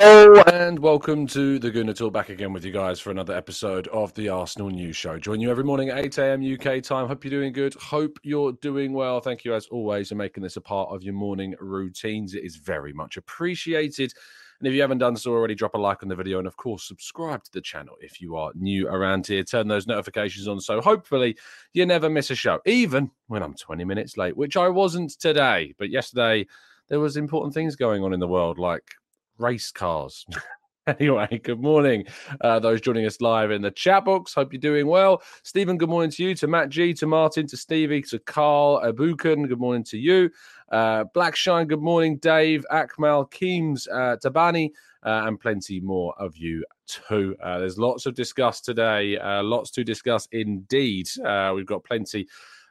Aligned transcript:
Hello 0.00 0.40
and 0.52 0.78
welcome 0.78 1.26
to 1.26 1.58
the 1.58 1.72
Gooner 1.72 1.92
Talk 1.92 2.12
back 2.12 2.28
again 2.28 2.52
with 2.52 2.64
you 2.64 2.70
guys 2.70 3.00
for 3.00 3.10
another 3.10 3.34
episode 3.34 3.88
of 3.88 4.14
the 4.14 4.28
Arsenal 4.28 4.70
News 4.70 4.96
Show. 4.96 5.18
Join 5.18 5.40
you 5.40 5.50
every 5.50 5.64
morning 5.64 5.88
at 5.88 5.98
8 5.98 6.18
a.m. 6.18 6.54
UK 6.54 6.80
time. 6.84 7.08
Hope 7.08 7.24
you're 7.24 7.32
doing 7.32 7.52
good. 7.52 7.74
Hope 7.74 8.16
you're 8.22 8.52
doing 8.52 8.92
well. 8.92 9.20
Thank 9.20 9.44
you 9.44 9.54
as 9.54 9.66
always 9.66 10.10
for 10.10 10.14
making 10.14 10.44
this 10.44 10.56
a 10.56 10.60
part 10.60 10.90
of 10.94 11.02
your 11.02 11.14
morning 11.14 11.56
routines. 11.58 12.34
It 12.34 12.44
is 12.44 12.54
very 12.54 12.92
much 12.92 13.16
appreciated. 13.16 14.12
And 14.60 14.68
if 14.68 14.72
you 14.72 14.80
haven't 14.82 14.98
done 14.98 15.16
so 15.16 15.32
already, 15.32 15.56
drop 15.56 15.74
a 15.74 15.78
like 15.78 16.04
on 16.04 16.08
the 16.08 16.14
video 16.14 16.38
and, 16.38 16.46
of 16.46 16.56
course, 16.56 16.86
subscribe 16.86 17.42
to 17.42 17.52
the 17.52 17.60
channel 17.60 17.96
if 18.00 18.20
you 18.20 18.36
are 18.36 18.52
new 18.54 18.86
around 18.86 19.26
here. 19.26 19.42
Turn 19.42 19.66
those 19.66 19.88
notifications 19.88 20.46
on 20.46 20.60
so 20.60 20.80
hopefully 20.80 21.36
you 21.72 21.84
never 21.84 22.08
miss 22.08 22.30
a 22.30 22.36
show, 22.36 22.60
even 22.66 23.10
when 23.26 23.42
I'm 23.42 23.54
20 23.54 23.84
minutes 23.84 24.16
late, 24.16 24.36
which 24.36 24.56
I 24.56 24.68
wasn't 24.68 25.18
today. 25.18 25.74
But 25.76 25.90
yesterday, 25.90 26.46
there 26.86 27.00
was 27.00 27.16
important 27.16 27.52
things 27.52 27.74
going 27.74 28.04
on 28.04 28.12
in 28.12 28.20
the 28.20 28.28
world, 28.28 28.60
like 28.60 28.84
race 29.38 29.70
cars. 29.70 30.26
anyway, 30.86 31.40
good 31.42 31.60
morning. 31.60 32.04
Uh, 32.40 32.58
those 32.58 32.80
joining 32.80 33.06
us 33.06 33.20
live 33.20 33.50
in 33.50 33.62
the 33.62 33.70
chat 33.70 34.04
box. 34.04 34.34
Hope 34.34 34.52
you're 34.52 34.60
doing 34.60 34.86
well. 34.86 35.22
Stephen, 35.42 35.78
good 35.78 35.88
morning 35.88 36.10
to 36.10 36.22
you. 36.22 36.34
To 36.36 36.46
Matt 36.46 36.70
G, 36.70 36.94
to 36.94 37.06
Martin, 37.06 37.46
to 37.46 37.56
Stevie, 37.56 38.02
to 38.02 38.18
Carl 38.18 38.80
Abukan, 38.84 39.48
good 39.48 39.60
morning 39.60 39.84
to 39.84 39.98
you. 39.98 40.30
Uh, 40.70 41.04
Blackshine, 41.14 41.68
good 41.68 41.82
morning. 41.82 42.16
Dave, 42.18 42.64
Akmal, 42.72 43.30
Keems, 43.30 43.86
uh, 43.88 44.16
Tabani, 44.22 44.70
uh, 45.04 45.22
and 45.26 45.38
plenty 45.38 45.80
more 45.80 46.14
of 46.18 46.36
you 46.36 46.64
too. 46.86 47.36
Uh, 47.42 47.58
there's 47.58 47.78
lots 47.78 48.06
of 48.06 48.14
discuss 48.14 48.60
today, 48.60 49.18
uh, 49.18 49.42
lots 49.42 49.70
to 49.70 49.84
discuss 49.84 50.26
indeed. 50.32 51.08
Uh, 51.24 51.52
we've 51.54 51.66
got 51.66 51.84
plenty. 51.84 52.26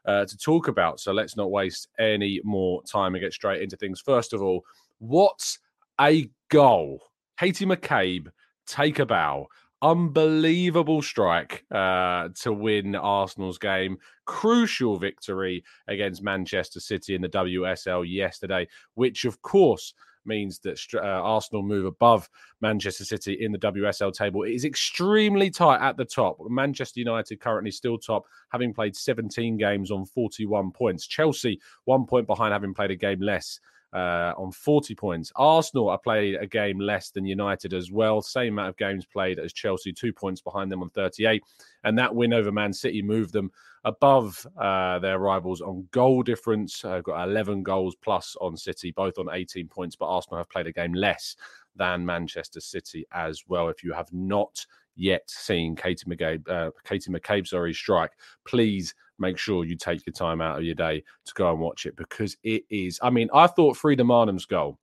To 0.08 0.38
talk 0.38 0.70
about. 0.70 1.02
So 1.02 1.12
let's 1.12 1.36
not 1.36 1.52
waste 1.52 1.90
any 2.00 2.40
more 2.46 2.82
time 2.84 3.14
and 3.14 3.22
get 3.22 3.34
straight 3.34 3.62
into 3.62 3.76
things. 3.76 4.00
First 4.00 4.32
of 4.32 4.42
all, 4.42 4.64
what's 5.00 5.60
a 6.00 6.30
goal. 6.50 7.02
Katie 7.40 7.66
McCabe, 7.66 8.28
take 8.66 9.00
a 9.00 9.06
bow. 9.06 9.48
Unbelievable 9.82 11.04
strike 11.04 11.64
uh, 11.72 12.30
to 12.42 12.52
win 12.52 12.96
Arsenal's 12.96 13.60
game. 13.60 13.98
Crucial 14.26 14.98
victory 14.98 15.64
against 15.88 16.24
Manchester 16.24 16.80
City 16.80 17.14
in 17.14 17.22
the 17.22 17.30
WSL 17.30 18.04
yesterday, 18.08 18.68
which, 18.96 19.26
of 19.26 19.40
course, 19.44 19.94
means 20.26 20.60
that 20.60 20.80
uh, 20.96 21.00
Arsenal 21.00 21.64
move 21.64 21.86
above 21.86 22.30
Manchester 22.60 23.06
City 23.06 23.38
in 23.40 23.52
the 23.52 23.58
WSL 23.60 24.14
table. 24.14 24.44
It 24.44 24.52
is 24.52 24.66
extremely 24.66 25.50
tight 25.50 25.80
at 25.80 25.96
the 25.96 26.06
top. 26.06 26.38
Manchester 26.50 27.00
United 27.00 27.40
currently 27.40 27.72
still 27.72 27.98
top, 27.98 28.26
having 28.50 28.74
played 28.74 28.96
17 28.96 29.58
games 29.58 29.92
on 29.92 30.06
41 30.06 30.72
points. 30.72 31.08
Chelsea, 31.08 31.60
one 31.86 32.06
point 32.06 32.28
behind, 32.28 32.52
having 32.52 32.74
played 32.74 32.92
a 32.92 32.96
game 32.96 33.22
less 33.22 33.60
uh, 33.94 34.34
on 34.38 34.52
40 34.52 34.96
points. 34.96 35.32
Arsenal 35.36 35.90
are 35.90 35.98
played 35.98 36.36
a 36.36 36.48
game 36.48 36.80
less 36.80 37.10
than 37.10 37.26
United 37.26 37.74
as 37.74 37.92
well. 37.92 38.22
Same 38.22 38.54
amount 38.54 38.70
of 38.70 38.78
games 38.78 39.06
played 39.06 39.40
as 39.40 39.54
Chelsea, 39.54 39.94
two 39.94 40.14
points 40.14 40.42
behind 40.42 40.72
them 40.72 40.82
on 40.82 40.90
38. 40.90 41.44
And 41.84 41.98
that 41.98 42.14
win 42.14 42.34
over 42.34 42.52
Man 42.52 42.74
City 42.74 43.02
moved 43.02 43.34
them 43.34 43.52
above 43.86 44.46
uh, 44.58 45.00
their 45.00 45.20
rivals 45.20 45.62
on 45.62 45.88
goal 45.92 46.22
difference. 46.22 46.84
Uh, 46.84 47.00
got 47.00 47.28
11 47.28 47.64
goals 47.64 47.96
plus 47.96 48.36
on 48.42 48.58
City, 48.58 48.92
both 48.92 49.18
on 49.18 49.28
18 49.32 49.68
points. 49.68 49.96
But 49.96 50.08
Arsenal 50.08 50.40
have 50.40 50.50
played 50.50 50.68
a 50.68 50.74
game 50.74 50.94
less 50.94 51.36
than 51.76 52.06
Manchester 52.06 52.60
City 52.60 53.06
as 53.14 53.44
well. 53.48 53.70
If 53.70 53.84
you 53.84 53.94
have 53.94 54.12
not 54.12 54.66
yet 54.98 55.30
seen 55.30 55.76
Katie 55.76 56.10
McCabe, 56.10 56.50
uh, 56.50 56.72
Katie 56.84 57.12
McCabe, 57.12 57.48
sorry, 57.48 57.74
strike, 57.74 58.12
please 58.46 58.94
make 59.20 59.38
sure 59.38 59.66
you 59.66 59.76
take 59.76 60.06
your 60.06 60.14
time 60.14 60.42
out 60.42 60.58
of 60.58 60.64
your 60.64 60.76
day 60.76 61.04
to 61.26 61.34
go 61.34 61.52
and 61.52 61.60
watch 61.60 61.86
it 61.86 61.96
because 61.96 62.38
it 62.44 62.64
is. 62.70 63.00
I 63.02 63.10
mean, 63.10 63.30
I 63.34 63.48
thought 63.48 63.78
Frida 63.78 64.04
Maanum's 64.04 64.46
goal 64.46 64.78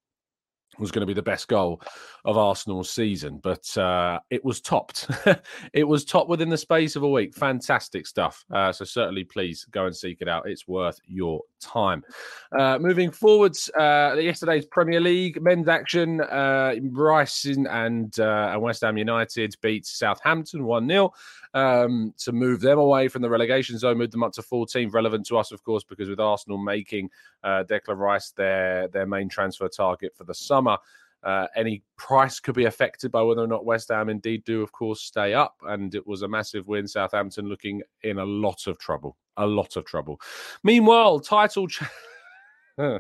was 0.79 0.91
going 0.91 1.01
to 1.01 1.07
be 1.07 1.15
the 1.15 1.23
best 1.23 1.49
goal 1.49 1.81
of 2.25 2.39
Arsenal's 2.39 2.91
season, 2.91 3.39
but 3.43 3.77
uh, 3.77 4.19
it 4.31 4.45
was 4.45 4.61
topped. 4.61 5.09
it 5.73 5.85
was 5.85 6.05
topped 6.05 6.29
within 6.29 6.49
the 6.49 6.57
space 6.57 6.97
of 6.97 7.03
a 7.03 7.09
week. 7.09 7.35
Fantastic 7.35 8.07
stuff. 8.07 8.45
Uh, 8.53 8.73
so 8.73 8.85
certainly, 8.85 9.25
please 9.25 9.65
go 9.71 9.87
and 9.87 9.95
seek 9.95 10.21
it 10.21 10.29
out. 10.29 10.49
It's 10.49 10.67
worth 10.67 10.99
your 11.07 11.41
time. 11.61 12.03
Uh, 12.59 12.79
moving 12.79 13.11
forwards, 13.11 13.71
uh, 13.79 14.17
yesterday's 14.19 14.67
Premier 14.67 15.01
League 15.01 15.41
men's 15.43 15.69
action: 15.69 16.21
uh, 16.21 16.75
Brighton 16.83 17.67
and, 17.67 18.19
uh, 18.19 18.51
and 18.53 18.63
West 18.63 18.83
Ham 18.83 18.97
United 18.97 19.55
beat 19.61 19.87
Southampton 19.87 20.65
one 20.65 20.89
0 20.89 21.13
um, 21.55 22.13
to 22.19 22.33
move 22.33 22.61
them 22.61 22.79
away 22.79 23.09
from 23.09 23.23
the 23.23 23.31
relegation 23.31 23.79
zone, 23.79 23.99
move 23.99 24.11
them 24.11 24.23
up 24.23 24.33
to 24.33 24.43
14th. 24.43 24.93
Relevant 24.93 25.27
to 25.27 25.39
us, 25.39 25.53
of 25.53 25.63
course, 25.63 25.85
because 25.85 26.09
with 26.09 26.21
Arsenal 26.21 26.59
making 26.59 27.09
uh, 27.43 27.65
Declan 27.65 27.97
Rice 27.97 28.33
their 28.33 28.89
their 28.89 29.07
main 29.07 29.29
transfer 29.29 29.69
target 29.69 30.13
for 30.17 30.25
the 30.25 30.35
summer. 30.35 30.64
Uh, 30.69 31.47
any 31.57 31.83
price 31.97 32.39
could 32.39 32.55
be 32.55 32.67
affected 32.67 33.11
by 33.11 33.23
whether 33.23 33.41
or 33.41 33.47
not 33.47 33.65
West 33.65 33.89
Ham 33.89 34.11
indeed 34.11 34.45
do, 34.45 34.63
of 34.63 34.71
course, 34.73 35.01
stay 35.01 35.33
up. 35.33 35.57
And 35.67 35.95
it 35.95 36.07
was 36.07 36.23
a 36.23 36.29
massive 36.29 36.69
win. 36.69 36.87
Southampton 36.87 37.49
looking 37.49 37.83
in 38.03 38.19
a 38.19 38.25
lot 38.25 38.67
of 38.67 38.79
trouble, 38.79 39.17
a 39.39 39.47
lot 39.47 39.77
of 39.77 39.87
trouble. 39.87 40.21
Meanwhile, 40.63 41.21
title. 41.21 41.67
Ch- 41.67 41.83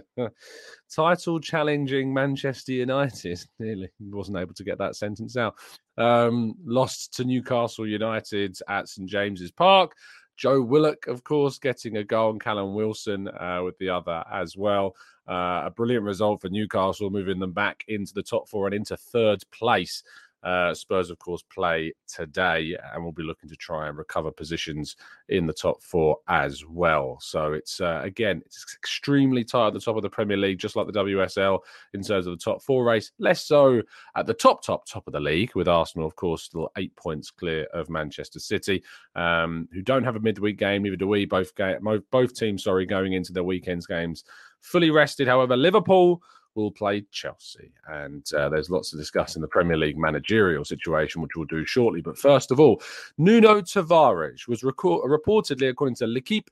title 0.90 1.40
challenging 1.40 2.14
Manchester 2.14 2.72
United. 2.72 3.44
Nearly 3.58 3.90
wasn't 4.00 4.38
able 4.38 4.54
to 4.54 4.64
get 4.64 4.78
that 4.78 4.96
sentence 4.96 5.36
out. 5.36 5.56
Um, 5.98 6.54
lost 6.64 7.14
to 7.14 7.24
Newcastle 7.24 7.86
United 7.86 8.56
at 8.68 8.88
St 8.88 9.08
James's 9.08 9.50
Park. 9.50 9.92
Joe 10.36 10.60
Willock, 10.60 11.06
of 11.06 11.24
course, 11.24 11.58
getting 11.58 11.96
a 11.96 12.04
goal, 12.04 12.30
and 12.30 12.40
Callum 12.40 12.74
Wilson 12.74 13.28
uh, 13.28 13.60
with 13.64 13.78
the 13.78 13.88
other 13.90 14.24
as 14.32 14.56
well. 14.56 14.96
Uh, 15.28 15.62
a 15.64 15.72
brilliant 15.74 16.04
result 16.04 16.40
for 16.40 16.48
Newcastle, 16.48 17.10
moving 17.10 17.38
them 17.38 17.52
back 17.52 17.84
into 17.88 18.12
the 18.12 18.22
top 18.22 18.48
four 18.48 18.66
and 18.66 18.74
into 18.74 18.96
third 18.96 19.42
place. 19.50 20.02
Uh, 20.44 20.74
Spurs, 20.74 21.10
of 21.10 21.18
course, 21.18 21.42
play 21.42 21.92
today, 22.06 22.76
and 22.92 23.02
we'll 23.02 23.12
be 23.12 23.22
looking 23.22 23.48
to 23.48 23.56
try 23.56 23.88
and 23.88 23.96
recover 23.96 24.30
positions 24.30 24.96
in 25.28 25.46
the 25.46 25.52
top 25.52 25.82
four 25.82 26.18
as 26.28 26.64
well. 26.66 27.18
So 27.20 27.54
it's 27.54 27.80
uh, 27.80 28.00
again, 28.04 28.42
it's 28.44 28.76
extremely 28.76 29.42
tight 29.42 29.68
at 29.68 29.72
the 29.72 29.80
top 29.80 29.96
of 29.96 30.02
the 30.02 30.10
Premier 30.10 30.36
League, 30.36 30.58
just 30.58 30.76
like 30.76 30.86
the 30.86 30.92
WSL 30.92 31.60
in 31.94 32.02
terms 32.02 32.26
of 32.26 32.38
the 32.38 32.44
top 32.44 32.62
four 32.62 32.84
race. 32.84 33.12
Less 33.18 33.46
so 33.46 33.82
at 34.16 34.26
the 34.26 34.34
top, 34.34 34.62
top, 34.62 34.86
top 34.86 35.06
of 35.06 35.12
the 35.12 35.20
league, 35.20 35.54
with 35.54 35.68
Arsenal, 35.68 36.06
of 36.06 36.16
course, 36.16 36.42
still 36.42 36.70
eight 36.76 36.94
points 36.96 37.30
clear 37.30 37.64
of 37.72 37.88
Manchester 37.88 38.38
City, 38.38 38.82
um, 39.16 39.68
who 39.72 39.82
don't 39.82 40.04
have 40.04 40.16
a 40.16 40.20
midweek 40.20 40.58
game. 40.58 40.82
Neither 40.82 40.96
do 40.96 41.08
we. 41.08 41.24
Both 41.24 41.54
ga- 41.54 41.78
both 42.10 42.34
teams, 42.34 42.64
sorry, 42.64 42.86
going 42.86 43.14
into 43.14 43.32
their 43.32 43.44
weekends 43.44 43.86
games 43.86 44.24
fully 44.64 44.90
rested. 44.90 45.28
However, 45.28 45.56
Liverpool 45.56 46.22
will 46.54 46.70
play 46.70 47.04
Chelsea. 47.10 47.72
And 47.88 48.24
uh, 48.34 48.48
there's 48.48 48.70
lots 48.70 48.90
to 48.90 48.96
discuss 48.96 49.36
in 49.36 49.42
the 49.42 49.48
Premier 49.48 49.76
League 49.76 49.98
managerial 49.98 50.64
situation, 50.64 51.22
which 51.22 51.36
we'll 51.36 51.46
do 51.46 51.64
shortly. 51.64 52.00
But 52.00 52.18
first 52.18 52.50
of 52.50 52.60
all, 52.60 52.82
Nuno 53.18 53.60
Tavares 53.60 54.46
was 54.48 54.62
reportedly, 54.62 55.68
according 55.68 55.96
to 55.96 56.06
L'Equipe, 56.06 56.50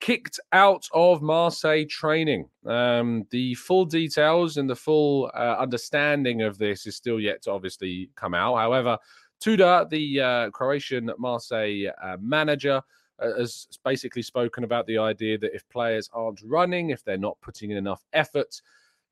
kicked 0.00 0.40
out 0.52 0.88
of 0.92 1.22
Marseille 1.22 1.84
training. 1.88 2.48
Um, 2.66 3.24
the 3.30 3.54
full 3.54 3.84
details 3.84 4.56
and 4.56 4.68
the 4.68 4.74
full 4.74 5.30
uh, 5.34 5.56
understanding 5.58 6.42
of 6.42 6.58
this 6.58 6.86
is 6.86 6.96
still 6.96 7.20
yet 7.20 7.42
to 7.42 7.52
obviously 7.52 8.10
come 8.16 8.34
out. 8.34 8.56
However, 8.56 8.98
Tudor, 9.38 9.86
the 9.88 10.20
uh, 10.20 10.50
Croatian 10.50 11.10
Marseille 11.18 11.86
uh, 12.02 12.16
manager, 12.20 12.82
uh, 13.20 13.38
has 13.38 13.68
basically 13.84 14.22
spoken 14.22 14.64
about 14.64 14.86
the 14.86 14.98
idea 14.98 15.38
that 15.38 15.54
if 15.54 15.68
players 15.68 16.10
aren't 16.12 16.40
running, 16.44 16.90
if 16.90 17.04
they're 17.04 17.16
not 17.16 17.40
putting 17.40 17.70
in 17.70 17.76
enough 17.76 18.04
effort, 18.12 18.60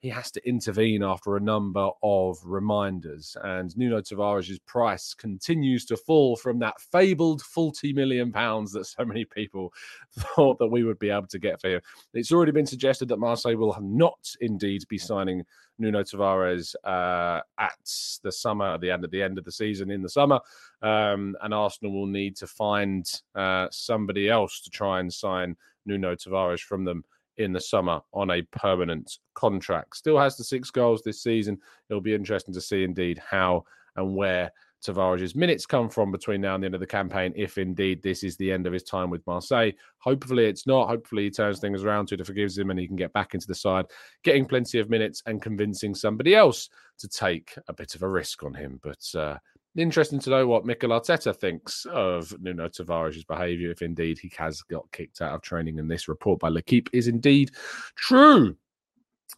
he 0.01 0.09
has 0.09 0.31
to 0.31 0.49
intervene 0.49 1.03
after 1.03 1.37
a 1.37 1.41
number 1.41 1.91
of 2.03 2.39
reminders. 2.43 3.37
And 3.43 3.77
Nuno 3.77 4.01
Tavares' 4.01 4.59
price 4.65 5.13
continues 5.13 5.85
to 5.87 5.97
fall 5.97 6.37
from 6.37 6.59
that 6.61 6.81
fabled 6.81 7.43
40 7.43 7.93
million 7.93 8.33
pounds 8.33 8.73
that 8.73 8.87
so 8.87 9.05
many 9.05 9.27
people 9.27 9.73
thought 10.19 10.59
that 10.59 10.69
we 10.69 10.85
would 10.85 10.99
be 10.99 11.11
able 11.11 11.27
to 11.29 11.39
get 11.39 11.61
for 11.61 11.69
him. 11.69 11.81
It's 12.15 12.33
already 12.33 12.53
been 12.53 12.67
suggested 12.67 13.09
that 13.09 13.19
Marseille 13.19 13.57
will 13.57 13.77
not 13.81 14.35
indeed 14.41 14.85
be 14.89 14.97
signing 14.97 15.45
Nuno 15.79 16.03
Tavares 16.03 16.75
uh, 16.85 17.41
at 17.59 18.21
the 18.23 18.33
summer, 18.33 18.75
at 18.75 18.81
the 18.81 18.91
end 18.91 19.05
of 19.05 19.11
the 19.11 19.23
end 19.23 19.39
of 19.39 19.45
the 19.45 19.53
season 19.53 19.91
in 19.91 20.03
the 20.03 20.09
summer, 20.09 20.41
um, 20.83 21.37
and 21.43 21.53
Arsenal 21.53 21.93
will 21.93 22.07
need 22.07 22.37
to 22.37 22.47
find 22.47 23.11
uh, 23.35 23.67
somebody 23.71 24.29
else 24.29 24.61
to 24.63 24.71
try 24.71 25.01
and 25.01 25.13
sign 25.13 25.57
Nuno 25.87 26.15
Tavares 26.15 26.61
from 26.61 26.85
them 26.85 27.05
in 27.41 27.53
the 27.53 27.61
summer 27.61 28.01
on 28.13 28.31
a 28.31 28.43
permanent 28.53 29.19
contract. 29.35 29.97
Still 29.97 30.19
has 30.19 30.37
the 30.37 30.45
six 30.45 30.71
goals 30.71 31.03
this 31.03 31.23
season. 31.23 31.59
It'll 31.89 32.01
be 32.01 32.15
interesting 32.15 32.55
to 32.55 32.61
see 32.61 32.85
indeed 32.85 33.19
how 33.19 33.65
and 33.97 34.15
where 34.15 34.53
Tavares' 34.85 35.37
minutes 35.37 35.67
come 35.67 35.91
from 35.91 36.11
between 36.11 36.41
now 36.41 36.55
and 36.55 36.63
the 36.63 36.67
end 36.67 36.75
of 36.75 36.81
the 36.81 36.87
campaign, 36.87 37.33
if 37.37 37.59
indeed 37.59 38.03
this 38.03 38.23
is 38.25 38.37
the 38.37 38.51
end 38.51 38.67
of 38.67 38.73
his 38.73 38.83
time 38.83 39.11
with 39.11 39.27
Marseille. 39.27 39.73
Hopefully 39.99 40.47
it's 40.47 40.67
not. 40.67 40.89
Hopefully 40.89 41.25
he 41.25 41.31
turns 41.31 41.59
things 41.59 41.85
around 41.85 42.07
Tudor 42.07 42.25
forgives 42.25 42.57
him 42.57 42.71
and 42.71 42.81
he 42.81 42.87
can 42.87 42.97
get 42.97 43.13
back 43.13 43.35
into 43.35 43.47
the 43.47 43.55
side, 43.55 43.87
getting 44.23 44.47
plenty 44.47 44.79
of 44.79 44.89
minutes 44.89 45.23
and 45.27 45.43
convincing 45.43 45.95
somebody 45.95 46.35
else 46.35 46.71
to 46.99 47.09
take 47.09 47.55
a 47.69 47.73
bit 47.73 47.95
of 47.95 48.03
a 48.03 48.09
risk 48.09 48.43
on 48.43 48.55
him. 48.55 48.81
But 48.83 49.05
uh, 49.15 49.37
Interesting 49.77 50.19
to 50.21 50.31
know 50.31 50.47
what 50.49 50.67
Mikel 50.67 50.91
Arteta 50.91 51.35
thinks 51.35 51.87
of 51.93 52.35
Nuno 52.41 52.69
Tavares' 52.69 53.27
behaviour, 53.27 53.71
if 53.71 53.83
indeed 53.83 54.19
he 54.19 54.31
has 54.37 54.63
got 54.63 54.91
kicked 54.91 55.23
out 55.23 55.35
of 55.35 55.43
training. 55.43 55.79
And 55.79 55.89
this 55.89 56.09
report 56.09 56.41
by 56.41 56.49
L'Equipe 56.49 56.91
is 56.93 57.07
indeed 57.07 57.53
true. 57.95 58.57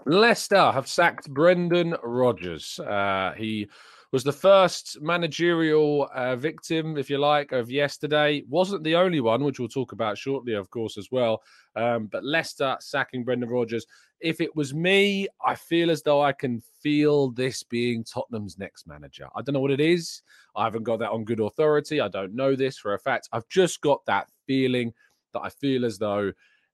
Leicester 0.06 0.72
have 0.72 0.88
sacked 0.88 1.28
Brendan 1.28 1.94
Rodgers. 2.02 2.78
Uh, 2.78 3.34
he 3.36 3.68
was 4.12 4.22
the 4.22 4.32
first 4.32 5.00
managerial 5.00 6.08
uh, 6.14 6.36
victim, 6.36 6.98
if 6.98 7.08
you 7.08 7.16
like, 7.16 7.52
of 7.52 7.70
yesterday. 7.70 8.44
Wasn't 8.46 8.84
the 8.84 8.94
only 8.94 9.20
one, 9.20 9.42
which 9.42 9.58
we'll 9.58 9.68
talk 9.68 9.92
about 9.92 10.18
shortly, 10.18 10.52
of 10.52 10.68
course, 10.68 10.98
as 10.98 11.10
well. 11.10 11.42
Um, 11.76 12.06
but 12.06 12.22
Leicester 12.22 12.76
sacking 12.78 13.24
Brendan 13.24 13.48
Rodgers. 13.48 13.86
If 14.20 14.42
it 14.42 14.54
was 14.54 14.74
me, 14.74 15.28
I 15.44 15.54
feel 15.54 15.90
as 15.90 16.02
though 16.02 16.22
I 16.22 16.32
can 16.32 16.62
feel 16.82 17.30
this 17.30 17.62
being 17.62 18.04
Tottenham's 18.04 18.58
next 18.58 18.86
manager. 18.86 19.28
I 19.34 19.40
don't 19.40 19.54
know 19.54 19.60
what 19.60 19.70
it 19.70 19.80
is. 19.80 20.20
I 20.54 20.64
haven't 20.64 20.84
got 20.84 20.98
that 20.98 21.10
on 21.10 21.24
good 21.24 21.40
authority. 21.40 22.00
I 22.00 22.08
don't 22.08 22.34
know 22.34 22.54
this 22.54 22.76
for 22.76 22.92
a 22.92 22.98
fact. 22.98 23.30
I've 23.32 23.48
just 23.48 23.80
got 23.80 24.04
that 24.06 24.28
feeling 24.46 24.92
that 25.32 25.40
I 25.40 25.48
feel 25.48 25.86
as 25.86 25.98
though 25.98 26.32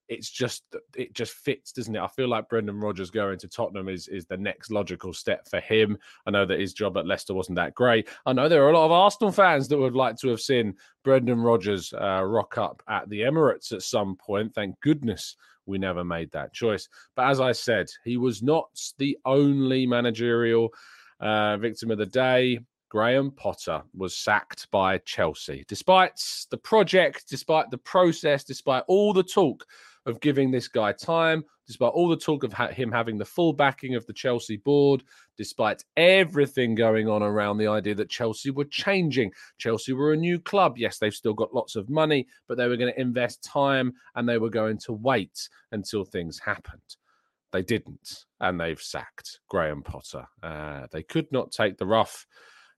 it's 0.08 0.31
just 0.31 0.64
it 0.96 1.12
just 1.12 1.32
fits, 1.32 1.72
doesn't 1.72 1.94
it? 1.94 2.00
I 2.00 2.08
feel 2.08 2.28
like 2.28 2.49
Brendan 2.49 2.81
Rodgers 2.81 3.10
going 3.10 3.38
to 3.38 3.49
Tottenham 3.49 3.88
is 3.88 4.08
is 4.08 4.26
the 4.26 4.37
next 4.37 4.70
logical 4.70 5.12
step 5.12 5.46
for 5.49 5.60
him. 5.60 5.99
I 6.26 6.31
know 6.31 6.46
that 6.46 6.60
his 6.60 6.72
job 6.72 6.96
at 6.96 7.06
Leicester 7.06 7.34
wasn't 7.34 7.56
that 7.56 7.75
great. 7.75 8.08
I 8.26 8.32
know 8.32 8.49
there 8.49 8.64
are 8.64 8.70
a 8.70 8.76
lot 8.76 8.87
of 8.87 8.93
Arsenal 8.93 9.32
fans 9.32 9.69
that 9.69 9.78
would 9.78 9.94
like 9.94 10.16
to 10.19 10.28
have 10.28 10.40
seen 10.40 10.75
Brendan 11.05 11.40
Rodgers 11.40 11.93
uh, 11.93 12.22
rock 12.25 12.58
up 12.58 12.82
at 12.88 13.08
the 13.08 13.20
Emirates 13.20 13.72
at 13.72 13.82
some 13.82 14.16
point. 14.16 14.55
Thank 14.55 14.81
goodness 14.81 15.37
we 15.66 15.78
never 15.78 16.05
made 16.05 16.32
that 16.32 16.54
choice. 16.54 16.88
But 17.14 17.28
as 17.28 17.40
I 17.40 17.52
said, 17.52 17.88
he 18.04 18.16
was 18.16 18.43
not 18.43 18.69
the 18.99 19.19
only 19.25 19.87
managerial 19.87 20.70
uh, 21.20 21.58
victim 21.58 21.90
of 21.90 21.99
the 21.99 22.06
day. 22.06 22.61
Graham 22.88 23.31
Potter 23.32 23.82
was 23.94 24.16
sacked 24.16 24.70
by 24.70 24.96
Chelsea. 24.99 25.64
Despite 25.69 26.19
the 26.50 26.56
project, 26.56 27.26
despite 27.28 27.70
the 27.70 27.76
process, 27.78 28.44
despite 28.44 28.84
all 28.88 29.12
the 29.12 29.22
talk 29.22 29.66
of 30.08 30.20
giving 30.20 30.50
this 30.50 30.69
guy 30.69 30.93
time, 30.93 31.44
despite 31.66 31.93
all 31.93 32.08
the 32.08 32.16
talk 32.16 32.43
of 32.43 32.52
ha- 32.52 32.69
him 32.69 32.90
having 32.90 33.19
the 33.19 33.25
full 33.25 33.52
backing 33.52 33.94
of 33.94 34.06
the 34.06 34.12
Chelsea 34.12 34.56
board, 34.56 35.02
despite 35.37 35.84
everything 35.96 36.75
going 36.75 37.08
on 37.08 37.22
around 37.22 37.58
the 37.58 37.69
idea 37.69 37.94
that 37.94 38.10
Chelsea 38.10 38.50
were 38.50 38.64
changing. 38.64 39.31
Chelsea 39.58 39.93
were 39.93 40.12
a 40.12 40.16
new 40.16 40.40
club. 40.40 40.78
Yes, 40.78 40.99
they've 40.99 41.14
still 41.14 41.34
got 41.34 41.55
lots 41.55 41.76
of 41.76 41.90
money, 41.90 42.26
but 42.49 42.56
they 42.56 42.66
were 42.66 42.76
going 42.76 42.93
to 42.93 43.00
invest 43.00 43.44
time 43.44 43.93
and 44.14 44.28
they 44.28 44.38
were 44.38 44.50
going 44.50 44.78
to 44.78 44.93
wait 44.93 45.49
until 45.72 46.05
things 46.05 46.38
happened. 46.38 46.81
They 47.52 47.62
didn't, 47.62 48.25
and 48.40 48.61
they've 48.61 48.81
sacked 48.81 49.40
Graham 49.49 49.82
Potter. 49.82 50.26
Uh, 50.43 50.87
they 50.90 51.02
could 51.02 51.31
not 51.32 51.50
take 51.50 51.78
the 51.78 51.87
rough. 51.87 52.26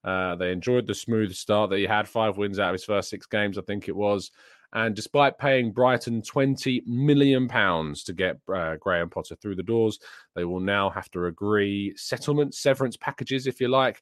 Uh, 0.04 0.36
they 0.36 0.52
enjoyed 0.52 0.86
the 0.86 0.94
smooth 0.94 1.34
start 1.34 1.70
that 1.70 1.78
he 1.78 1.86
had 1.86 2.08
five 2.08 2.38
wins 2.38 2.58
out 2.58 2.70
of 2.70 2.74
his 2.74 2.84
first 2.84 3.10
six 3.10 3.26
games, 3.26 3.58
I 3.58 3.62
think 3.62 3.88
it 3.88 3.96
was. 3.96 4.30
And 4.72 4.94
despite 4.94 5.38
paying 5.38 5.72
Brighton 5.72 6.22
20 6.22 6.82
million 6.86 7.48
pounds 7.48 8.04
to 8.04 8.12
get 8.12 8.38
uh, 8.52 8.76
Graham 8.76 9.10
Potter 9.10 9.34
through 9.36 9.56
the 9.56 9.62
doors, 9.62 9.98
they 10.34 10.44
will 10.44 10.60
now 10.60 10.90
have 10.90 11.10
to 11.10 11.26
agree 11.26 11.92
settlement, 11.96 12.54
severance 12.54 12.96
packages, 12.96 13.46
if 13.46 13.60
you 13.60 13.68
like, 13.68 14.00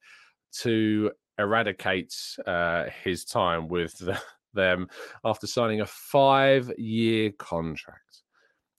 to 0.61 1.11
eradicate 1.39 2.15
uh, 2.47 2.85
his 3.03 3.25
time 3.25 3.69
with 3.69 3.97
the, 3.99 4.21
them 4.55 4.89
after 5.25 5.47
signing 5.47 5.81
a 5.81 5.87
five 5.87 6.71
year 6.79 7.31
contract. 7.39 8.23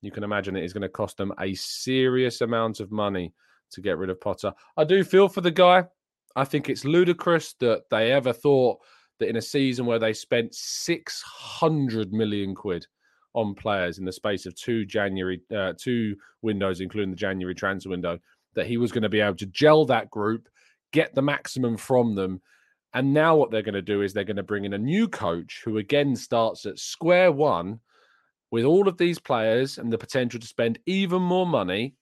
You 0.02 0.12
can 0.12 0.24
imagine 0.24 0.56
it 0.56 0.64
is 0.64 0.74
going 0.74 0.82
to 0.82 0.90
cost 0.90 1.18
them 1.18 1.34
a 1.40 1.54
serious 1.56 2.42
amount 2.42 2.80
of 2.80 2.92
money 2.92 3.34
to 3.72 3.82
get 3.82 3.98
rid 3.98 4.10
of 4.10 4.22
Potter. 4.22 4.54
I 4.78 4.84
do 4.84 5.04
feel 5.04 5.28
for 5.28 5.42
the 5.42 5.52
guy. 5.52 5.86
I 6.36 6.46
think 6.46 6.70
it's 6.70 6.86
ludicrous 6.86 7.54
that 7.60 7.84
they 7.90 8.12
ever 8.12 8.32
thought 8.32 8.80
that 9.20 9.30
in 9.30 9.36
a 9.36 9.42
season 9.42 9.86
where 9.86 10.00
they 10.00 10.14
spent 10.14 10.54
600 10.56 12.12
million 12.12 12.56
quid 12.56 12.86
on 13.34 13.54
players 13.54 14.00
in 14.00 14.06
the 14.06 14.12
space 14.12 14.46
of 14.46 14.56
two 14.56 14.86
January, 14.86 15.42
uh, 15.56 15.74
two 15.78 16.16
windows, 16.42 16.82
including 16.82 17.12
the 17.12 17.16
January 17.16 17.56
transfer 17.56 17.90
window, 17.90 18.18
that 18.56 18.68
he 18.68 18.78
was 18.78 18.92
going 18.92 19.04
to 19.04 19.10
be 19.10 19.22
able 19.22 19.36
to 19.36 19.46
gel 19.48 19.86
that 19.86 20.10
group, 20.10 20.50
get 20.92 21.14
the 21.14 21.22
maximum 21.22 21.78
from 21.78 22.16
them. 22.16 22.42
And 22.94 23.14
now 23.14 23.36
what 23.36 23.52
they're 23.52 23.62
going 23.62 23.76
to 23.76 23.82
do 23.82 24.02
is 24.02 24.14
they're 24.14 24.24
going 24.24 24.38
to 24.38 24.44
bring 24.44 24.66
in 24.66 24.74
a 24.74 24.80
new 24.80 25.08
coach 25.08 25.62
who 25.64 25.78
again 25.78 26.16
starts 26.16 26.66
at 26.66 26.80
square 26.80 27.32
one 27.32 27.80
with 28.52 28.66
all 28.66 28.88
of 28.88 28.98
these 28.98 29.20
players 29.20 29.78
and 29.78 29.94
the 29.94 29.98
potential 29.98 30.40
to 30.40 30.48
spend 30.48 30.80
even 30.88 31.22
more 31.22 31.46
money 31.46 31.94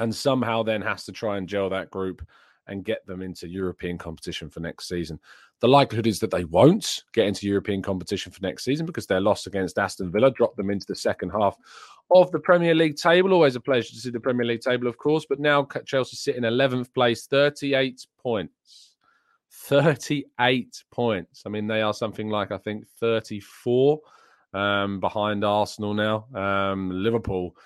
and 0.00 0.12
somehow 0.12 0.64
then 0.64 0.82
has 0.82 1.04
to 1.04 1.12
try 1.12 1.36
and 1.36 1.48
gel 1.48 1.70
that 1.70 1.90
group 1.90 2.26
and 2.66 2.84
get 2.84 3.06
them 3.06 3.22
into 3.22 3.48
European 3.48 3.98
competition 3.98 4.48
for 4.48 4.60
next 4.60 4.88
season. 4.88 5.18
The 5.60 5.68
likelihood 5.68 6.06
is 6.06 6.18
that 6.20 6.30
they 6.30 6.44
won't 6.44 7.04
get 7.12 7.26
into 7.26 7.46
European 7.46 7.82
competition 7.82 8.32
for 8.32 8.40
next 8.42 8.64
season 8.64 8.86
because 8.86 9.06
their 9.06 9.20
loss 9.20 9.46
against 9.46 9.78
Aston 9.78 10.10
Villa 10.10 10.30
dropped 10.30 10.56
them 10.56 10.70
into 10.70 10.86
the 10.86 10.96
second 10.96 11.30
half 11.30 11.56
of 12.10 12.30
the 12.32 12.38
Premier 12.38 12.74
League 12.74 12.96
table. 12.96 13.32
Always 13.32 13.56
a 13.56 13.60
pleasure 13.60 13.90
to 13.90 14.00
see 14.00 14.10
the 14.10 14.20
Premier 14.20 14.46
League 14.46 14.60
table, 14.60 14.86
of 14.86 14.98
course. 14.98 15.26
But 15.28 15.40
now 15.40 15.66
Chelsea 15.86 16.16
sit 16.16 16.36
in 16.36 16.44
11th 16.44 16.92
place, 16.92 17.26
38 17.26 18.06
points. 18.18 18.94
38 19.50 20.84
points. 20.90 21.42
I 21.46 21.48
mean, 21.48 21.66
they 21.66 21.80
are 21.80 21.94
something 21.94 22.28
like, 22.28 22.50
I 22.52 22.58
think, 22.58 22.86
34 23.00 24.00
um, 24.52 25.00
behind 25.00 25.44
Arsenal 25.44 25.94
now. 25.94 26.26
Um, 26.34 26.90
Liverpool 26.90 27.56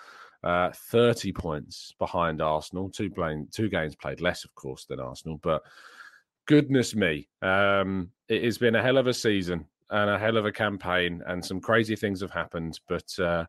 uh, 0.45 0.71
30 0.73 1.33
points 1.33 1.95
behind 1.99 2.41
Arsenal. 2.41 2.91
Two 2.91 3.11
playing, 3.11 3.49
two 3.51 3.69
games 3.69 3.97
played 3.97 4.21
less, 4.21 4.45
of 4.45 4.55
course, 4.55 4.85
than 4.85 5.01
Arsenal. 5.01 5.39
But 5.43 5.63
goodness 6.47 6.95
me, 6.95 7.29
um, 7.43 8.11
it 8.29 8.45
has 8.45 8.59
been 8.59 8.75
a 8.75 8.83
hell 8.83 8.99
of 8.99 9.07
a 9.07 9.15
season 9.15 9.67
and 9.91 10.11
a 10.11 10.19
hell 10.19 10.37
of 10.37 10.47
a 10.47 10.53
campaign, 10.53 11.23
and 11.27 11.45
some 11.45 11.61
crazy 11.61 11.97
things 11.97 12.21
have 12.21 12.31
happened. 12.31 12.79
But 12.89 13.19
uh, 13.19 13.47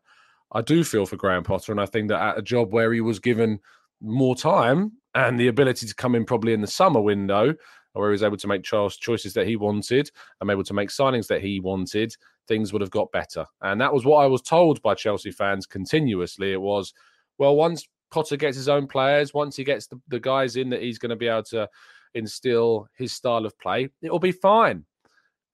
I 0.52 0.62
do 0.62 0.84
feel 0.84 1.06
for 1.06 1.16
Graham 1.16 1.44
Potter, 1.44 1.72
and 1.72 1.80
I 1.80 1.86
think 1.86 2.08
that 2.08 2.20
at 2.20 2.38
a 2.38 2.42
job 2.42 2.72
where 2.72 2.92
he 2.92 3.00
was 3.00 3.18
given 3.18 3.60
more 4.00 4.34
time 4.34 4.92
and 5.14 5.38
the 5.38 5.48
ability 5.48 5.86
to 5.86 5.94
come 5.94 6.14
in 6.14 6.24
probably 6.24 6.52
in 6.52 6.60
the 6.60 6.66
summer 6.66 7.00
window, 7.00 7.54
where 7.92 8.10
he 8.10 8.12
was 8.12 8.22
able 8.22 8.36
to 8.36 8.46
make 8.46 8.62
choices 8.62 9.34
that 9.34 9.46
he 9.46 9.56
wanted, 9.56 10.10
and 10.40 10.50
able 10.50 10.64
to 10.64 10.74
make 10.74 10.88
signings 10.88 11.26
that 11.26 11.42
he 11.42 11.60
wanted, 11.60 12.14
things 12.50 12.72
would 12.72 12.82
have 12.82 12.90
got 12.90 13.12
better. 13.12 13.46
And 13.62 13.80
that 13.80 13.94
was 13.94 14.04
what 14.04 14.18
I 14.18 14.26
was 14.26 14.42
told 14.42 14.82
by 14.82 14.96
Chelsea 14.96 15.30
fans 15.30 15.66
continuously. 15.66 16.52
It 16.52 16.60
was, 16.60 16.92
well, 17.38 17.54
once 17.54 17.86
Potter 18.10 18.36
gets 18.36 18.56
his 18.56 18.68
own 18.68 18.88
players, 18.88 19.32
once 19.32 19.54
he 19.54 19.62
gets 19.62 19.86
the, 19.86 20.00
the 20.08 20.18
guys 20.18 20.56
in 20.56 20.68
that 20.70 20.82
he's 20.82 20.98
going 20.98 21.10
to 21.10 21.16
be 21.16 21.28
able 21.28 21.44
to 21.44 21.68
instill 22.14 22.88
his 22.98 23.12
style 23.12 23.46
of 23.46 23.56
play, 23.60 23.88
it'll 24.02 24.18
be 24.18 24.32
fine. 24.32 24.84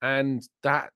And 0.01 0.41
that 0.63 0.89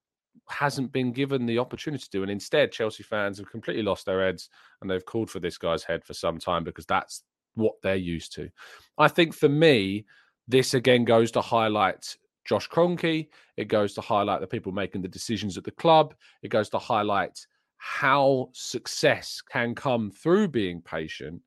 hasn't 0.50 0.92
been 0.92 1.12
given 1.12 1.46
the 1.46 1.60
opportunity 1.60 2.04
to 2.04 2.10
do. 2.10 2.24
And 2.24 2.32
instead, 2.32 2.72
Chelsea 2.72 3.04
fans 3.04 3.38
have 3.38 3.52
completely 3.52 3.84
lost 3.84 4.08
their 4.08 4.26
heads 4.26 4.50
and 4.82 4.90
they've 4.90 5.06
called 5.06 5.30
for 5.30 5.40
this 5.40 5.60
guy's 5.60 5.84
head 5.84 6.04
for 6.04 6.16
some 6.16 6.40
time 6.40 6.64
because 6.64 6.88
that's 6.88 7.22
what 7.54 7.76
they're 7.84 7.96
used 7.96 8.34
to. 8.34 8.50
I 8.98 9.08
think 9.08 9.36
for 9.36 9.50
me, 9.50 10.06
this 10.48 10.74
again 10.74 11.06
goes 11.06 11.30
to 11.32 11.42
highlight 11.42 12.18
Josh 12.46 12.70
Kroenke. 12.70 13.28
It 13.58 13.68
goes 13.68 13.94
to 13.94 14.02
highlight 14.02 14.42
the 14.42 14.48
people 14.48 14.72
making 14.72 15.02
the 15.02 15.08
decisions 15.08 15.58
at 15.58 15.64
the 15.64 15.72
club. 15.72 16.16
It 16.44 16.50
goes 16.50 16.70
to 16.70 16.80
highlight 16.80 17.46
how 17.78 18.50
success 18.54 19.42
can 19.42 19.74
come 19.74 20.12
through 20.12 20.48
being 20.50 20.82
patient 20.82 21.42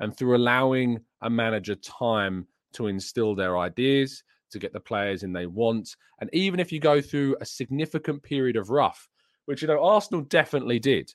and 0.00 0.16
through 0.16 0.36
allowing 0.36 1.00
a 1.22 1.30
manager 1.30 1.74
time 1.74 2.46
to 2.72 2.86
instill 2.88 3.34
their 3.34 3.58
ideas, 3.58 4.22
to 4.50 4.58
get 4.58 4.72
the 4.72 4.80
players 4.80 5.22
in 5.22 5.32
they 5.32 5.46
want. 5.46 5.96
And 6.20 6.30
even 6.32 6.60
if 6.60 6.70
you 6.72 6.80
go 6.80 7.00
through 7.00 7.36
a 7.40 7.46
significant 7.46 8.22
period 8.22 8.56
of 8.56 8.70
rough, 8.70 9.08
which, 9.46 9.62
you 9.62 9.68
know, 9.68 9.82
Arsenal 9.82 10.20
definitely 10.20 10.78
did. 10.78 11.12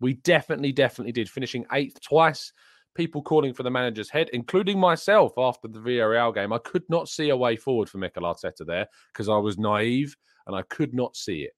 We 0.00 0.14
definitely, 0.14 0.72
definitely 0.72 1.12
did, 1.12 1.30
finishing 1.30 1.64
eighth 1.72 2.00
twice. 2.00 2.52
People 2.96 3.22
calling 3.22 3.52
for 3.52 3.62
the 3.62 3.70
manager's 3.70 4.08
head, 4.08 4.30
including 4.32 4.80
myself 4.80 5.32
after 5.36 5.68
the 5.68 5.78
Villarreal 5.78 6.34
game. 6.34 6.52
I 6.52 6.58
could 6.58 6.84
not 6.88 7.08
see 7.08 7.28
a 7.28 7.36
way 7.36 7.56
forward 7.56 7.90
for 7.90 7.98
Mikel 7.98 8.22
Arteta 8.22 8.66
there 8.66 8.86
because 9.12 9.28
I 9.28 9.36
was 9.36 9.58
naive 9.58 10.16
and 10.46 10.56
I 10.56 10.62
could 10.62 10.94
not 10.94 11.16
see 11.16 11.42
it. 11.42 11.52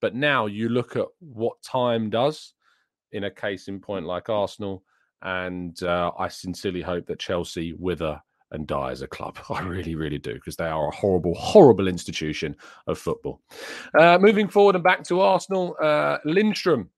But 0.00 0.14
now 0.14 0.46
you 0.46 0.68
look 0.68 0.96
at 0.96 1.06
what 1.20 1.62
time 1.62 2.10
does 2.10 2.54
in 3.12 3.24
a 3.24 3.30
case 3.30 3.68
in 3.68 3.80
point 3.80 4.06
like 4.06 4.28
Arsenal, 4.28 4.82
and 5.22 5.80
uh, 5.82 6.12
I 6.18 6.28
sincerely 6.28 6.82
hope 6.82 7.06
that 7.06 7.18
Chelsea 7.18 7.72
wither 7.78 8.20
and 8.52 8.66
die 8.66 8.90
as 8.90 9.02
a 9.02 9.06
club. 9.06 9.38
I 9.50 9.60
really, 9.62 9.94
really 9.94 10.18
do, 10.18 10.34
because 10.34 10.56
they 10.56 10.66
are 10.66 10.88
a 10.88 10.94
horrible, 10.94 11.34
horrible 11.34 11.88
institution 11.88 12.56
of 12.86 12.98
football. 12.98 13.40
Uh, 13.98 14.18
moving 14.18 14.48
forward 14.48 14.74
and 14.74 14.84
back 14.84 15.02
to 15.04 15.20
Arsenal, 15.20 15.76
uh, 15.82 16.18
Lindstrom. 16.24 16.90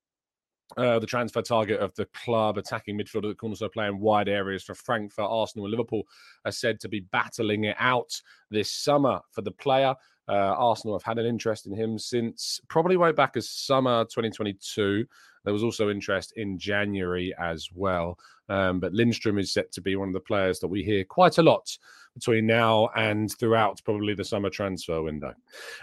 Uh, 0.76 0.98
the 0.98 1.06
transfer 1.06 1.40
target 1.40 1.80
of 1.80 1.94
the 1.94 2.04
club, 2.06 2.58
attacking 2.58 2.98
midfielder 2.98 3.28
that 3.28 3.38
can 3.38 3.48
also 3.48 3.70
play 3.70 3.87
in 3.87 3.98
wide 3.98 4.28
areas 4.28 4.62
for 4.62 4.75
Frankfurt, 4.75 5.25
Arsenal, 5.26 5.64
and 5.64 5.72
Liverpool 5.72 6.02
are 6.44 6.52
said 6.52 6.78
to 6.80 6.88
be 6.88 7.00
battling 7.00 7.64
it 7.64 7.76
out 7.78 8.20
this 8.50 8.70
summer 8.70 9.20
for 9.30 9.40
the 9.40 9.50
player. 9.50 9.94
Uh, 10.28 10.54
Arsenal 10.58 10.94
have 10.94 11.02
had 11.02 11.18
an 11.18 11.25
interest 11.25 11.66
in 11.66 11.72
him 11.72 11.98
since 11.98 12.60
probably 12.68 12.98
way 12.98 13.12
back 13.12 13.34
as 13.37 13.48
summer 13.48 14.04
2022. 14.04 15.06
There 15.44 15.54
was 15.54 15.62
also 15.62 15.88
interest 15.88 16.34
in 16.37 16.58
January 16.58 17.34
as 17.38 17.70
well. 17.75 18.18
Um, 18.50 18.78
but 18.78 18.92
Lindstrom 18.92 19.38
is 19.38 19.52
set 19.52 19.72
to 19.72 19.80
be 19.80 19.96
one 19.96 20.08
of 20.08 20.14
the 20.14 20.20
players 20.20 20.58
that 20.60 20.68
we 20.68 20.82
hear 20.82 21.02
quite 21.02 21.38
a 21.38 21.42
lot 21.42 21.78
between 22.18 22.46
now 22.46 22.88
and 22.96 23.32
throughout 23.38 23.80
probably 23.84 24.14
the 24.14 24.25
summer 24.25 24.50
transfer 24.50 25.00
window. 25.02 25.32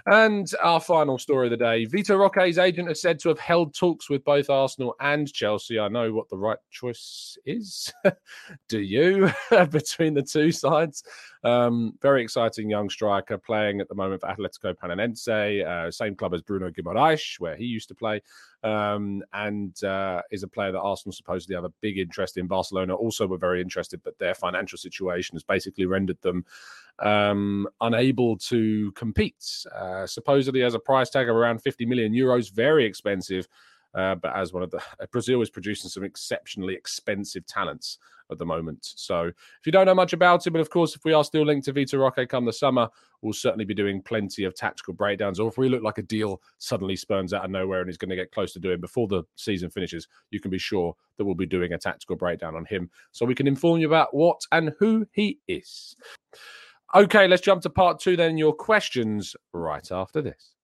And 0.06 0.51
our 0.62 0.82
final 0.82 1.18
story 1.18 1.48
of 1.48 1.51
the 1.51 1.58
day 1.58 1.86
Vitor 1.86 2.20
Roque's 2.20 2.58
agent 2.58 2.89
is 2.92 3.01
said 3.01 3.20
to 3.20 3.30
have 3.30 3.39
held 3.39 3.74
talks 3.74 4.10
with 4.10 4.24
both 4.25 4.50
Arsenal 4.50 4.96
and 5.00 5.32
Chelsea. 5.32 5.80
I 5.80 5.88
know 5.88 6.12
what 6.12 6.30
the 6.30 6.38
right 6.38 6.58
choice 6.72 7.38
is. 7.46 7.94
Do 8.70 8.80
you? 8.80 9.32
between 9.72 10.13
the 10.13 10.22
two 10.22 10.51
sides. 10.51 11.04
Um, 11.44 11.94
very 12.01 12.24
exciting 12.24 12.70
young 12.70 12.89
striker 12.89 13.38
playing 13.38 13.80
at 13.80 13.88
the 13.88 13.96
moment 13.96 14.22
for 14.22 14.27
Atletico 14.27 14.74
Paranaense, 14.75 15.65
uh, 15.65 15.92
same 15.92 16.15
club 16.15 16.34
as 16.34 16.42
Bruno 16.42 16.72
Guimaraes, 16.72 17.39
where 17.39 17.56
he 17.56 17.65
used 17.65 17.88
to 17.89 17.96
play, 17.96 18.22
um, 18.65 19.24
and 19.34 19.81
uh, 19.84 20.24
is 20.31 20.41
a 20.41 20.48
player 20.48 20.72
that 20.72 20.79
Arsenal 20.79 21.13
supposedly 21.13 21.55
have 21.55 21.65
a 21.65 21.74
big 21.81 22.00
interest 22.00 22.36
in. 22.36 22.48
Barcelona 22.48 22.95
also 22.95 23.27
were 23.27 23.38
very 23.38 23.62
interested, 23.62 24.01
but 24.03 24.17
their 24.17 24.34
financial 24.34 24.77
situation 24.77 25.36
has 25.36 25.43
basically 25.43 25.86
rendered 25.86 26.19
them 26.24 26.43
um, 27.00 27.67
unable 27.81 28.38
to 28.39 28.91
compete. 28.93 29.65
Uh, 29.74 30.07
supposedly, 30.07 30.62
has 30.62 30.74
a 30.74 30.79
price 30.79 31.12
tag 31.12 31.29
of 31.29 31.36
around 31.36 31.62
50 31.62 31.86
million 31.86 32.12
euros, 32.12 32.51
very 32.51 32.86
expensive. 32.86 33.48
Uh, 33.96 34.16
but 34.16 34.36
as 34.36 34.52
one 34.54 34.64
of 34.64 34.72
the 34.72 34.82
Brazil 35.12 35.42
is 35.42 35.50
producing 35.50 35.90
some 35.90 36.04
exceptionally 36.04 36.74
expensive 36.74 37.46
talents 37.46 37.98
at 38.32 38.38
the 38.38 38.46
moment. 38.46 38.80
So 38.82 39.25
if 39.25 39.66
you 39.66 39.72
don't 39.72 39.86
know 39.86 39.96
much 39.96 40.14
about 40.14 40.46
it, 40.46 40.52
but 40.52 40.62
of 40.62 40.70
course, 40.70 40.96
if 40.96 41.06
we 41.06 41.14
are 41.14 41.24
still 41.24 41.46
linked 41.46 41.66
to 41.66 41.74
Vitor 41.74 42.00
Roque 42.00 42.28
come 42.28 42.46
the 42.46 42.54
summer, 42.54 42.90
we'll 43.22 43.34
certainly 43.34 43.66
be 43.66 43.74
doing 43.74 44.02
plenty 44.02 44.44
of 44.44 44.56
tactical 44.56 44.94
breakdowns. 44.94 45.40
Or 45.40 45.48
if 45.48 45.58
we 45.58 45.70
look 45.70 45.84
like 45.84 45.98
a 45.98 46.04
deal 46.04 46.42
suddenly 46.58 46.96
spurns 46.96 47.34
out 47.34 47.46
of 47.46 47.52
nowhere 47.52 47.82
and 47.82 47.90
he's 47.90 47.98
going 47.98 48.10
to 48.10 48.16
get 48.16 48.32
close 48.32 48.54
to 48.54 48.60
doing 48.60 48.82
before 48.82 49.08
the 49.08 49.24
season 49.36 49.70
finishes, 49.70 50.08
you 50.32 50.40
can 50.40 50.52
be 50.52 50.58
sure 50.58 50.96
that 51.18 51.25
we'll 51.25 51.36
be 51.36 51.46
doing 51.46 51.74
a 51.74 51.78
tactical 51.78 52.16
breakdown 52.16 52.56
on 52.56 52.66
him 52.66 52.90
so 53.12 53.25
we 53.25 53.36
can 53.36 53.48
inform 53.48 53.80
you 53.80 53.88
about 53.88 54.14
what 54.14 54.42
and 54.52 54.74
who 54.80 55.08
he 55.12 55.40
is. 55.48 55.96
Okay, 56.94 57.28
let's 57.28 57.42
jump 57.42 57.62
to 57.64 57.70
part 57.70 58.00
two 58.00 58.16
then. 58.16 58.38
Your 58.38 58.54
questions 58.54 59.36
right 59.54 59.92
after 59.92 60.22
this. 60.22 60.55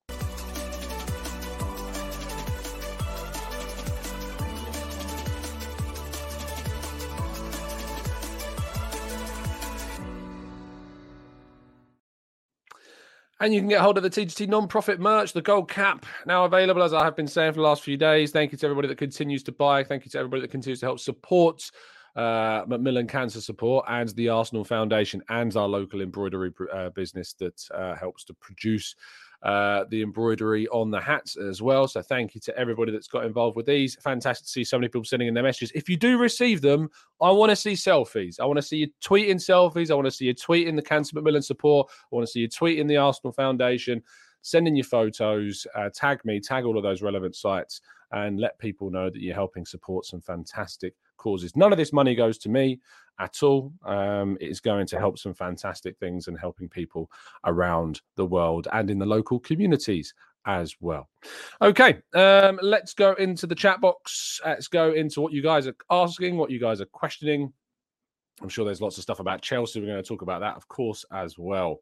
And 13.42 13.52
you 13.52 13.58
can 13.58 13.68
get 13.68 13.80
hold 13.80 13.96
of 13.96 14.04
the 14.04 14.08
TGT 14.08 14.48
non-profit 14.48 15.00
merch, 15.00 15.32
the 15.32 15.42
gold 15.42 15.68
cap, 15.68 16.06
now 16.26 16.44
available, 16.44 16.80
as 16.80 16.94
I 16.94 17.02
have 17.02 17.16
been 17.16 17.26
saying 17.26 17.54
for 17.54 17.56
the 17.56 17.62
last 17.62 17.82
few 17.82 17.96
days. 17.96 18.30
Thank 18.30 18.52
you 18.52 18.58
to 18.58 18.66
everybody 18.66 18.86
that 18.86 18.98
continues 18.98 19.42
to 19.42 19.50
buy. 19.50 19.82
Thank 19.82 20.04
you 20.04 20.12
to 20.12 20.18
everybody 20.18 20.42
that 20.42 20.52
continues 20.52 20.78
to 20.78 20.86
help 20.86 21.00
support 21.00 21.68
uh, 22.14 22.62
Macmillan 22.68 23.08
Cancer 23.08 23.40
Support 23.40 23.86
and 23.88 24.08
the 24.10 24.28
Arsenal 24.28 24.62
Foundation 24.62 25.24
and 25.28 25.56
our 25.56 25.66
local 25.66 26.02
embroidery 26.02 26.52
uh, 26.72 26.90
business 26.90 27.32
that 27.40 27.60
uh, 27.74 27.96
helps 27.96 28.22
to 28.26 28.34
produce 28.34 28.94
uh, 29.42 29.84
the 29.90 30.02
embroidery 30.02 30.68
on 30.68 30.90
the 30.90 31.00
hats 31.00 31.36
as 31.36 31.60
well. 31.60 31.88
So 31.88 32.00
thank 32.00 32.34
you 32.34 32.40
to 32.42 32.56
everybody 32.56 32.92
that's 32.92 33.08
got 33.08 33.24
involved 33.24 33.56
with 33.56 33.66
these. 33.66 33.96
Fantastic 33.96 34.46
to 34.46 34.50
see 34.50 34.64
so 34.64 34.78
many 34.78 34.88
people 34.88 35.04
sending 35.04 35.28
in 35.28 35.34
their 35.34 35.42
messages. 35.42 35.72
If 35.74 35.88
you 35.88 35.96
do 35.96 36.18
receive 36.18 36.60
them, 36.60 36.88
I 37.20 37.30
want 37.30 37.50
to 37.50 37.56
see 37.56 37.72
selfies. 37.72 38.38
I 38.38 38.44
want 38.44 38.58
to 38.58 38.62
see 38.62 38.76
you 38.76 38.88
tweeting 39.04 39.36
selfies. 39.36 39.90
I 39.90 39.94
want 39.94 40.06
to 40.06 40.12
see 40.12 40.26
you 40.26 40.34
tweeting 40.34 40.76
the 40.76 40.82
Cancer 40.82 41.16
Macmillan 41.16 41.42
support. 41.42 41.90
I 41.90 42.14
want 42.14 42.26
to 42.26 42.30
see 42.30 42.40
you 42.40 42.48
tweeting 42.48 42.86
the 42.86 42.98
Arsenal 42.98 43.32
Foundation. 43.32 44.02
Sending 44.44 44.74
your 44.74 44.84
photos, 44.84 45.68
uh, 45.76 45.88
tag 45.94 46.20
me, 46.24 46.40
tag 46.40 46.64
all 46.64 46.76
of 46.76 46.82
those 46.82 47.00
relevant 47.00 47.36
sites, 47.36 47.80
and 48.10 48.40
let 48.40 48.58
people 48.58 48.90
know 48.90 49.08
that 49.08 49.22
you're 49.22 49.34
helping 49.34 49.64
support 49.64 50.04
some 50.04 50.20
fantastic 50.20 50.94
causes. 51.22 51.56
None 51.56 51.72
of 51.72 51.78
this 51.78 51.92
money 51.92 52.14
goes 52.14 52.38
to 52.38 52.48
me 52.48 52.80
at 53.18 53.42
all. 53.42 53.72
Um, 53.84 54.36
it 54.40 54.48
is 54.48 54.60
going 54.60 54.86
to 54.88 54.98
help 54.98 55.18
some 55.18 55.34
fantastic 55.34 55.96
things 55.98 56.28
and 56.28 56.38
helping 56.38 56.68
people 56.68 57.10
around 57.44 58.00
the 58.16 58.26
world 58.26 58.68
and 58.72 58.90
in 58.90 58.98
the 58.98 59.06
local 59.06 59.38
communities 59.38 60.14
as 60.44 60.74
well. 60.80 61.08
Okay, 61.60 61.98
um, 62.14 62.58
let's 62.62 62.94
go 62.94 63.12
into 63.14 63.46
the 63.46 63.54
chat 63.54 63.80
box. 63.80 64.40
Let's 64.44 64.68
go 64.68 64.92
into 64.92 65.20
what 65.20 65.32
you 65.32 65.42
guys 65.42 65.66
are 65.66 65.76
asking, 65.90 66.36
what 66.36 66.50
you 66.50 66.58
guys 66.58 66.80
are 66.80 66.86
questioning. 66.86 67.52
I'm 68.40 68.48
sure 68.48 68.64
there's 68.64 68.80
lots 68.80 68.98
of 68.98 69.02
stuff 69.02 69.20
about 69.20 69.42
Chelsea. 69.42 69.80
We're 69.80 69.86
going 69.86 70.02
to 70.02 70.08
talk 70.08 70.22
about 70.22 70.40
that, 70.40 70.56
of 70.56 70.66
course, 70.66 71.04
as 71.12 71.38
well. 71.38 71.80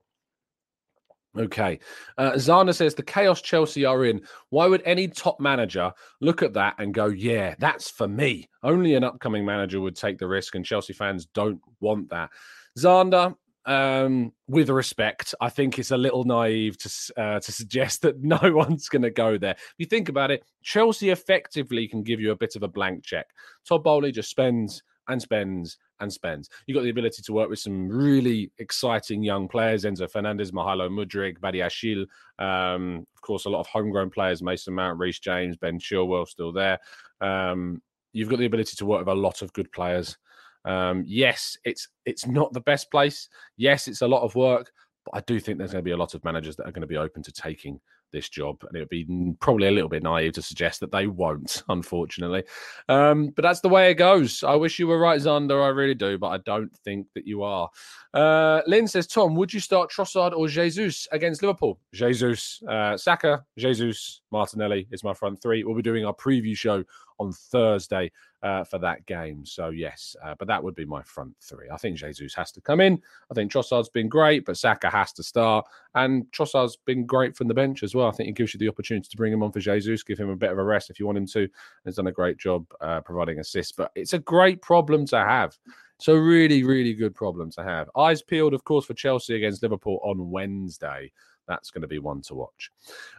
Okay. 1.38 1.78
Uh, 2.18 2.32
Zana 2.32 2.75
says 2.75 2.94
the 2.94 3.02
chaos 3.02 3.40
Chelsea 3.40 3.84
are 3.84 4.04
in. 4.04 4.20
Why 4.49 4.66
would 4.66 4.82
any 4.84 5.06
top 5.06 5.38
manager 5.38 5.92
look 6.20 6.42
at 6.42 6.54
that 6.54 6.75
and 6.78 6.92
go, 6.92 7.06
yeah, 7.06 7.54
that's 7.58 7.88
for 7.88 8.08
me? 8.08 8.49
Only 8.62 8.94
an 8.94 9.04
upcoming 9.04 9.44
manager 9.44 9.80
would 9.80 9.96
take 9.96 10.18
the 10.18 10.26
risk, 10.26 10.56
and 10.56 10.64
Chelsea 10.64 10.92
fans 10.92 11.26
don't 11.26 11.60
want 11.78 12.10
that. 12.10 12.30
Zander, 12.76 13.37
um, 13.64 14.32
with 14.49 14.70
respect, 14.70 15.34
I 15.40 15.50
think 15.50 15.78
it's 15.78 15.92
a 15.92 15.96
little 15.96 16.25
naive 16.25 16.78
to 16.78 17.12
uh, 17.16 17.40
to 17.40 17.52
suggest 17.52 18.02
that 18.02 18.20
no 18.22 18.38
one's 18.42 18.88
going 18.88 19.02
to 19.02 19.10
go 19.10 19.38
there. 19.38 19.52
If 19.52 19.75
you 19.78 19.87
think 19.87 20.08
about 20.08 20.32
it, 20.32 20.44
Chelsea 20.62 21.10
effectively 21.10 21.87
can 21.87 22.02
give 22.02 22.20
you 22.20 22.32
a 22.32 22.37
bit 22.37 22.56
of 22.56 22.64
a 22.64 22.68
blank 22.68 23.04
check. 23.04 23.28
Todd 23.68 23.84
Boehly 23.84 24.10
just 24.10 24.30
spends 24.30 24.82
and 25.08 25.22
spends 25.22 25.78
and 26.00 26.12
spends. 26.12 26.49
You've 26.66 26.76
got 26.76 26.83
the 26.83 26.90
ability 26.90 27.23
to 27.23 27.33
work 27.33 27.50
with 27.50 27.59
some 27.59 27.88
really 27.88 28.50
exciting 28.59 29.23
young 29.23 29.49
players 29.49 29.85
Enzo 29.85 30.11
Fernandez, 30.11 30.52
Mykhailo 30.52 30.88
Mudryk, 30.90 31.38
Badiashile. 31.38 32.07
Um, 32.38 33.07
of 33.14 33.21
course, 33.23 33.45
a 33.45 33.50
lot 33.50 33.61
of 33.61 33.66
homegrown 33.66 34.11
players 34.11 34.42
Mason 34.42 34.75
Mount, 34.75 34.99
Reece 34.99 35.21
James, 35.21 35.57
Ben 35.57 35.78
Chilwell 35.78 36.26
still 36.26 36.52
there. 36.52 36.78
Um, 37.21 37.83
you've 38.12 38.28
got 38.28 38.38
the 38.38 38.47
ability 38.47 38.76
to 38.76 38.87
work 38.87 39.00
with 39.00 39.09
a 39.09 39.14
lot 39.14 39.42
of 39.42 39.52
good 39.52 39.71
players. 39.73 40.16
Um, 40.64 41.04
yes, 41.07 41.57
it's 41.64 41.88
it's 42.04 42.26
not 42.26 42.52
the 42.52 42.61
best 42.61 42.90
place. 42.90 43.28
Yes, 43.57 43.88
it's 43.88 44.02
a 44.02 44.09
lot 44.09 44.23
of 44.23 44.35
work, 44.35 44.71
but 45.04 45.16
I 45.16 45.21
do 45.26 45.40
think 45.40 45.59
there's 45.59 45.73
going 45.73 45.83
to 45.85 45.88
be 45.88 45.92
a 45.92 45.97
lot 45.97 46.14
of 46.14 46.25
managers 46.25 46.57
that 46.57 46.66
are 46.66 46.73
going 46.73 46.83
to 46.83 46.87
be 46.87 46.97
open 46.97 47.23
to 47.23 47.33
taking 47.33 47.80
this 48.12 48.29
job, 48.29 48.62
and 48.67 48.76
it 48.76 48.81
would 48.81 48.88
be 48.88 49.35
probably 49.40 49.69
a 49.69 49.71
little 49.71 49.88
bit 49.88 50.02
naive 50.02 50.33
to 50.35 50.43
suggest 50.43 50.81
that 50.81 50.93
they 50.93 51.07
won't, 51.07 51.62
unfortunately. 51.69 52.45
Um, 52.88 53.29
but 53.29 53.43
that's 53.43 53.61
the 53.61 53.69
way 53.69 53.90
it 53.90 53.95
goes. 53.95 54.43
I 54.43 54.55
wish 54.55 54.79
you 54.79 54.87
were 54.87 54.99
right, 54.99 55.21
Zander. 55.21 55.62
I 55.62 55.69
really 55.69 55.95
do, 55.95 56.19
but 56.19 56.29
I 56.29 56.38
don't 56.38 56.75
think 56.85 57.07
that 57.14 57.26
you 57.26 57.43
are. 57.43 57.69
Uh, 58.12 58.62
Lynn 58.67 58.88
says, 58.88 59.07
Tom, 59.07 59.35
would 59.37 59.52
you 59.52 59.61
start 59.61 59.90
Trossard 59.90 60.33
or 60.33 60.49
Jesus 60.49 61.07
against 61.12 61.43
Liverpool? 61.43 61.79
Jesus, 61.93 62.62
uh, 62.69 62.97
Saka, 62.97 63.45
Jesus, 63.57 64.21
Martinelli 64.31 64.88
is 64.90 65.05
my 65.05 65.14
front 65.14 65.40
three. 65.40 65.64
We'll 65.64 65.76
be 65.76 65.83
doing 65.83 66.05
our 66.05 66.14
preview 66.14 66.57
show 66.57 66.85
on 67.19 67.33
Thursday 67.33 68.11
uh, 68.42 68.64
for 68.64 68.78
that 68.78 69.04
game. 69.06 69.44
So, 69.44 69.70
yes, 69.70 70.16
uh, 70.25 70.35
but 70.38 70.49
that 70.49 70.62
would 70.62 70.75
be 70.75 70.85
my 70.85 71.02
front 71.02 71.35
three. 71.40 71.68
I 71.70 71.76
think 71.76 71.97
Jesus 71.97 72.35
has 72.35 72.52
to 72.52 72.61
come 72.61 72.80
in. 72.80 73.00
I 73.30 73.35
think 73.35 73.52
Trossard's 73.52 73.88
been 73.88 74.09
great, 74.09 74.44
but 74.44 74.56
Saka 74.56 74.88
has 74.88 75.12
to 75.14 75.23
start. 75.23 75.66
And 75.94 76.25
Trossard's 76.32 76.76
been 76.76 77.06
great 77.06 77.37
from 77.37 77.49
the 77.49 77.54
bench 77.54 77.82
as 77.82 77.94
well. 77.94 78.09
I 78.09 78.12
think 78.12 78.28
it 78.28 78.37
gives 78.37 78.54
you 78.54 78.59
the 78.59 78.68
opportunity 78.68 79.09
to 79.11 79.16
bring 79.16 79.32
him 79.32 79.42
on 79.42 79.52
for 79.52 79.61
Jesus, 79.61 80.02
give 80.02 80.18
him 80.18 80.30
a 80.30 80.37
bit 80.37 80.50
of 80.50 80.59
a 80.59 80.64
rest 80.64 80.90
if 80.90 80.99
you 80.99 81.06
want 81.06 81.18
him 81.18 81.26
to. 81.28 81.49
He's 81.85 81.97
done 81.97 82.06
a 82.06 82.12
great 82.12 82.38
job 82.38 82.66
uh, 82.80 83.00
providing 83.00 83.40
assists, 83.40 83.73
but 83.73 83.90
it's 83.94 84.14
a 84.14 84.18
great 84.18 84.62
problem 84.62 85.06
to 85.06 85.18
have. 85.18 85.56
So, 85.99 86.14
really, 86.14 86.62
really 86.62 86.94
good 86.94 87.14
problem 87.14 87.50
to 87.52 87.62
have. 87.62 87.90
Eyes 87.94 88.23
peeled, 88.23 88.54
of 88.54 88.64
course, 88.64 88.87
for 88.87 88.94
Chelsea 88.94 89.37
against 89.37 89.62
Liverpool 89.62 90.00
on 90.02 90.30
Wednesday. 90.30 91.12
That's 91.47 91.70
going 91.70 91.82
to 91.82 91.88
be 91.88 91.99
one 91.99 92.23
to 92.23 92.35
watch. 92.35 92.70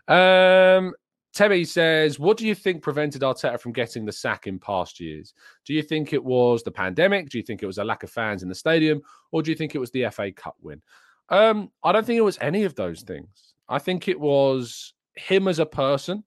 Um, 0.08 0.94
Tebby 1.34 1.66
says, 1.66 2.20
What 2.20 2.38
do 2.38 2.46
you 2.46 2.54
think 2.54 2.84
prevented 2.84 3.22
Arteta 3.22 3.60
from 3.60 3.72
getting 3.72 4.06
the 4.06 4.12
sack 4.12 4.48
in 4.48 4.60
past 4.60 5.00
years? 5.00 5.34
Do 5.66 5.74
you 5.74 5.82
think 5.82 6.12
it 6.12 6.24
was 6.24 6.64
the 6.64 6.72
pandemic? 6.72 7.30
Do 7.30 7.38
you 7.38 7.44
think 7.44 7.64
it 7.64 7.68
was 7.68 7.78
a 7.78 7.84
lack 7.84 8.04
of 8.04 8.10
fans 8.10 8.44
in 8.44 8.50
the 8.50 8.56
stadium? 8.56 9.02
Or 9.32 9.42
do 9.42 9.50
you 9.50 9.56
think 9.56 9.74
it 9.74 9.80
was 9.80 9.92
the 9.92 10.10
FA 10.12 10.32
Cup 10.32 10.56
win? 10.62 10.82
Um, 11.30 11.72
I 11.84 11.94
don't 11.94 12.06
think 12.06 12.18
it 12.18 12.22
was 12.22 12.38
any 12.42 12.64
of 12.64 12.76
those 12.76 13.02
things. 13.02 13.54
I 13.70 13.80
think 13.80 14.08
it 14.08 14.20
was 14.20 14.94
him 15.16 15.48
as 15.48 15.60
a 15.60 15.66
person. 15.66 16.24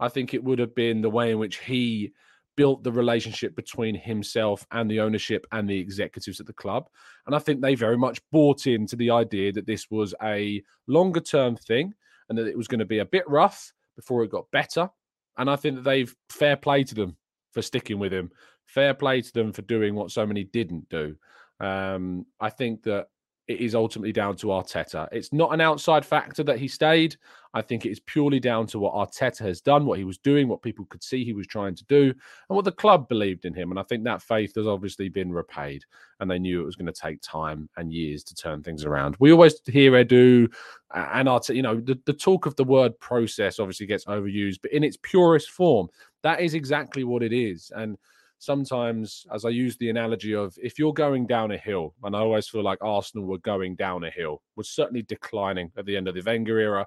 I 0.00 0.08
think 0.08 0.34
it 0.34 0.42
would 0.42 0.58
have 0.58 0.74
been 0.74 1.00
the 1.00 1.10
way 1.10 1.30
in 1.30 1.38
which 1.38 1.58
he 1.58 2.12
built 2.56 2.82
the 2.82 2.92
relationship 2.92 3.54
between 3.54 3.94
himself 3.94 4.66
and 4.72 4.90
the 4.90 5.00
ownership 5.00 5.46
and 5.52 5.68
the 5.70 5.78
executives 5.78 6.40
at 6.40 6.46
the 6.46 6.52
club. 6.52 6.88
And 7.26 7.34
I 7.36 7.38
think 7.38 7.60
they 7.60 7.76
very 7.76 7.96
much 7.96 8.20
bought 8.30 8.66
into 8.66 8.96
the 8.96 9.10
idea 9.10 9.52
that 9.52 9.66
this 9.66 9.90
was 9.90 10.14
a 10.22 10.62
longer 10.88 11.20
term 11.20 11.56
thing 11.56 11.94
and 12.28 12.36
that 12.36 12.48
it 12.48 12.56
was 12.56 12.68
going 12.68 12.80
to 12.80 12.84
be 12.84 12.98
a 12.98 13.04
bit 13.04 13.24
rough 13.28 13.72
before 13.96 14.24
it 14.24 14.30
got 14.30 14.50
better. 14.50 14.88
And 15.36 15.50
I 15.50 15.56
think 15.56 15.76
that 15.76 15.84
they've 15.84 16.14
fair 16.28 16.56
play 16.56 16.84
to 16.84 16.94
them 16.94 17.16
for 17.52 17.62
sticking 17.62 17.98
with 17.98 18.12
him, 18.12 18.30
fair 18.66 18.94
play 18.94 19.20
to 19.20 19.32
them 19.32 19.52
for 19.52 19.62
doing 19.62 19.94
what 19.94 20.10
so 20.10 20.26
many 20.26 20.44
didn't 20.44 20.88
do. 20.88 21.16
Um, 21.60 22.26
I 22.40 22.50
think 22.50 22.82
that 22.84 23.08
it 23.48 23.60
is 23.60 23.74
ultimately 23.74 24.12
down 24.12 24.36
to 24.36 24.46
Arteta. 24.48 25.08
It's 25.10 25.32
not 25.32 25.52
an 25.52 25.60
outside 25.60 26.06
factor 26.06 26.44
that 26.44 26.58
he 26.58 26.68
stayed. 26.68 27.16
I 27.54 27.60
think 27.60 27.84
it 27.84 27.90
is 27.90 28.00
purely 28.00 28.40
down 28.40 28.66
to 28.68 28.78
what 28.78 28.94
Arteta 28.94 29.40
has 29.40 29.60
done, 29.60 29.84
what 29.84 29.98
he 29.98 30.04
was 30.04 30.16
doing, 30.16 30.48
what 30.48 30.62
people 30.62 30.86
could 30.86 31.02
see 31.02 31.24
he 31.24 31.32
was 31.32 31.46
trying 31.46 31.74
to 31.74 31.84
do, 31.84 32.04
and 32.04 32.56
what 32.56 32.64
the 32.64 32.72
club 32.72 33.08
believed 33.08 33.44
in 33.44 33.52
him. 33.52 33.70
And 33.70 33.80
I 33.80 33.82
think 33.82 34.04
that 34.04 34.22
faith 34.22 34.54
has 34.54 34.66
obviously 34.66 35.08
been 35.08 35.32
repaid, 35.32 35.84
and 36.20 36.30
they 36.30 36.38
knew 36.38 36.62
it 36.62 36.66
was 36.66 36.76
going 36.76 36.92
to 36.92 36.98
take 36.98 37.20
time 37.20 37.68
and 37.76 37.92
years 37.92 38.22
to 38.24 38.34
turn 38.34 38.62
things 38.62 38.84
around. 38.84 39.16
We 39.18 39.32
always 39.32 39.60
hear 39.66 39.92
Edu 39.92 40.50
and 40.94 41.28
Arteta, 41.28 41.56
you 41.56 41.62
know, 41.62 41.80
the, 41.80 41.98
the 42.06 42.12
talk 42.12 42.46
of 42.46 42.56
the 42.56 42.64
word 42.64 42.98
process 43.00 43.58
obviously 43.58 43.86
gets 43.86 44.04
overused, 44.06 44.60
but 44.62 44.72
in 44.72 44.84
its 44.84 44.96
purest 45.02 45.50
form, 45.50 45.88
that 46.22 46.40
is 46.40 46.54
exactly 46.54 47.04
what 47.04 47.22
it 47.22 47.32
is. 47.32 47.72
And 47.74 47.98
sometimes, 48.42 49.24
as 49.32 49.44
I 49.44 49.50
use 49.50 49.76
the 49.76 49.88
analogy 49.88 50.34
of 50.34 50.58
if 50.60 50.76
you're 50.76 50.92
going 50.92 51.28
down 51.28 51.52
a 51.52 51.56
hill, 51.56 51.94
and 52.02 52.16
I 52.16 52.18
always 52.18 52.48
feel 52.48 52.64
like 52.64 52.82
Arsenal 52.82 53.24
were 53.24 53.38
going 53.38 53.76
down 53.76 54.02
a 54.02 54.10
hill, 54.10 54.42
was 54.56 54.68
certainly 54.68 55.02
declining 55.02 55.70
at 55.76 55.86
the 55.86 55.96
end 55.96 56.08
of 56.08 56.16
the 56.16 56.22
Wenger 56.22 56.58
era. 56.58 56.84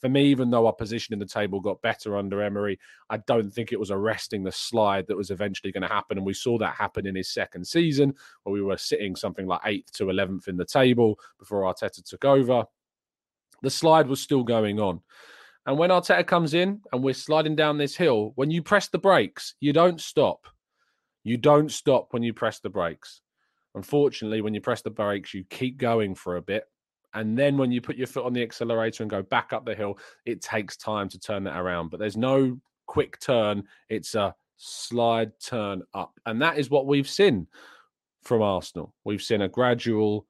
For 0.00 0.08
me, 0.08 0.26
even 0.26 0.50
though 0.50 0.66
our 0.66 0.72
position 0.72 1.12
in 1.12 1.20
the 1.20 1.24
table 1.24 1.60
got 1.60 1.80
better 1.80 2.16
under 2.16 2.42
Emery, 2.42 2.80
I 3.08 3.18
don't 3.18 3.52
think 3.52 3.70
it 3.70 3.78
was 3.78 3.92
arresting 3.92 4.42
the 4.42 4.50
slide 4.50 5.06
that 5.06 5.16
was 5.16 5.30
eventually 5.30 5.70
going 5.70 5.82
to 5.82 5.94
happen. 5.94 6.18
And 6.18 6.26
we 6.26 6.34
saw 6.34 6.58
that 6.58 6.74
happen 6.74 7.06
in 7.06 7.14
his 7.14 7.32
second 7.32 7.64
season, 7.64 8.12
where 8.42 8.52
we 8.52 8.60
were 8.60 8.76
sitting 8.76 9.14
something 9.14 9.46
like 9.46 9.60
eighth 9.64 9.92
to 9.92 10.06
11th 10.06 10.48
in 10.48 10.56
the 10.56 10.66
table 10.66 11.20
before 11.38 11.62
Arteta 11.62 12.04
took 12.04 12.24
over. 12.24 12.64
The 13.62 13.70
slide 13.70 14.08
was 14.08 14.20
still 14.20 14.42
going 14.42 14.80
on. 14.80 15.02
And 15.66 15.78
when 15.78 15.90
Arteta 15.90 16.26
comes 16.26 16.52
in 16.52 16.80
and 16.92 17.04
we're 17.04 17.14
sliding 17.14 17.54
down 17.54 17.78
this 17.78 17.94
hill, 17.94 18.32
when 18.34 18.50
you 18.50 18.60
press 18.60 18.88
the 18.88 18.98
brakes, 18.98 19.54
you 19.60 19.72
don't 19.72 20.00
stop 20.00 20.48
you 21.26 21.36
don't 21.36 21.72
stop 21.72 22.12
when 22.12 22.22
you 22.22 22.32
press 22.32 22.60
the 22.60 22.70
brakes. 22.70 23.20
Unfortunately, 23.74 24.42
when 24.42 24.54
you 24.54 24.60
press 24.60 24.82
the 24.82 24.90
brakes, 24.90 25.34
you 25.34 25.42
keep 25.50 25.76
going 25.76 26.14
for 26.14 26.36
a 26.36 26.42
bit. 26.42 26.66
And 27.14 27.36
then 27.36 27.58
when 27.58 27.72
you 27.72 27.80
put 27.80 27.96
your 27.96 28.06
foot 28.06 28.24
on 28.24 28.32
the 28.32 28.44
accelerator 28.44 29.02
and 29.02 29.10
go 29.10 29.22
back 29.22 29.52
up 29.52 29.66
the 29.66 29.74
hill, 29.74 29.98
it 30.24 30.40
takes 30.40 30.76
time 30.76 31.08
to 31.08 31.18
turn 31.18 31.42
that 31.42 31.58
around. 31.58 31.90
But 31.90 31.98
there's 31.98 32.16
no 32.16 32.60
quick 32.86 33.18
turn, 33.18 33.64
it's 33.88 34.14
a 34.14 34.36
slide 34.56 35.32
turn 35.44 35.82
up. 35.94 36.12
And 36.26 36.40
that 36.42 36.58
is 36.58 36.70
what 36.70 36.86
we've 36.86 37.08
seen 37.08 37.48
from 38.22 38.40
Arsenal. 38.40 38.94
We've 39.02 39.20
seen 39.20 39.42
a 39.42 39.48
gradual 39.48 40.28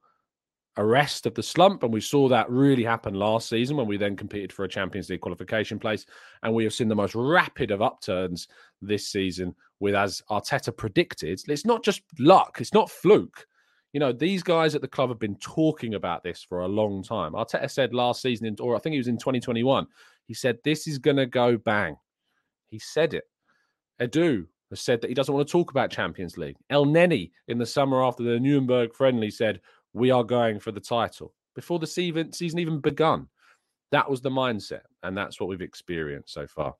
arrest 0.77 1.25
of 1.25 1.33
the 1.33 1.43
slump. 1.43 1.83
And 1.83 1.93
we 1.93 2.01
saw 2.01 2.27
that 2.29 2.49
really 2.49 2.83
happen 2.83 3.13
last 3.13 3.49
season 3.49 3.77
when 3.77 3.87
we 3.87 3.97
then 3.97 4.15
competed 4.15 4.53
for 4.53 4.65
a 4.65 4.69
Champions 4.69 5.09
League 5.09 5.21
qualification 5.21 5.79
place. 5.79 6.05
And 6.43 6.53
we 6.53 6.63
have 6.63 6.73
seen 6.73 6.87
the 6.87 6.95
most 6.95 7.15
rapid 7.15 7.71
of 7.71 7.81
upturns 7.81 8.47
this 8.81 9.07
season 9.07 9.55
with, 9.79 9.95
as 9.95 10.21
Arteta 10.29 10.75
predicted, 10.75 11.41
it's 11.47 11.65
not 11.65 11.83
just 11.83 12.01
luck, 12.19 12.57
it's 12.59 12.73
not 12.73 12.89
fluke. 12.89 13.45
You 13.93 13.99
know, 13.99 14.11
these 14.11 14.43
guys 14.43 14.75
at 14.75 14.81
the 14.81 14.87
club 14.87 15.09
have 15.09 15.19
been 15.19 15.37
talking 15.37 15.95
about 15.95 16.23
this 16.23 16.43
for 16.43 16.61
a 16.61 16.67
long 16.67 17.03
time. 17.03 17.33
Arteta 17.33 17.69
said 17.69 17.93
last 17.93 18.21
season, 18.21 18.45
in 18.45 18.55
or 18.59 18.75
I 18.75 18.79
think 18.79 18.93
he 18.93 18.99
was 18.99 19.07
in 19.07 19.17
2021, 19.17 19.87
he 20.25 20.33
said, 20.33 20.57
This 20.63 20.87
is 20.87 20.99
going 20.99 21.17
to 21.17 21.25
go 21.25 21.57
bang. 21.57 21.95
He 22.69 22.79
said 22.79 23.13
it. 23.13 23.23
Edu 23.99 24.45
has 24.69 24.81
said 24.81 25.01
that 25.01 25.07
he 25.07 25.13
doesn't 25.13 25.33
want 25.33 25.47
to 25.47 25.51
talk 25.51 25.71
about 25.71 25.89
Champions 25.89 26.37
League. 26.37 26.57
Elneny 26.69 27.31
in 27.47 27.57
the 27.57 27.65
summer 27.65 28.03
after 28.03 28.23
the 28.23 28.39
Nuremberg 28.39 28.93
friendly 28.93 29.31
said, 29.31 29.61
we 29.97 30.11
are 30.11 30.23
going 30.23 30.59
for 30.59 30.71
the 30.71 30.79
title 30.79 31.33
before 31.55 31.79
the 31.79 31.87
season, 31.87 32.31
season 32.31 32.59
even 32.59 32.79
begun. 32.79 33.27
That 33.91 34.09
was 34.09 34.21
the 34.21 34.29
mindset, 34.29 34.81
and 35.03 35.17
that's 35.17 35.39
what 35.39 35.47
we've 35.47 35.61
experienced 35.61 36.33
so 36.33 36.45
far. 36.45 36.75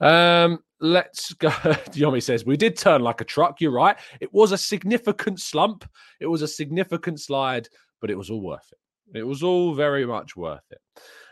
Um, 0.00 0.58
let's 0.78 1.32
go. 1.32 1.48
Yomi 1.92 2.22
says, 2.22 2.44
We 2.44 2.58
did 2.58 2.76
turn 2.76 3.00
like 3.00 3.22
a 3.22 3.24
truck. 3.24 3.60
You're 3.60 3.72
right. 3.72 3.96
It 4.20 4.32
was 4.32 4.52
a 4.52 4.58
significant 4.58 5.40
slump, 5.40 5.88
it 6.20 6.26
was 6.26 6.42
a 6.42 6.48
significant 6.48 7.20
slide, 7.20 7.68
but 8.00 8.10
it 8.10 8.18
was 8.18 8.30
all 8.30 8.42
worth 8.42 8.72
it. 8.72 9.18
It 9.18 9.22
was 9.22 9.42
all 9.42 9.74
very 9.74 10.04
much 10.04 10.36
worth 10.36 10.64
it. 10.70 10.80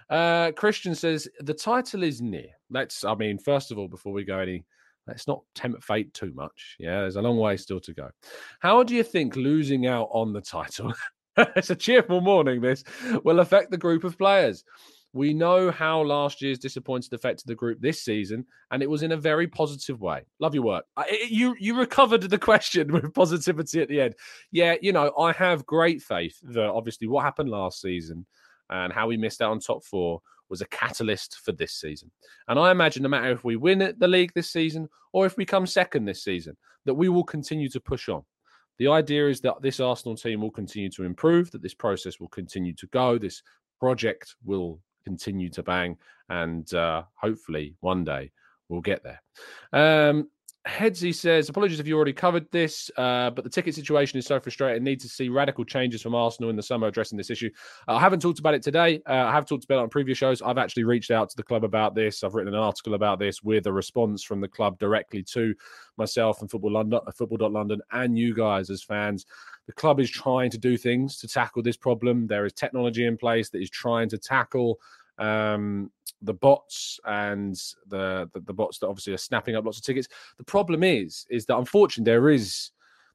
Uh, 0.09 0.53
Christian 0.53 0.95
says, 0.95 1.29
The 1.41 1.55
title 1.55 2.03
is 2.03 2.23
near. 2.23 2.51
Let's, 2.71 3.05
I 3.05 3.15
mean, 3.15 3.39
first 3.39 3.71
of 3.71 3.79
all, 3.79 3.89
before 3.89 4.15
we 4.15 4.25
go 4.25 4.39
any 4.39 4.65
let's 5.07 5.27
not 5.27 5.43
tempt 5.55 5.83
fate 5.83 6.13
too 6.15 6.33
much. 6.35 6.77
Yeah, 6.79 7.01
there's 7.01 7.17
a 7.17 7.23
long 7.23 7.39
way 7.39 7.57
still 7.57 7.81
to 7.81 7.93
go. 7.93 8.11
How 8.61 8.83
do 8.83 8.95
you 8.95 9.03
think 9.03 9.37
losing 9.37 9.87
out 9.87 10.09
on 10.13 10.33
the 10.33 10.41
title, 10.41 10.93
it's 11.57 11.71
a 11.71 11.77
cheerful 11.77 12.21
morning, 12.21 12.61
this 12.61 12.85
will 13.25 13.41
affect 13.41 13.71
the 13.71 13.79
group 13.79 14.05
of 14.05 14.19
players? 14.19 14.65
We 15.15 15.35
know 15.35 15.71
how 15.71 16.01
last 16.01 16.41
year's 16.41 16.59
disappointed 16.59 17.13
affected 17.13 17.47
the 17.47 17.55
group 17.55 17.81
this 17.81 18.03
season, 18.03 18.47
and 18.71 18.83
it 18.83 18.89
was 18.89 19.03
in 19.03 19.13
a 19.13 19.17
very 19.17 19.47
positive 19.47 20.01
way. 20.01 20.23
Love 20.39 20.55
your 20.55 20.65
work. 20.65 20.87
I, 20.97 21.27
you 21.29 21.55
you 21.61 21.79
recovered 21.79 22.23
the 22.23 22.39
question 22.51 22.93
with 22.93 23.13
positivity 23.13 23.83
at 23.83 23.89
the 23.89 24.01
end. 24.01 24.15
Yeah, 24.51 24.77
you 24.81 24.93
know 24.93 25.13
I 25.19 25.33
have 25.33 25.67
great 25.67 26.01
faith 26.01 26.39
that 26.43 26.71
obviously 26.71 27.09
what 27.09 27.25
happened 27.25 27.51
last 27.51 27.83
season 27.83 28.27
and 28.71 28.93
how 28.93 29.07
we 29.07 29.19
missed 29.19 29.43
out 29.43 29.51
on 29.51 29.61
top 29.61 29.85
four 29.85 30.23
was 30.49 30.63
a 30.63 30.67
catalyst 30.67 31.39
for 31.45 31.53
this 31.53 31.75
season. 31.75 32.11
And 32.49 32.59
I 32.59 32.71
imagine 32.71 33.03
no 33.03 33.09
matter 33.09 33.31
if 33.31 33.45
we 33.45 33.57
win 33.57 33.95
the 33.99 34.09
league 34.09 34.33
this 34.35 34.51
season 34.51 34.89
or 35.13 35.27
if 35.27 35.37
we 35.37 35.45
come 35.45 35.67
second 35.67 36.05
this 36.05 36.25
season, 36.25 36.57
that 36.85 36.95
we 36.95 37.09
will 37.09 37.25
continue 37.25 37.69
to 37.71 37.81
push 37.81 38.09
on. 38.09 38.23
The 38.83 38.89
idea 38.89 39.29
is 39.29 39.41
that 39.43 39.63
this 39.63 39.79
Arsenal 39.79 40.17
team 40.17 40.41
will 40.41 40.51
continue 40.51 40.91
to 40.91 41.05
improve, 41.05 41.53
that 41.53 41.63
this 41.63 41.73
process 41.73 42.19
will 42.19 42.27
continue 42.27 42.73
to 42.75 42.87
go, 42.89 43.17
this 43.17 43.41
project 43.79 44.35
will 44.45 44.81
continue 45.05 45.49
to 45.51 45.63
bang, 45.63 45.97
and 46.31 46.75
uh, 46.75 47.05
hopefully 47.15 47.77
one 47.79 48.03
day 48.03 48.33
we'll 48.69 48.81
get 48.81 49.05
there. 49.05 49.23
Um, 49.73 50.31
Headsy 50.67 51.13
says, 51.13 51.49
apologies 51.49 51.81
if 51.81 51.89
you 51.89 51.97
already 51.97 52.13
covered 52.13 52.49
this, 52.53 52.89
uh, 52.97 53.31
but 53.31 53.43
the 53.43 53.51
ticket 53.51 53.75
situation 53.75 54.19
is 54.19 54.27
so 54.27 54.39
frustrating. 54.39 54.85
Need 54.85 55.01
to 55.01 55.09
see 55.09 55.29
radical 55.29 55.65
changes 55.65 56.01
from 56.01 56.15
Arsenal 56.15 56.51
in 56.51 56.57
the 56.57 56.63
summer 56.63 56.87
addressing 56.87 57.19
this 57.19 57.31
issue. 57.31 57.51
Uh, 57.89 57.95
I 57.95 58.01
haven't 58.01 58.21
talked 58.21 58.39
about 58.39 58.55
it 58.55 58.63
today. 58.63 59.03
Uh, 59.09 59.15
I 59.15 59.33
have 59.33 59.45
talked 59.45 59.65
about 59.65 59.81
it 59.81 59.83
on 59.83 59.89
previous 59.89 60.19
shows. 60.19 60.41
I've 60.41 60.59
actually 60.59 60.85
reached 60.85 61.11
out 61.11 61.29
to 61.31 61.37
the 61.37 61.43
club 61.43 61.65
about 61.65 61.97
this. 61.97 62.23
I've 62.23 62.35
written 62.35 62.55
an 62.55 62.61
article 62.61 62.95
about 62.95 63.19
this 63.19 63.43
with 63.43 63.67
a 63.67 63.73
response 63.73 64.23
from 64.23 64.41
the 64.41 64.47
club 64.47 64.79
directly 64.79 65.25
to 65.25 65.53
myself 65.97 66.41
and 66.43 66.51
Football 66.51 66.73
London, 66.75 67.01
uh, 67.05 67.11
Football.London, 67.11 67.81
and 67.91 68.17
you 68.17 68.33
guys 68.33 68.71
as 68.71 68.85
fans. 68.85 69.27
The 69.67 69.73
club 69.73 69.99
is 69.99 70.11
trying 70.11 70.51
to 70.53 70.59
do 70.59 70.77
things 70.77 71.19
to 71.19 71.29
tackle 71.29 71.65
this 71.65 71.77
problem. 71.77 72.29
There 72.29 72.47
is 72.47 72.53
technology 72.53 73.05
in 73.07 73.17
place 73.17 73.51
that 73.51 73.61
is 73.61 73.71
trying 73.71 74.09
to 74.11 74.19
tackle 74.19 74.79
um, 75.19 75.91
the 76.23 76.35
bots 76.35 77.01
and 77.05 77.55
the, 77.89 78.29
the, 78.33 78.41
the 78.41 78.53
bots 78.53 78.79
that 78.79 78.89
obviously 78.89 79.13
are 79.13 79.19
snapping 79.19 79.57
up 79.57 79.65
lots 79.65 79.79
of 79.79 79.85
tickets. 79.85 80.09
The 80.39 80.45
problem 80.45 80.83
is, 80.83 81.27
is 81.31 81.47
that 81.47 81.57
unfortunately 81.57 82.11
there 82.11 82.31
is 82.31 82.71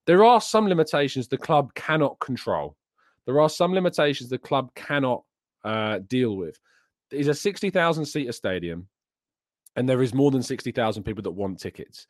there 0.06 0.24
are 0.24 0.40
some 0.40 0.68
limitations 0.68 1.28
the 1.28 1.38
club 1.38 1.74
cannot 1.74 2.20
control. 2.20 2.78
There 3.26 3.42
are 3.42 3.50
some 3.50 3.74
limitations 3.74 4.30
the 4.30 4.38
club 4.38 4.74
cannot 4.74 5.24
uh, 5.66 6.00
deal 6.08 6.38
with. 6.38 6.60
It's 7.12 7.28
a 7.28 7.34
sixty 7.34 7.70
thousand 7.70 8.06
seater 8.06 8.32
stadium, 8.32 8.88
and 9.76 9.88
there 9.88 10.02
is 10.02 10.14
more 10.14 10.32
than 10.32 10.44
sixty 10.44 10.72
thousand 10.72 11.04
people 11.04 11.24
that 11.24 11.32
want 11.32 11.60
tickets. 11.60 12.08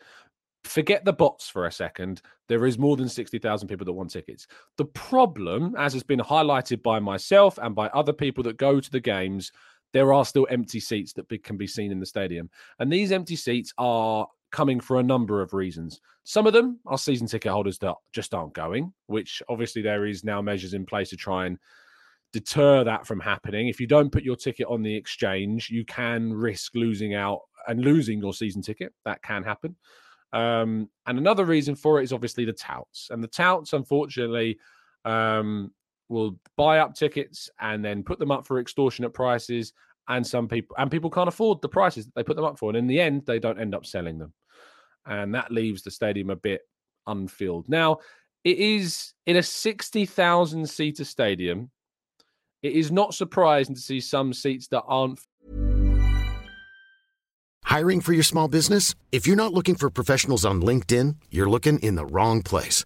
Forget 0.63 1.05
the 1.05 1.13
bots 1.13 1.49
for 1.49 1.65
a 1.65 1.71
second. 1.71 2.21
There 2.49 2.65
is 2.65 2.77
more 2.77 2.97
than 2.97 3.07
60,000 3.07 3.69
people 3.69 3.85
that 3.85 3.93
want 3.93 4.09
tickets. 4.09 4.47
The 4.75 4.85
problem, 4.85 5.75
as 5.77 5.93
has 5.93 6.03
been 6.03 6.19
highlighted 6.19 6.83
by 6.83 6.99
myself 6.99 7.57
and 7.57 7.73
by 7.73 7.87
other 7.89 8.11
people 8.11 8.43
that 8.43 8.57
go 8.57 8.81
to 8.81 8.91
the 8.91 8.99
games, 8.99 9.53
there 9.93 10.13
are 10.13 10.25
still 10.25 10.47
empty 10.49 10.79
seats 10.79 11.13
that 11.13 11.27
can 11.43 11.57
be 11.57 11.67
seen 11.67 11.91
in 11.91 11.99
the 11.99 12.05
stadium. 12.05 12.49
And 12.79 12.91
these 12.91 13.11
empty 13.11 13.35
seats 13.35 13.73
are 13.77 14.27
coming 14.51 14.79
for 14.79 14.99
a 14.99 15.03
number 15.03 15.41
of 15.41 15.53
reasons. 15.53 16.01
Some 16.23 16.47
of 16.47 16.53
them 16.53 16.79
are 16.85 16.97
season 16.97 17.27
ticket 17.27 17.51
holders 17.51 17.77
that 17.79 17.95
just 18.11 18.33
aren't 18.33 18.53
going, 18.53 18.93
which 19.07 19.41
obviously 19.49 19.81
there 19.81 20.05
is 20.05 20.23
now 20.23 20.41
measures 20.41 20.73
in 20.73 20.85
place 20.85 21.09
to 21.09 21.17
try 21.17 21.45
and 21.45 21.57
deter 22.33 22.83
that 22.83 23.07
from 23.07 23.19
happening. 23.19 23.67
If 23.67 23.79
you 23.79 23.87
don't 23.87 24.11
put 24.11 24.23
your 24.23 24.35
ticket 24.35 24.67
on 24.67 24.81
the 24.83 24.95
exchange, 24.95 25.69
you 25.69 25.85
can 25.85 26.33
risk 26.33 26.75
losing 26.75 27.13
out 27.13 27.41
and 27.67 27.81
losing 27.81 28.19
your 28.19 28.33
season 28.33 28.61
ticket. 28.61 28.93
That 29.05 29.21
can 29.21 29.43
happen. 29.43 29.75
Um, 30.33 30.89
and 31.05 31.17
another 31.17 31.45
reason 31.45 31.75
for 31.75 31.99
it 31.99 32.03
is 32.03 32.13
obviously 32.13 32.45
the 32.45 32.53
touts. 32.53 33.07
And 33.11 33.23
the 33.23 33.27
touts, 33.27 33.73
unfortunately, 33.73 34.59
um, 35.05 35.71
will 36.09 36.39
buy 36.55 36.79
up 36.79 36.95
tickets 36.95 37.49
and 37.59 37.83
then 37.83 38.03
put 38.03 38.19
them 38.19 38.31
up 38.31 38.45
for 38.45 38.59
extortionate 38.59 39.13
prices 39.13 39.73
and 40.07 40.25
some 40.25 40.47
people 40.47 40.75
and 40.79 40.89
people 40.89 41.09
can't 41.09 41.27
afford 41.27 41.61
the 41.61 41.69
prices 41.69 42.05
that 42.05 42.15
they 42.15 42.23
put 42.23 42.35
them 42.35 42.45
up 42.45 42.57
for, 42.57 42.69
and 42.69 42.77
in 42.77 42.87
the 42.87 42.99
end, 42.99 43.23
they 43.25 43.39
don't 43.39 43.59
end 43.59 43.75
up 43.75 43.85
selling 43.85 44.17
them, 44.17 44.33
and 45.05 45.33
that 45.35 45.51
leaves 45.51 45.81
the 45.81 45.91
stadium 45.91 46.29
a 46.29 46.35
bit 46.35 46.61
unfilled. 47.07 47.67
Now, 47.67 47.97
it 48.43 48.57
is 48.57 49.13
in 49.25 49.35
a 49.35 49.43
sixty 49.43 50.05
thousand 50.05 50.69
seater 50.69 51.03
stadium. 51.03 51.71
It 52.63 52.73
is 52.73 52.91
not 52.91 53.13
surprising 53.13 53.75
to 53.75 53.81
see 53.81 53.99
some 53.99 54.33
seats 54.33 54.67
that 54.69 54.83
aren't 54.87 55.19
Hiring 57.63 57.99
for 57.99 58.13
your 58.13 58.23
small 58.23 58.47
business? 58.47 58.95
If 59.11 59.27
you're 59.27 59.35
not 59.35 59.53
looking 59.53 59.75
for 59.75 59.89
professionals 59.89 60.45
on 60.45 60.61
LinkedIn, 60.61 61.17
you're 61.29 61.49
looking 61.49 61.79
in 61.79 61.95
the 61.95 62.05
wrong 62.05 62.41
place. 62.41 62.85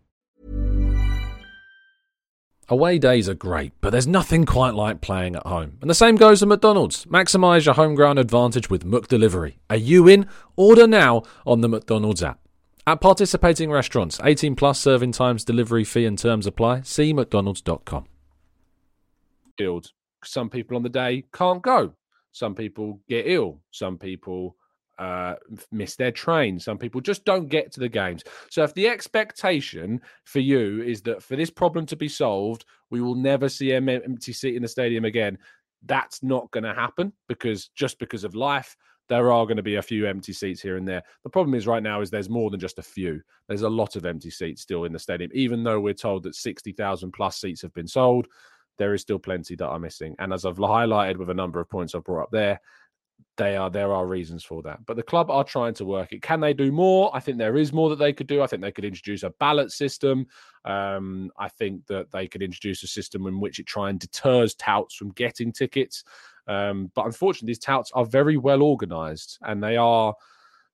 Away 2.71 2.99
days 2.99 3.27
are 3.27 3.33
great, 3.33 3.73
but 3.81 3.89
there's 3.89 4.07
nothing 4.07 4.45
quite 4.45 4.73
like 4.75 5.01
playing 5.01 5.35
at 5.35 5.45
home. 5.45 5.77
And 5.81 5.89
the 5.89 5.93
same 5.93 6.15
goes 6.15 6.39
for 6.39 6.45
McDonald's. 6.45 7.03
Maximise 7.03 7.65
your 7.65 7.75
home 7.75 7.95
ground 7.95 8.17
advantage 8.17 8.69
with 8.69 8.85
McDelivery. 8.85 9.55
Are 9.69 9.75
you 9.75 10.07
in? 10.07 10.25
Order 10.55 10.87
now 10.87 11.23
on 11.45 11.59
the 11.59 11.67
McDonald's 11.67 12.23
app. 12.23 12.39
At 12.87 13.01
participating 13.01 13.69
restaurants, 13.69 14.21
18 14.23 14.55
plus 14.55 14.79
serving 14.79 15.11
times, 15.11 15.43
delivery 15.43 15.83
fee 15.83 16.05
and 16.05 16.17
terms 16.17 16.47
apply. 16.47 16.83
See 16.83 17.13
mcdonalds.com. 17.13 18.05
Some 20.23 20.49
people 20.49 20.77
on 20.77 20.83
the 20.83 20.87
day 20.87 21.25
can't 21.33 21.61
go. 21.61 21.91
Some 22.31 22.55
people 22.55 23.01
get 23.09 23.27
ill. 23.27 23.59
Some 23.71 23.97
people 23.97 24.55
uh, 25.01 25.35
miss 25.71 25.95
their 25.95 26.11
train. 26.11 26.59
Some 26.59 26.77
people 26.77 27.01
just 27.01 27.25
don't 27.25 27.47
get 27.47 27.71
to 27.71 27.79
the 27.79 27.89
games. 27.89 28.23
So, 28.51 28.63
if 28.63 28.73
the 28.75 28.87
expectation 28.87 29.99
for 30.25 30.39
you 30.39 30.83
is 30.83 31.01
that 31.01 31.23
for 31.23 31.35
this 31.35 31.49
problem 31.49 31.87
to 31.87 31.95
be 31.95 32.07
solved, 32.07 32.65
we 32.91 33.01
will 33.01 33.15
never 33.15 33.49
see 33.49 33.71
an 33.71 33.89
empty 33.89 34.31
seat 34.31 34.55
in 34.55 34.61
the 34.61 34.67
stadium 34.67 35.05
again, 35.05 35.39
that's 35.87 36.21
not 36.21 36.51
going 36.51 36.63
to 36.63 36.73
happen 36.73 37.11
because 37.27 37.69
just 37.69 37.97
because 37.97 38.23
of 38.23 38.35
life, 38.35 38.77
there 39.09 39.31
are 39.31 39.45
going 39.45 39.57
to 39.57 39.63
be 39.63 39.75
a 39.75 39.81
few 39.81 40.07
empty 40.07 40.33
seats 40.33 40.61
here 40.61 40.77
and 40.77 40.87
there. 40.87 41.01
The 41.23 41.31
problem 41.31 41.55
is 41.55 41.65
right 41.65 41.81
now 41.81 42.01
is 42.01 42.11
there's 42.11 42.29
more 42.29 42.51
than 42.51 42.59
just 42.59 42.77
a 42.77 42.83
few. 42.83 43.21
There's 43.47 43.63
a 43.63 43.69
lot 43.69 43.95
of 43.95 44.05
empty 44.05 44.29
seats 44.29 44.61
still 44.61 44.85
in 44.85 44.93
the 44.93 44.99
stadium, 44.99 45.31
even 45.33 45.63
though 45.63 45.79
we're 45.79 45.95
told 45.95 46.23
that 46.23 46.35
60,000 46.35 47.11
plus 47.11 47.41
seats 47.41 47.63
have 47.63 47.73
been 47.73 47.87
sold. 47.87 48.27
There 48.77 48.93
is 48.93 49.01
still 49.01 49.19
plenty 49.19 49.55
that 49.55 49.67
are 49.67 49.79
missing. 49.79 50.15
And 50.19 50.31
as 50.31 50.45
I've 50.45 50.57
highlighted 50.57 51.17
with 51.17 51.31
a 51.31 51.33
number 51.33 51.59
of 51.59 51.69
points 51.69 51.95
I've 51.95 52.03
brought 52.03 52.23
up 52.23 52.31
there, 52.31 52.61
they 53.37 53.55
are 53.55 53.69
there 53.69 53.93
are 53.93 54.05
reasons 54.05 54.43
for 54.43 54.61
that. 54.63 54.85
But 54.85 54.95
the 54.97 55.03
club 55.03 55.31
are 55.31 55.43
trying 55.43 55.73
to 55.75 55.85
work 55.85 56.11
it. 56.11 56.21
Can 56.21 56.39
they 56.39 56.53
do 56.53 56.71
more? 56.71 57.09
I 57.15 57.19
think 57.19 57.37
there 57.37 57.57
is 57.57 57.73
more 57.73 57.89
that 57.89 57.99
they 57.99 58.13
could 58.13 58.27
do. 58.27 58.41
I 58.41 58.47
think 58.47 58.61
they 58.61 58.71
could 58.71 58.85
introduce 58.85 59.23
a 59.23 59.31
ballot 59.39 59.71
system. 59.71 60.27
Um, 60.65 61.31
I 61.37 61.47
think 61.49 61.85
that 61.87 62.11
they 62.11 62.27
could 62.27 62.41
introduce 62.41 62.83
a 62.83 62.87
system 62.87 63.27
in 63.27 63.39
which 63.39 63.59
it 63.59 63.65
try 63.65 63.89
and 63.89 63.99
deters 63.99 64.55
touts 64.55 64.95
from 64.95 65.11
getting 65.11 65.51
tickets. 65.51 66.03
Um, 66.47 66.91
but 66.95 67.05
unfortunately, 67.05 67.47
these 67.47 67.59
touts 67.59 67.91
are 67.93 68.05
very 68.05 68.37
well 68.37 68.63
organised, 68.63 69.37
and 69.41 69.63
they 69.63 69.77
are 69.77 70.13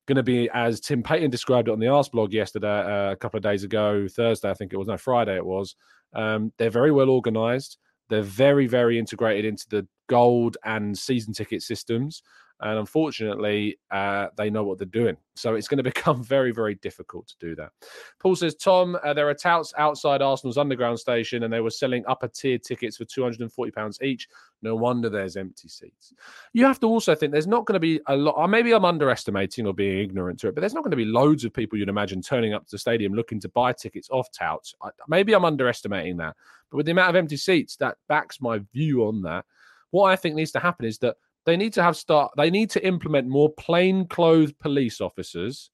going 0.08 0.16
to 0.16 0.24
be, 0.24 0.50
as 0.54 0.80
Tim 0.80 1.04
Payton 1.04 1.30
described 1.30 1.68
it 1.68 1.72
on 1.72 1.80
the 1.80 1.88
Arseblog 1.88 2.32
yesterday, 2.32 2.68
uh, 2.68 3.12
a 3.12 3.16
couple 3.16 3.38
of 3.38 3.44
days 3.44 3.64
ago, 3.64 4.08
Thursday, 4.08 4.50
I 4.50 4.54
think 4.54 4.74
it 4.74 4.78
was, 4.78 4.88
no, 4.88 4.98
Friday 4.98 5.36
it 5.36 5.46
was. 5.46 5.76
Um, 6.14 6.54
they're 6.58 6.70
very 6.70 6.92
well 6.92 7.10
organised. 7.10 7.78
They're 8.10 8.22
very, 8.22 8.68
very 8.68 8.98
integrated 8.98 9.46
into 9.46 9.66
the 9.70 9.88
gold 10.08 10.58
and 10.64 10.98
season 10.98 11.34
ticket 11.34 11.62
systems. 11.62 12.22
And 12.60 12.80
unfortunately, 12.80 13.78
uh, 13.92 14.28
they 14.36 14.50
know 14.50 14.64
what 14.64 14.80
they're 14.80 14.88
doing. 14.88 15.16
So 15.36 15.56
it's 15.56 15.68
going 15.68 15.78
to 15.84 15.84
become 15.84 16.24
very, 16.24 16.52
very 16.52 16.76
difficult 16.76 17.28
to 17.28 17.36
do 17.40 17.56
that. 17.56 17.72
Paul 18.20 18.36
says, 18.36 18.56
Tom, 18.56 18.98
uh, 19.04 19.14
there 19.14 19.30
are 19.30 19.34
touts 19.34 19.74
outside 19.78 20.22
Arsenal's 20.22 20.58
underground 20.58 21.00
station 21.00 21.44
and 21.44 21.54
they 21.54 21.60
were 21.60 21.70
selling 21.70 22.04
upper 22.08 22.28
tier 22.28 22.58
tickets 22.58 22.98
for 22.98 23.06
£240 23.06 24.02
each. 24.02 24.28
No 24.64 24.76
wonder 24.76 25.10
there's 25.10 25.38
empty 25.38 25.68
seats. 25.68 26.14
You 26.54 26.66
have 26.66 26.80
to 26.80 26.88
also 26.88 27.14
think 27.14 27.32
there's 27.32 27.46
not 27.46 27.66
going 27.66 27.76
to 27.76 27.80
be 27.80 28.00
a 28.08 28.16
lot, 28.16 28.36
or 28.38 28.48
maybe 28.48 28.74
I'm 28.74 28.86
underestimating 28.86 29.68
or 29.68 29.74
being 29.74 30.00
ignorant 30.00 30.40
to 30.40 30.48
it, 30.48 30.56
but 30.56 30.62
there's 30.62 30.74
not 30.74 30.84
going 30.84 30.92
to 30.92 30.98
be 30.98 31.06
loads 31.06 31.46
of 31.46 31.54
people 31.54 31.78
you'd 31.78 31.90
imagine 31.90 32.22
turning 32.22 32.54
up 32.54 32.66
to 32.66 32.72
the 32.72 32.80
stadium 32.80 33.14
looking 33.14 33.40
to 33.42 33.50
buy 33.50 33.72
tickets 33.72 34.10
off 34.10 34.32
touts. 34.32 34.74
I, 34.82 34.90
maybe 35.08 35.34
I'm 35.34 35.46
underestimating 35.46 36.18
that. 36.18 36.36
But 36.72 36.78
with 36.78 36.86
the 36.88 36.92
amount 36.92 37.12
of 37.12 37.16
empty 37.16 37.38
seats, 37.38 37.76
that 37.78 37.98
backs 38.10 38.42
my 38.42 38.60
view 38.74 39.06
on 39.06 39.22
that. 39.22 39.46
What 39.92 40.12
I 40.12 40.16
think 40.16 40.36
needs 40.36 40.52
to 40.52 40.60
happen 40.60 40.86
is 40.86 40.98
that 41.00 41.16
they 41.48 41.58
need 41.58 41.74
to 41.74 41.82
have 41.82 41.98
start 41.98 42.32
they 42.38 42.52
need 42.52 42.70
to 42.70 42.86
implement 42.86 43.28
more 43.28 43.52
plain 43.54 44.06
clothes 44.08 44.54
police 44.54 45.02
officers 45.02 45.72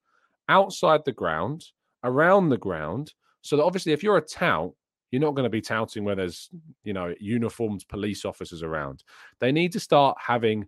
outside 0.48 1.04
the 1.04 1.12
ground 1.12 1.66
around 2.06 2.48
the 2.48 2.58
ground 2.58 3.14
so 3.42 3.58
that 3.58 3.64
obviously 3.64 3.92
if 3.92 4.02
you're 4.02 4.18
a 4.18 4.22
tout 4.22 4.74
you're 5.14 5.22
not 5.22 5.36
going 5.36 5.44
to 5.44 5.50
be 5.50 5.62
touting 5.62 6.04
where 6.04 6.16
there's 6.16 6.50
you 6.84 6.92
know 6.92 7.14
uniformed 7.20 7.86
police 7.88 8.26
officers 8.26 8.64
around. 8.64 9.04
They 9.40 9.52
need 9.52 9.72
to 9.74 9.80
start 9.80 10.18
having 10.20 10.66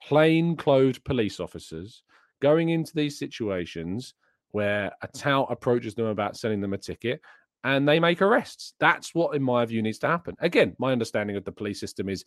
plain 0.00 0.54
clothed 0.54 1.02
police 1.02 1.40
officers 1.40 2.04
going 2.40 2.68
into 2.68 2.94
these 2.94 3.18
situations 3.18 4.14
where 4.52 4.92
a 5.02 5.08
tout 5.08 5.48
approaches 5.50 5.96
them 5.96 6.06
about 6.06 6.36
sending 6.36 6.60
them 6.60 6.74
a 6.74 6.78
ticket 6.78 7.20
and 7.64 7.88
they 7.88 7.98
make 7.98 8.22
arrests. 8.22 8.74
That's 8.78 9.16
what 9.16 9.34
in 9.34 9.42
my 9.42 9.64
view 9.66 9.82
needs 9.82 9.98
to 9.98 10.06
happen. 10.06 10.36
Again 10.38 10.76
my 10.78 10.92
understanding 10.92 11.34
of 11.34 11.44
the 11.44 11.50
police 11.50 11.80
system 11.80 12.08
is 12.08 12.24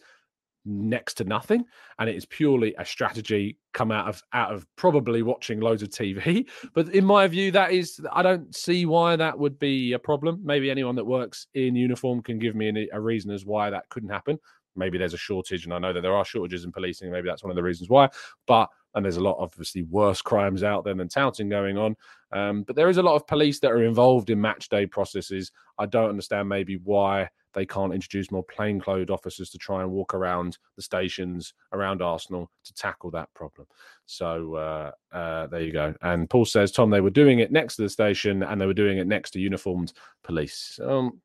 next 0.66 1.16
to 1.16 1.24
nothing 1.24 1.64
and 1.98 2.10
it 2.10 2.16
is 2.16 2.26
purely 2.26 2.76
a 2.78 2.86
strategy 2.86 3.58
come 3.74 3.92
out 3.92 4.08
of 4.08 4.22
out 4.34 4.54
of 4.54 4.68
probably 4.76 5.24
watching 5.24 5.60
loads 5.60 5.82
of 5.82 5.90
tv 5.90 6.48
but 6.76 6.88
in 6.90 7.04
my 7.04 7.28
view 7.28 7.52
that 7.52 7.72
is 7.72 8.00
i 8.12 8.22
don't 8.22 8.54
see 8.56 8.86
why 8.86 9.16
that 9.16 9.38
would 9.38 9.58
be 9.60 9.94
a 9.94 10.00
problem. 10.00 10.42
Maybe 10.44 10.70
anyone 10.70 10.96
that 10.96 11.06
works 11.06 11.48
in 11.54 11.76
uniform 11.76 12.22
can 12.22 12.40
give 12.40 12.56
me 12.56 12.90
a 12.92 13.00
reason 13.00 13.32
as 13.32 13.46
why 13.46 13.70
that 13.70 13.90
couldn't 13.90 14.10
happen. 14.10 14.38
Maybe 14.76 14.98
there's 14.98 15.14
a 15.14 15.18
shortage 15.18 15.66
and 15.66 15.74
i 15.74 15.80
know 15.80 15.92
that 15.92 16.02
there 16.02 16.16
are 16.16 16.24
shortages 16.24 16.64
in 16.64 16.72
policing 16.72 17.12
maybe 17.12 17.28
that's 17.28 17.44
one 17.44 17.52
of 17.52 17.58
the 17.58 17.64
reasons 17.64 17.90
why 17.90 18.10
but 18.48 18.70
and 18.96 19.06
there's 19.06 19.18
a 19.18 19.24
lot 19.24 19.38
obviously 19.40 19.84
worse 19.84 20.22
crimes 20.22 20.64
out 20.64 20.84
there 20.84 20.94
than 20.94 21.08
touting 21.08 21.48
going 21.48 21.78
on. 21.78 21.96
Um, 22.34 22.64
but 22.64 22.76
there 22.76 22.90
is 22.90 22.98
a 22.98 23.02
lot 23.02 23.16
of 23.16 23.26
police 23.26 23.60
that 23.62 23.72
are 23.72 23.84
involved 23.84 24.30
in 24.30 24.42
match 24.42 24.68
day 24.68 24.86
processes. 24.86 25.52
I 25.78 25.86
don't 25.86 26.10
understand 26.10 26.50
maybe 26.50 26.76
why 26.76 27.30
they 27.54 27.66
can't 27.66 27.94
introduce 27.94 28.32
more 28.32 28.44
plainclothes 28.44 29.10
officers 29.10 29.50
to 29.52 29.58
try 29.58 29.82
and 29.82 29.92
walk 29.92 30.14
around 30.14 30.58
the 30.76 30.82
stations 30.82 31.54
around 31.74 32.02
Arsenal 32.02 32.50
to 32.64 32.74
tackle 32.74 33.12
that 33.12 33.34
problem. 33.34 33.68
So 34.06 34.56
uh, 34.56 34.92
uh, 35.16 35.48
there 35.48 35.62
you 35.62 35.72
go. 35.72 35.94
And 36.02 36.30
Paul 36.30 36.46
says, 36.46 36.72
Tom, 36.72 36.90
they 36.90 37.02
were 37.02 37.10
doing 37.10 37.40
it 37.40 37.52
next 37.52 37.76
to 37.76 37.84
the 37.84 37.90
station 37.90 38.44
and 38.44 38.60
they 38.60 38.66
were 38.66 38.74
doing 38.74 38.98
it 38.98 39.08
next 39.08 39.32
to 39.32 39.40
uniformed 39.40 39.94
police. 40.24 40.80
Um, 40.84 41.22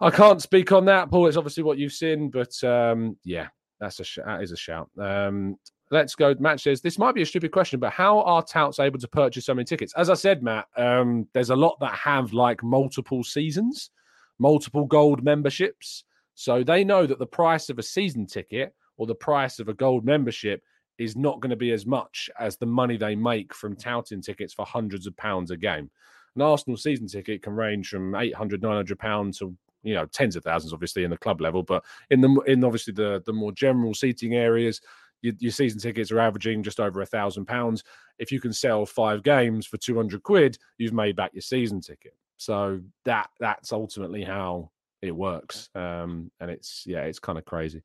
I 0.00 0.10
can't 0.10 0.42
speak 0.42 0.72
on 0.72 0.84
that, 0.86 1.10
Paul. 1.10 1.26
It's 1.26 1.36
obviously 1.36 1.62
what 1.62 1.78
you've 1.78 1.92
seen, 1.92 2.28
but 2.28 2.62
um, 2.64 3.16
yeah, 3.24 3.48
that's 3.80 4.00
a 4.00 4.04
sh- 4.04 4.18
that 4.24 4.42
is 4.42 4.52
a 4.52 4.56
shout. 4.56 4.90
Um, 4.98 5.56
let's 5.90 6.14
go. 6.14 6.34
Matt 6.38 6.60
says 6.60 6.80
this 6.80 6.98
might 6.98 7.14
be 7.14 7.22
a 7.22 7.26
stupid 7.26 7.50
question, 7.50 7.80
but 7.80 7.92
how 7.92 8.20
are 8.20 8.42
touts 8.42 8.78
able 8.78 8.98
to 8.98 9.08
purchase 9.08 9.46
so 9.46 9.54
many 9.54 9.64
tickets? 9.64 9.94
As 9.96 10.10
I 10.10 10.14
said, 10.14 10.42
Matt, 10.42 10.66
um, 10.76 11.26
there's 11.32 11.50
a 11.50 11.56
lot 11.56 11.78
that 11.80 11.94
have 11.94 12.34
like 12.34 12.62
multiple 12.62 13.24
seasons 13.24 13.90
multiple 14.38 14.86
gold 14.86 15.22
memberships. 15.22 16.04
So 16.34 16.62
they 16.62 16.84
know 16.84 17.06
that 17.06 17.18
the 17.18 17.26
price 17.26 17.70
of 17.70 17.78
a 17.78 17.82
season 17.82 18.26
ticket 18.26 18.74
or 18.96 19.06
the 19.06 19.14
price 19.14 19.58
of 19.58 19.68
a 19.68 19.74
gold 19.74 20.04
membership 20.04 20.62
is 20.98 21.16
not 21.16 21.40
going 21.40 21.50
to 21.50 21.56
be 21.56 21.72
as 21.72 21.86
much 21.86 22.30
as 22.38 22.56
the 22.56 22.66
money 22.66 22.96
they 22.96 23.14
make 23.14 23.54
from 23.54 23.76
touting 23.76 24.22
tickets 24.22 24.54
for 24.54 24.64
hundreds 24.64 25.06
of 25.06 25.16
pounds 25.16 25.50
a 25.50 25.56
game. 25.56 25.90
An 26.34 26.42
Arsenal 26.42 26.76
season 26.76 27.06
ticket 27.06 27.42
can 27.42 27.54
range 27.54 27.88
from 27.88 28.14
800, 28.14 28.62
900 28.62 28.98
pounds 28.98 29.38
to 29.38 29.54
you 29.82 29.94
know 29.94 30.06
tens 30.06 30.36
of 30.36 30.44
thousands, 30.44 30.72
obviously 30.72 31.04
in 31.04 31.10
the 31.10 31.16
club 31.16 31.40
level, 31.40 31.62
but 31.62 31.84
in 32.10 32.20
the 32.20 32.28
in 32.46 32.64
obviously 32.64 32.92
the 32.92 33.22
the 33.24 33.32
more 33.32 33.52
general 33.52 33.94
seating 33.94 34.34
areas, 34.34 34.80
your, 35.22 35.34
your 35.38 35.52
season 35.52 35.80
tickets 35.80 36.10
are 36.10 36.18
averaging 36.18 36.62
just 36.62 36.80
over 36.80 37.00
a 37.00 37.06
thousand 37.06 37.46
pounds. 37.46 37.84
If 38.18 38.32
you 38.32 38.40
can 38.40 38.52
sell 38.52 38.84
five 38.86 39.22
games 39.22 39.66
for 39.66 39.76
200 39.76 40.22
quid, 40.22 40.58
you've 40.78 40.92
made 40.92 41.16
back 41.16 41.32
your 41.34 41.42
season 41.42 41.80
ticket. 41.80 42.14
So 42.36 42.80
that 43.04 43.30
that's 43.40 43.72
ultimately 43.72 44.24
how 44.24 44.70
it 45.02 45.14
works. 45.14 45.68
Um, 45.74 46.30
and 46.40 46.50
it's 46.50 46.84
yeah, 46.86 47.02
it's 47.02 47.18
kind 47.18 47.38
of 47.38 47.44
crazy. 47.44 47.82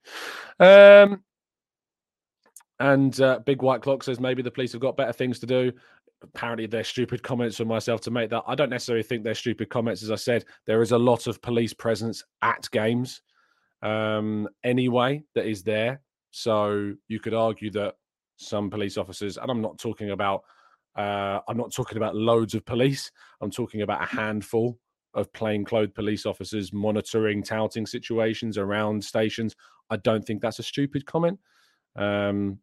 Um, 0.60 1.24
and 2.80 3.20
uh, 3.22 3.40
Big 3.46 3.62
White 3.62 3.82
Clock 3.82 4.04
says 4.04 4.20
maybe 4.20 4.42
the 4.42 4.52
police 4.52 4.72
have 4.72 4.82
got 4.82 4.98
better 4.98 5.14
things 5.14 5.40
to 5.40 5.46
do. 5.46 5.72
Apparently, 6.24 6.68
they're 6.68 6.84
stupid 6.84 7.24
comments 7.24 7.58
for 7.58 7.66
myself 7.66 8.02
to 8.02 8.12
make 8.12 8.30
that. 8.30 8.44
I 8.48 8.56
don't 8.56 8.70
necessarily 8.70 9.04
think 9.04 9.24
they're 9.24 9.34
stupid 9.36 9.70
comments. 9.70 10.04
As 10.04 10.12
I 10.12 10.16
said, 10.16 10.46
there 10.68 10.82
is 10.82 10.92
a 10.92 10.98
lot 10.98 11.28
of 11.28 11.42
police 11.42 11.74
presence 11.74 12.24
at 12.42 12.70
games 12.72 13.22
um, 13.82 14.48
anyway 14.64 15.24
that 15.36 15.48
is 15.48 15.64
there. 15.64 16.02
So 16.32 16.94
you 17.08 17.20
could 17.20 17.34
argue 17.34 17.72
that 17.72 17.96
some 18.38 18.70
police 18.70 18.98
officers, 18.98 19.38
and 19.38 19.50
I'm 19.50 19.62
not 19.62 19.78
talking 19.78 20.12
about 20.12 20.44
Uh, 20.96 21.40
I'm 21.48 21.58
not 21.58 21.74
talking 21.74 21.98
about 21.98 22.16
loads 22.16 22.54
of 22.54 22.66
police. 22.66 23.12
I'm 23.42 23.52
talking 23.52 23.82
about 23.82 24.04
a 24.04 24.16
handful 24.16 24.78
of 25.14 25.32
plainclothes 25.34 25.92
police 25.94 26.26
officers 26.26 26.72
monitoring, 26.72 27.44
touting 27.44 27.86
situations 27.86 28.58
around 28.58 29.04
stations. 29.04 29.56
I 29.90 29.98
don't 29.98 30.24
think 30.24 30.42
that's 30.42 30.60
a 30.60 30.64
stupid 30.64 31.06
comment. 31.06 31.40
Um, 31.96 32.60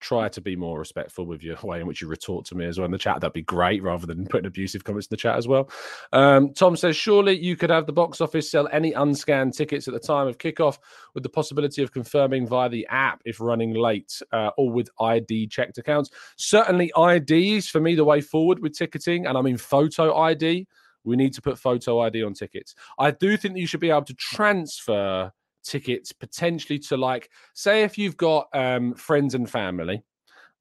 try 0.00 0.28
to 0.28 0.40
be 0.40 0.56
more 0.56 0.78
respectful 0.78 1.26
with 1.26 1.42
your 1.42 1.56
way 1.62 1.80
in 1.80 1.86
which 1.86 2.00
you 2.00 2.08
retort 2.08 2.44
to 2.46 2.54
me 2.54 2.66
as 2.66 2.78
well 2.78 2.86
in 2.86 2.90
the 2.90 2.98
chat. 2.98 3.20
That'd 3.20 3.32
be 3.32 3.42
great 3.42 3.82
rather 3.82 4.06
than 4.06 4.26
putting 4.26 4.46
abusive 4.46 4.84
comments 4.84 5.06
in 5.06 5.10
the 5.12 5.16
chat 5.16 5.36
as 5.36 5.46
well. 5.46 5.70
Um, 6.12 6.52
Tom 6.52 6.76
says, 6.76 6.96
surely 6.96 7.38
you 7.38 7.56
could 7.56 7.70
have 7.70 7.86
the 7.86 7.92
box 7.92 8.20
office 8.20 8.50
sell 8.50 8.68
any 8.72 8.92
unscanned 8.92 9.56
tickets 9.56 9.86
at 9.88 9.94
the 9.94 10.00
time 10.00 10.26
of 10.26 10.38
kickoff 10.38 10.78
with 11.14 11.22
the 11.22 11.28
possibility 11.28 11.82
of 11.82 11.92
confirming 11.92 12.46
via 12.46 12.68
the 12.68 12.86
app 12.90 13.22
if 13.24 13.40
running 13.40 13.74
late 13.74 14.20
uh, 14.32 14.50
or 14.56 14.70
with 14.70 14.88
ID 15.00 15.46
checked 15.48 15.78
accounts. 15.78 16.10
Certainly, 16.36 16.92
IDs 16.96 17.68
for 17.68 17.80
me, 17.80 17.94
the 17.94 18.04
way 18.04 18.20
forward 18.20 18.60
with 18.60 18.76
ticketing, 18.76 19.26
and 19.26 19.36
I 19.36 19.42
mean 19.42 19.56
photo 19.56 20.16
ID. 20.16 20.66
We 21.02 21.16
need 21.16 21.32
to 21.34 21.42
put 21.42 21.58
photo 21.58 22.00
ID 22.00 22.22
on 22.24 22.34
tickets. 22.34 22.74
I 22.98 23.10
do 23.10 23.36
think 23.36 23.54
that 23.54 23.60
you 23.60 23.66
should 23.66 23.80
be 23.80 23.88
able 23.88 24.04
to 24.04 24.14
transfer 24.14 25.32
tickets 25.62 26.12
potentially 26.12 26.78
to 26.78 26.96
like 26.96 27.30
say 27.54 27.82
if 27.82 27.98
you've 27.98 28.16
got 28.16 28.48
um, 28.54 28.94
friends 28.94 29.34
and 29.34 29.48
family 29.48 30.02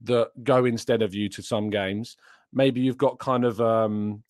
that 0.02 0.30
go 0.44 0.66
instead 0.66 1.02
of 1.02 1.14
you 1.14 1.28
to 1.30 1.42
some 1.42 1.70
games 1.70 2.18
maybe 2.54 2.82
you've 2.82 2.98
got 2.98 3.20
kind 3.20 3.46
of 3.46 3.60
um, 3.62 4.24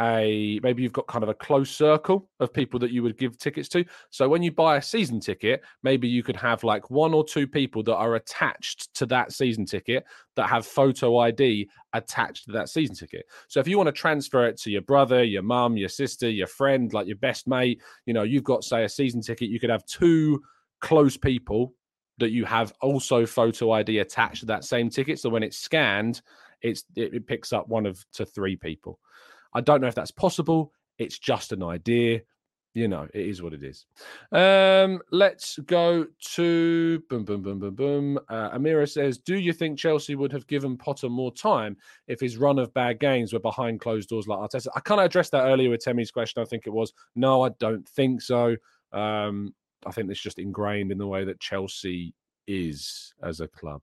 a 0.00 0.58
maybe 0.62 0.82
you've 0.82 0.92
got 0.92 1.06
kind 1.06 1.22
of 1.22 1.28
a 1.28 1.34
close 1.34 1.70
circle 1.70 2.28
of 2.40 2.52
people 2.52 2.80
that 2.80 2.90
you 2.90 3.02
would 3.02 3.16
give 3.16 3.38
tickets 3.38 3.68
to. 3.68 3.84
So 4.10 4.28
when 4.28 4.42
you 4.42 4.50
buy 4.50 4.76
a 4.76 4.82
season 4.82 5.20
ticket, 5.20 5.62
maybe 5.82 6.08
you 6.08 6.22
could 6.22 6.36
have 6.36 6.64
like 6.64 6.90
one 6.90 7.14
or 7.14 7.24
two 7.24 7.46
people 7.46 7.82
that 7.84 7.94
are 7.94 8.16
attached 8.16 8.92
to 8.94 9.06
that 9.06 9.32
season 9.32 9.66
ticket 9.66 10.04
that 10.36 10.48
have 10.48 10.66
photo 10.66 11.18
ID 11.18 11.68
attached 11.92 12.46
to 12.46 12.52
that 12.52 12.68
season 12.68 12.96
ticket. 12.96 13.26
So 13.48 13.60
if 13.60 13.68
you 13.68 13.76
want 13.76 13.88
to 13.88 13.92
transfer 13.92 14.46
it 14.46 14.58
to 14.62 14.70
your 14.70 14.82
brother, 14.82 15.22
your 15.22 15.42
mum, 15.42 15.76
your 15.76 15.88
sister, 15.88 16.28
your 16.28 16.48
friend, 16.48 16.92
like 16.92 17.06
your 17.06 17.16
best 17.16 17.46
mate, 17.46 17.80
you 18.06 18.14
know, 18.14 18.24
you've 18.24 18.44
got 18.44 18.64
say 18.64 18.84
a 18.84 18.88
season 18.88 19.20
ticket, 19.20 19.48
you 19.48 19.60
could 19.60 19.70
have 19.70 19.86
two 19.86 20.42
close 20.80 21.16
people 21.16 21.72
that 22.18 22.30
you 22.30 22.44
have 22.44 22.72
also 22.80 23.26
photo 23.26 23.72
ID 23.72 23.98
attached 23.98 24.40
to 24.40 24.46
that 24.46 24.64
same 24.64 24.90
ticket. 24.90 25.18
So 25.18 25.28
when 25.28 25.42
it's 25.42 25.58
scanned, 25.58 26.20
it's 26.62 26.84
it, 26.96 27.14
it 27.14 27.26
picks 27.26 27.52
up 27.52 27.68
one 27.68 27.86
of 27.86 28.04
to 28.14 28.24
three 28.24 28.56
people. 28.56 28.98
I 29.54 29.60
don't 29.60 29.80
know 29.80 29.88
if 29.88 29.94
that's 29.94 30.10
possible. 30.10 30.72
It's 30.98 31.18
just 31.18 31.52
an 31.52 31.62
idea. 31.62 32.22
You 32.74 32.88
know, 32.88 33.06
it 33.14 33.26
is 33.28 33.40
what 33.40 33.52
it 33.52 33.62
is. 33.62 33.86
Um, 34.32 35.00
let's 35.12 35.58
go 35.60 36.06
to 36.32 37.02
boom, 37.08 37.24
boom, 37.24 37.40
boom, 37.40 37.60
boom, 37.60 37.74
boom. 37.76 38.18
Uh, 38.28 38.50
Amira 38.50 38.90
says, 38.90 39.16
"Do 39.16 39.36
you 39.36 39.52
think 39.52 39.78
Chelsea 39.78 40.16
would 40.16 40.32
have 40.32 40.48
given 40.48 40.76
Potter 40.76 41.08
more 41.08 41.32
time 41.32 41.76
if 42.08 42.18
his 42.18 42.36
run 42.36 42.58
of 42.58 42.74
bad 42.74 42.98
games 42.98 43.32
were 43.32 43.38
behind 43.38 43.80
closed 43.80 44.08
doors 44.08 44.26
like 44.26 44.40
Arteta?" 44.40 44.66
I 44.74 44.80
kind 44.80 45.00
of 45.00 45.06
addressed 45.06 45.30
that 45.32 45.44
earlier 45.46 45.70
with 45.70 45.84
Temmie's 45.84 46.10
question. 46.10 46.42
I 46.42 46.46
think 46.46 46.66
it 46.66 46.72
was 46.72 46.92
no, 47.14 47.42
I 47.42 47.50
don't 47.60 47.88
think 47.88 48.20
so. 48.20 48.56
Um, 48.92 49.54
I 49.86 49.92
think 49.92 50.10
it's 50.10 50.20
just 50.20 50.40
ingrained 50.40 50.90
in 50.90 50.98
the 50.98 51.06
way 51.06 51.24
that 51.24 51.38
Chelsea 51.38 52.12
is 52.48 53.14
as 53.22 53.38
a 53.38 53.46
club. 53.48 53.82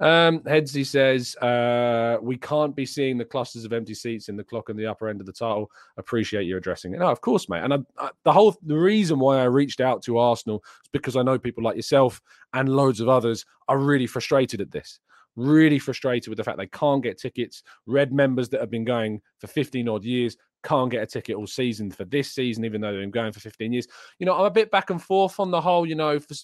Um, 0.00 0.40
Headsy 0.40 0.84
says, 0.84 1.36
uh, 1.36 2.18
we 2.20 2.36
can't 2.36 2.74
be 2.74 2.84
seeing 2.84 3.16
the 3.16 3.24
clusters 3.24 3.64
of 3.64 3.72
empty 3.72 3.94
seats 3.94 4.28
in 4.28 4.36
the 4.36 4.44
clock 4.44 4.68
and 4.68 4.78
the 4.78 4.86
upper 4.86 5.08
end 5.08 5.20
of 5.20 5.26
the 5.26 5.32
title. 5.32 5.70
Appreciate 5.96 6.44
you 6.44 6.56
addressing 6.56 6.94
it. 6.94 6.98
No, 6.98 7.08
of 7.08 7.20
course, 7.20 7.48
mate. 7.48 7.62
And 7.62 7.74
I, 7.74 7.78
I, 7.98 8.10
the 8.24 8.32
whole 8.32 8.56
the 8.62 8.76
reason 8.76 9.18
why 9.18 9.38
I 9.38 9.44
reached 9.44 9.80
out 9.80 10.02
to 10.04 10.18
Arsenal 10.18 10.64
is 10.82 10.90
because 10.92 11.16
I 11.16 11.22
know 11.22 11.38
people 11.38 11.62
like 11.62 11.76
yourself 11.76 12.20
and 12.52 12.68
loads 12.68 13.00
of 13.00 13.08
others 13.08 13.46
are 13.68 13.78
really 13.78 14.06
frustrated 14.06 14.60
at 14.60 14.72
this. 14.72 14.98
Really 15.36 15.78
frustrated 15.78 16.28
with 16.28 16.38
the 16.38 16.44
fact 16.44 16.58
they 16.58 16.66
can't 16.66 17.02
get 17.02 17.18
tickets. 17.18 17.62
Red 17.86 18.12
members 18.12 18.48
that 18.50 18.60
have 18.60 18.70
been 18.70 18.84
going 18.84 19.20
for 19.38 19.46
15 19.46 19.88
odd 19.88 20.04
years 20.04 20.36
can't 20.64 20.90
get 20.90 21.02
a 21.02 21.06
ticket 21.06 21.36
all 21.36 21.46
season 21.46 21.90
for 21.90 22.04
this 22.04 22.32
season, 22.32 22.64
even 22.64 22.80
though 22.80 22.90
they've 22.90 23.00
been 23.00 23.10
going 23.10 23.32
for 23.32 23.40
15 23.40 23.72
years. 23.72 23.86
You 24.18 24.26
know, 24.26 24.34
I'm 24.34 24.46
a 24.46 24.50
bit 24.50 24.70
back 24.70 24.90
and 24.90 25.00
forth 25.00 25.38
on 25.38 25.50
the 25.50 25.60
whole, 25.60 25.86
you 25.86 25.94
know, 25.94 26.18
for, 26.18 26.34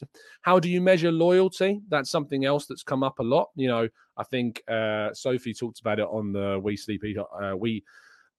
how 0.43 0.61
do 0.61 0.69
you 0.69 0.81
measure 0.81 1.11
loyalty? 1.11 1.81
That's 1.89 2.11
something 2.11 2.45
else 2.45 2.67
that's 2.67 2.83
come 2.83 3.03
up 3.03 3.19
a 3.19 3.23
lot. 3.23 3.49
You 3.57 3.69
know, 3.69 3.89
I 4.17 4.25
think 4.25 4.63
uh, 4.69 5.13
Sophie 5.15 5.55
talked 5.55 5.81
about 5.81 5.99
it 5.99 6.07
on 6.07 6.33
the 6.33 6.61
We 6.63 6.77
Sleep 6.77 7.05
Eat, 7.05 7.19
uh, 7.19 7.57
We 7.57 7.83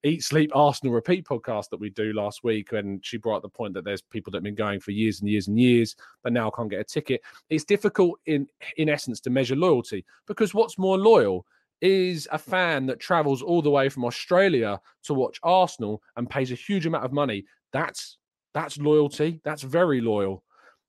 Eat 0.04 0.24
Sleep 0.24 0.52
Arsenal 0.56 0.94
Repeat 0.94 1.26
podcast 1.26 1.70
that 1.70 1.80
we 1.80 1.89
do 1.89 2.13
last 2.13 2.44
week. 2.44 2.72
And 2.72 3.04
she 3.06 3.17
brought 3.17 3.38
up 3.38 3.41
the 3.44 3.50
point 3.50 3.74
that 3.74 3.84
there's 3.84 4.02
people 4.02 4.32
that 4.32 4.38
have 4.38 4.44
been 4.44 4.56
going 4.56 4.80
for 4.80 4.91
years 4.91 5.20
and 5.20 5.30
years 5.30 5.48
and 5.48 5.60
years, 5.60 5.96
but 6.24 6.32
now 6.32 6.50
can't 6.50 6.70
get 6.70 6.80
a 6.80 6.84
ticket. 6.84 7.22
It's 7.50 7.65
difficult 7.65 8.20
in, 8.28 8.48
in 8.78 8.89
essence 8.89 9.20
to 9.22 9.30
measure 9.30 9.56
loyalty 9.56 10.06
because 10.28 10.54
what's 10.54 10.78
more 10.78 10.98
loyal? 10.98 11.46
Is 11.82 12.28
a 12.32 12.38
fan 12.38 12.86
that 12.86 13.00
travels 13.00 13.41
all 13.41 13.62
the 13.62 13.70
way 13.70 13.89
from 13.89 14.06
Australia 14.06 14.80
to 15.04 15.13
watch 15.13 15.39
Arsenal 15.44 16.02
and 16.15 16.30
pays 16.30 16.52
a 16.52 16.56
huge 16.56 16.86
amount 16.86 17.06
of 17.06 17.12
money. 17.12 17.46
That's 17.74 18.17
that's 18.54 18.78
loyalty. 18.78 19.41
That's 19.44 19.63
very 19.63 20.02
loyal. 20.02 20.44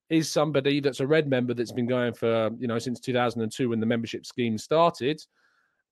Is 0.09 0.31
somebody 0.31 0.79
that's 0.79 0.99
a 0.99 1.07
red 1.07 1.27
member 1.27 1.53
that's 1.53 1.71
been 1.71 1.87
going 1.87 2.13
for 2.13 2.51
you 2.59 2.67
know 2.67 2.79
since 2.79 2.99
2002 2.99 3.69
when 3.69 3.79
the 3.79 3.85
membership 3.85 4.25
scheme 4.25 4.57
started, 4.57 5.21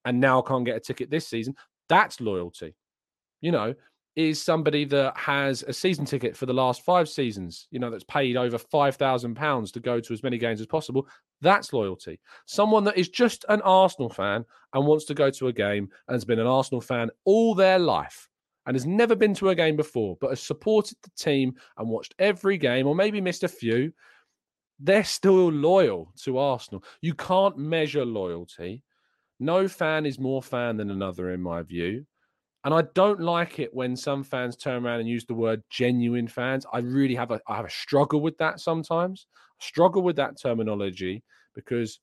and 0.05 0.19
now 0.19 0.41
can't 0.41 0.65
get 0.65 0.77
a 0.77 0.81
ticket 0.81 1.09
this 1.09 1.27
season. 1.27 1.55
That's 1.89 2.21
loyalty. 2.21 2.75
You 3.41 3.51
know, 3.51 3.73
is 4.15 4.41
somebody 4.41 4.85
that 4.85 5.15
has 5.17 5.63
a 5.63 5.73
season 5.73 6.05
ticket 6.05 6.35
for 6.35 6.45
the 6.45 6.53
last 6.53 6.83
five 6.83 7.07
seasons, 7.07 7.67
you 7.71 7.79
know, 7.79 7.89
that's 7.89 8.03
paid 8.03 8.35
over 8.35 8.57
£5,000 8.57 9.73
to 9.73 9.79
go 9.79 9.99
to 9.99 10.13
as 10.13 10.21
many 10.21 10.37
games 10.37 10.59
as 10.59 10.67
possible. 10.67 11.07
That's 11.41 11.73
loyalty. 11.73 12.19
Someone 12.45 12.83
that 12.85 12.97
is 12.97 13.09
just 13.09 13.45
an 13.49 13.61
Arsenal 13.61 14.09
fan 14.09 14.45
and 14.73 14.85
wants 14.85 15.05
to 15.05 15.13
go 15.13 15.29
to 15.31 15.47
a 15.47 15.53
game 15.53 15.89
and 16.07 16.15
has 16.15 16.25
been 16.25 16.39
an 16.39 16.47
Arsenal 16.47 16.81
fan 16.81 17.09
all 17.25 17.55
their 17.55 17.79
life 17.79 18.29
and 18.65 18.75
has 18.75 18.85
never 18.85 19.15
been 19.15 19.33
to 19.35 19.49
a 19.49 19.55
game 19.55 19.75
before, 19.75 20.17
but 20.21 20.29
has 20.29 20.41
supported 20.41 20.97
the 21.01 21.09
team 21.17 21.53
and 21.77 21.89
watched 21.89 22.13
every 22.19 22.57
game 22.57 22.87
or 22.87 22.95
maybe 22.95 23.19
missed 23.19 23.43
a 23.43 23.47
few. 23.47 23.91
They're 24.79 25.03
still 25.03 25.51
loyal 25.51 26.13
to 26.23 26.37
Arsenal. 26.37 26.83
You 27.01 27.13
can't 27.15 27.57
measure 27.57 28.05
loyalty. 28.05 28.83
No 29.39 29.67
fan 29.67 30.05
is 30.05 30.19
more 30.19 30.43
fan 30.43 30.77
than 30.77 30.91
another, 30.91 31.31
in 31.31 31.41
my 31.41 31.63
view. 31.63 32.05
And 32.63 32.73
I 32.73 32.83
don't 32.93 33.19
like 33.19 33.57
it 33.57 33.73
when 33.73 33.95
some 33.95 34.23
fans 34.23 34.55
turn 34.55 34.85
around 34.85 34.99
and 34.99 35.09
use 35.09 35.25
the 35.25 35.33
word 35.33 35.63
genuine 35.71 36.27
fans. 36.27 36.65
I 36.71 36.79
really 36.79 37.15
have 37.15 37.31
a 37.31 37.41
I 37.47 37.55
have 37.55 37.65
a 37.65 37.71
struggle 37.71 38.21
with 38.21 38.37
that 38.37 38.59
sometimes. 38.59 39.25
Struggle 39.61 40.01
with 40.01 40.15
that 40.17 40.39
terminology 40.41 41.23
because 41.53 41.99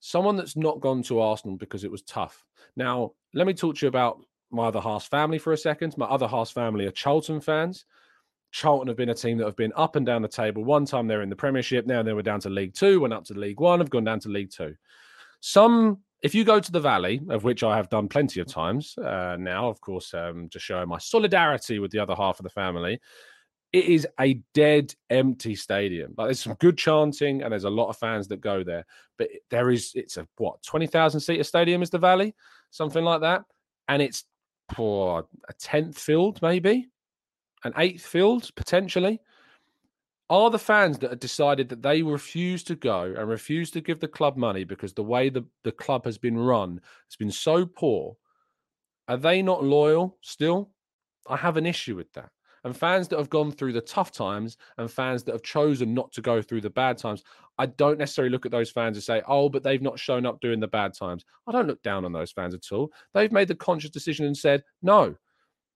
someone 0.00 0.36
that's 0.36 0.56
not 0.56 0.80
gone 0.80 1.02
to 1.04 1.20
Arsenal 1.20 1.56
because 1.56 1.84
it 1.84 1.90
was 1.90 2.02
tough. 2.02 2.44
Now, 2.76 3.12
let 3.34 3.46
me 3.46 3.54
talk 3.54 3.76
to 3.76 3.86
you 3.86 3.88
about 3.88 4.20
my 4.50 4.66
other 4.66 4.80
half 4.80 5.08
family 5.08 5.38
for 5.38 5.52
a 5.52 5.58
second. 5.58 5.96
My 5.98 6.06
other 6.06 6.28
half 6.28 6.50
family 6.50 6.86
are 6.86 6.92
Charlton 6.92 7.40
fans. 7.40 7.84
Charlton 8.52 8.88
have 8.88 8.96
been 8.96 9.10
a 9.10 9.14
team 9.14 9.38
that 9.38 9.46
have 9.46 9.56
been 9.56 9.72
up 9.76 9.96
and 9.96 10.06
down 10.06 10.22
the 10.22 10.28
table. 10.28 10.64
One 10.64 10.86
time 10.86 11.06
they're 11.06 11.22
in 11.22 11.28
the 11.28 11.36
Premiership, 11.36 11.86
now 11.86 12.02
they 12.02 12.12
were 12.12 12.22
down 12.22 12.40
to 12.40 12.50
League 12.50 12.74
Two, 12.74 13.00
went 13.00 13.12
up 13.12 13.24
to 13.24 13.34
League 13.34 13.60
One, 13.60 13.80
have 13.80 13.90
gone 13.90 14.04
down 14.04 14.20
to 14.20 14.28
League 14.28 14.50
Two. 14.50 14.74
Some 15.40 15.98
if 16.22 16.34
you 16.34 16.44
go 16.44 16.58
to 16.58 16.72
the 16.72 16.80
valley, 16.80 17.20
of 17.28 17.44
which 17.44 17.62
I 17.62 17.76
have 17.76 17.90
done 17.90 18.08
plenty 18.08 18.40
of 18.40 18.46
times 18.46 18.96
uh, 18.98 19.36
now, 19.38 19.68
of 19.68 19.80
course, 19.80 20.14
um, 20.14 20.48
to 20.50 20.58
show 20.58 20.84
my 20.86 20.98
solidarity 20.98 21.78
with 21.78 21.90
the 21.90 21.98
other 21.98 22.14
half 22.14 22.38
of 22.40 22.44
the 22.44 22.50
family, 22.50 22.98
it 23.76 23.84
is 23.84 24.08
a 24.18 24.40
dead 24.54 24.94
empty 25.10 25.54
stadium. 25.54 26.14
Like 26.16 26.28
there's 26.28 26.40
some 26.40 26.54
good 26.54 26.78
chanting 26.78 27.42
and 27.42 27.52
there's 27.52 27.64
a 27.64 27.70
lot 27.70 27.90
of 27.90 27.98
fans 27.98 28.26
that 28.28 28.40
go 28.40 28.64
there, 28.64 28.86
but 29.18 29.28
there 29.50 29.70
is 29.70 29.92
it's 29.94 30.16
a 30.16 30.26
what 30.38 30.62
twenty 30.62 30.86
thousand 30.86 31.20
seater 31.20 31.44
stadium 31.44 31.82
is 31.82 31.90
the 31.90 31.98
Valley, 31.98 32.34
something 32.70 33.04
like 33.04 33.20
that, 33.20 33.42
and 33.88 34.00
it's 34.00 34.24
for 34.74 35.26
a 35.46 35.52
tenth 35.52 35.98
filled 35.98 36.40
maybe, 36.40 36.88
an 37.64 37.74
eighth 37.76 38.06
filled 38.06 38.48
potentially 38.56 39.20
are 40.30 40.50
the 40.50 40.58
fans 40.58 40.98
that 40.98 41.10
have 41.10 41.20
decided 41.20 41.68
that 41.68 41.82
they 41.82 42.02
refuse 42.02 42.64
to 42.64 42.74
go 42.74 43.14
and 43.16 43.28
refuse 43.28 43.70
to 43.70 43.82
give 43.82 44.00
the 44.00 44.08
club 44.08 44.38
money 44.38 44.64
because 44.64 44.92
the 44.94 45.02
way 45.02 45.28
the, 45.28 45.44
the 45.64 45.70
club 45.70 46.04
has 46.04 46.18
been 46.18 46.36
run 46.36 46.80
has 47.08 47.16
been 47.16 47.30
so 47.30 47.64
poor, 47.66 48.16
are 49.06 49.18
they 49.18 49.40
not 49.42 49.62
loyal 49.62 50.16
still? 50.22 50.70
I 51.28 51.36
have 51.36 51.56
an 51.58 51.66
issue 51.66 51.94
with 51.94 52.12
that. 52.14 52.30
And 52.66 52.76
fans 52.76 53.06
that 53.08 53.18
have 53.20 53.30
gone 53.30 53.52
through 53.52 53.74
the 53.74 53.80
tough 53.80 54.10
times 54.10 54.56
and 54.76 54.90
fans 54.90 55.22
that 55.22 55.32
have 55.32 55.44
chosen 55.44 55.94
not 55.94 56.10
to 56.14 56.20
go 56.20 56.42
through 56.42 56.62
the 56.62 56.68
bad 56.68 56.98
times, 56.98 57.22
I 57.58 57.66
don't 57.66 57.96
necessarily 57.96 58.32
look 58.32 58.44
at 58.44 58.50
those 58.50 58.72
fans 58.72 58.96
and 58.96 59.04
say, 59.04 59.22
oh, 59.28 59.48
but 59.48 59.62
they've 59.62 59.80
not 59.80 60.00
shown 60.00 60.26
up 60.26 60.40
during 60.40 60.58
the 60.58 60.66
bad 60.66 60.92
times. 60.92 61.24
I 61.46 61.52
don't 61.52 61.68
look 61.68 61.80
down 61.84 62.04
on 62.04 62.12
those 62.12 62.32
fans 62.32 62.54
at 62.54 62.72
all. 62.72 62.90
They've 63.14 63.30
made 63.30 63.46
the 63.46 63.54
conscious 63.54 63.90
decision 63.90 64.26
and 64.26 64.36
said, 64.36 64.64
no, 64.82 65.14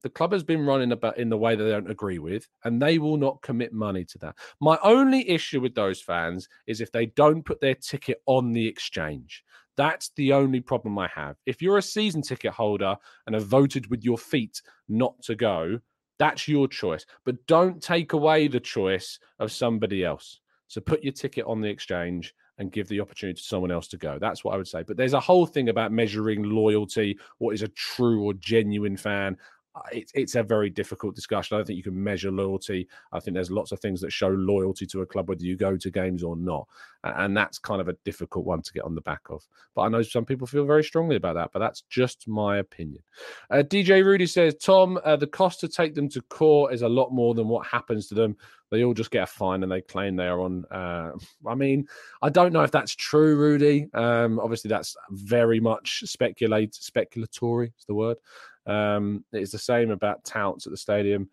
the 0.02 0.10
club 0.10 0.32
has 0.32 0.42
been 0.42 0.66
running 0.66 0.90
about 0.90 1.16
in 1.16 1.28
the 1.28 1.38
way 1.38 1.54
that 1.54 1.62
they 1.62 1.70
don't 1.70 1.92
agree 1.92 2.18
with, 2.18 2.48
and 2.64 2.82
they 2.82 2.98
will 2.98 3.16
not 3.16 3.40
commit 3.40 3.72
money 3.72 4.04
to 4.06 4.18
that. 4.18 4.34
My 4.60 4.76
only 4.82 5.30
issue 5.30 5.60
with 5.60 5.76
those 5.76 6.00
fans 6.00 6.48
is 6.66 6.80
if 6.80 6.90
they 6.90 7.06
don't 7.06 7.44
put 7.44 7.60
their 7.60 7.76
ticket 7.76 8.20
on 8.26 8.52
the 8.52 8.66
exchange. 8.66 9.44
That's 9.76 10.10
the 10.16 10.32
only 10.32 10.60
problem 10.60 10.98
I 10.98 11.08
have. 11.14 11.36
If 11.46 11.62
you're 11.62 11.78
a 11.78 11.82
season 11.82 12.22
ticket 12.22 12.52
holder 12.52 12.96
and 13.26 13.34
have 13.36 13.46
voted 13.46 13.88
with 13.90 14.02
your 14.02 14.18
feet 14.18 14.60
not 14.88 15.22
to 15.22 15.36
go, 15.36 15.78
that's 16.20 16.46
your 16.46 16.68
choice. 16.68 17.06
But 17.24 17.44
don't 17.46 17.82
take 17.82 18.12
away 18.12 18.46
the 18.46 18.60
choice 18.60 19.18
of 19.38 19.50
somebody 19.50 20.04
else. 20.04 20.38
So 20.68 20.80
put 20.80 21.02
your 21.02 21.14
ticket 21.14 21.46
on 21.46 21.62
the 21.62 21.70
exchange 21.70 22.34
and 22.58 22.70
give 22.70 22.88
the 22.88 23.00
opportunity 23.00 23.40
to 23.40 23.46
someone 23.46 23.70
else 23.70 23.88
to 23.88 23.96
go. 23.96 24.18
That's 24.20 24.44
what 24.44 24.52
I 24.52 24.58
would 24.58 24.68
say. 24.68 24.82
But 24.82 24.98
there's 24.98 25.14
a 25.14 25.20
whole 25.20 25.46
thing 25.46 25.70
about 25.70 25.92
measuring 25.92 26.42
loyalty, 26.42 27.18
what 27.38 27.54
is 27.54 27.62
a 27.62 27.68
true 27.68 28.22
or 28.22 28.34
genuine 28.34 28.98
fan. 28.98 29.38
Uh, 29.74 29.80
it's 29.92 30.12
it's 30.14 30.34
a 30.34 30.42
very 30.42 30.70
difficult 30.70 31.14
discussion. 31.14 31.54
I 31.54 31.58
don't 31.58 31.66
think 31.66 31.76
you 31.76 31.82
can 31.82 32.02
measure 32.02 32.30
loyalty. 32.30 32.88
I 33.12 33.20
think 33.20 33.34
there's 33.34 33.50
lots 33.50 33.72
of 33.72 33.80
things 33.80 34.00
that 34.00 34.12
show 34.12 34.28
loyalty 34.28 34.86
to 34.86 35.02
a 35.02 35.06
club, 35.06 35.28
whether 35.28 35.44
you 35.44 35.56
go 35.56 35.76
to 35.76 35.90
games 35.90 36.22
or 36.22 36.36
not, 36.36 36.66
and 37.04 37.36
that's 37.36 37.58
kind 37.58 37.80
of 37.80 37.88
a 37.88 37.96
difficult 38.04 38.44
one 38.44 38.62
to 38.62 38.72
get 38.72 38.84
on 38.84 38.94
the 38.94 39.00
back 39.02 39.22
of. 39.30 39.46
But 39.74 39.82
I 39.82 39.88
know 39.88 40.02
some 40.02 40.24
people 40.24 40.46
feel 40.46 40.64
very 40.64 40.84
strongly 40.84 41.16
about 41.16 41.34
that. 41.34 41.50
But 41.52 41.60
that's 41.60 41.82
just 41.82 42.26
my 42.26 42.58
opinion. 42.58 43.02
Uh, 43.50 43.62
DJ 43.62 44.04
Rudy 44.04 44.26
says, 44.26 44.56
Tom, 44.56 44.98
uh, 45.04 45.16
the 45.16 45.26
cost 45.26 45.60
to 45.60 45.68
take 45.68 45.94
them 45.94 46.08
to 46.10 46.22
court 46.22 46.74
is 46.74 46.82
a 46.82 46.88
lot 46.88 47.10
more 47.12 47.34
than 47.34 47.48
what 47.48 47.66
happens 47.66 48.08
to 48.08 48.14
them. 48.14 48.36
They 48.70 48.84
all 48.84 48.94
just 48.94 49.10
get 49.10 49.24
a 49.24 49.26
fine 49.26 49.64
and 49.64 49.72
they 49.72 49.80
claim 49.80 50.14
they 50.14 50.28
are 50.28 50.40
on. 50.40 50.64
Uh, 50.70 51.12
I 51.46 51.56
mean, 51.56 51.88
I 52.22 52.28
don't 52.28 52.52
know 52.52 52.62
if 52.62 52.70
that's 52.70 52.94
true, 52.94 53.36
Rudy. 53.36 53.88
Um, 53.94 54.38
obviously, 54.38 54.68
that's 54.68 54.96
very 55.10 55.58
much 55.58 56.04
speculate, 56.06 56.72
speculatory. 56.72 57.72
Is 57.78 57.84
the 57.88 57.94
word. 57.94 58.18
Um, 58.66 59.24
it's 59.32 59.52
the 59.52 59.58
same 59.58 59.90
about 59.90 60.24
touts 60.24 60.66
at 60.66 60.70
the 60.70 60.76
stadium. 60.76 61.30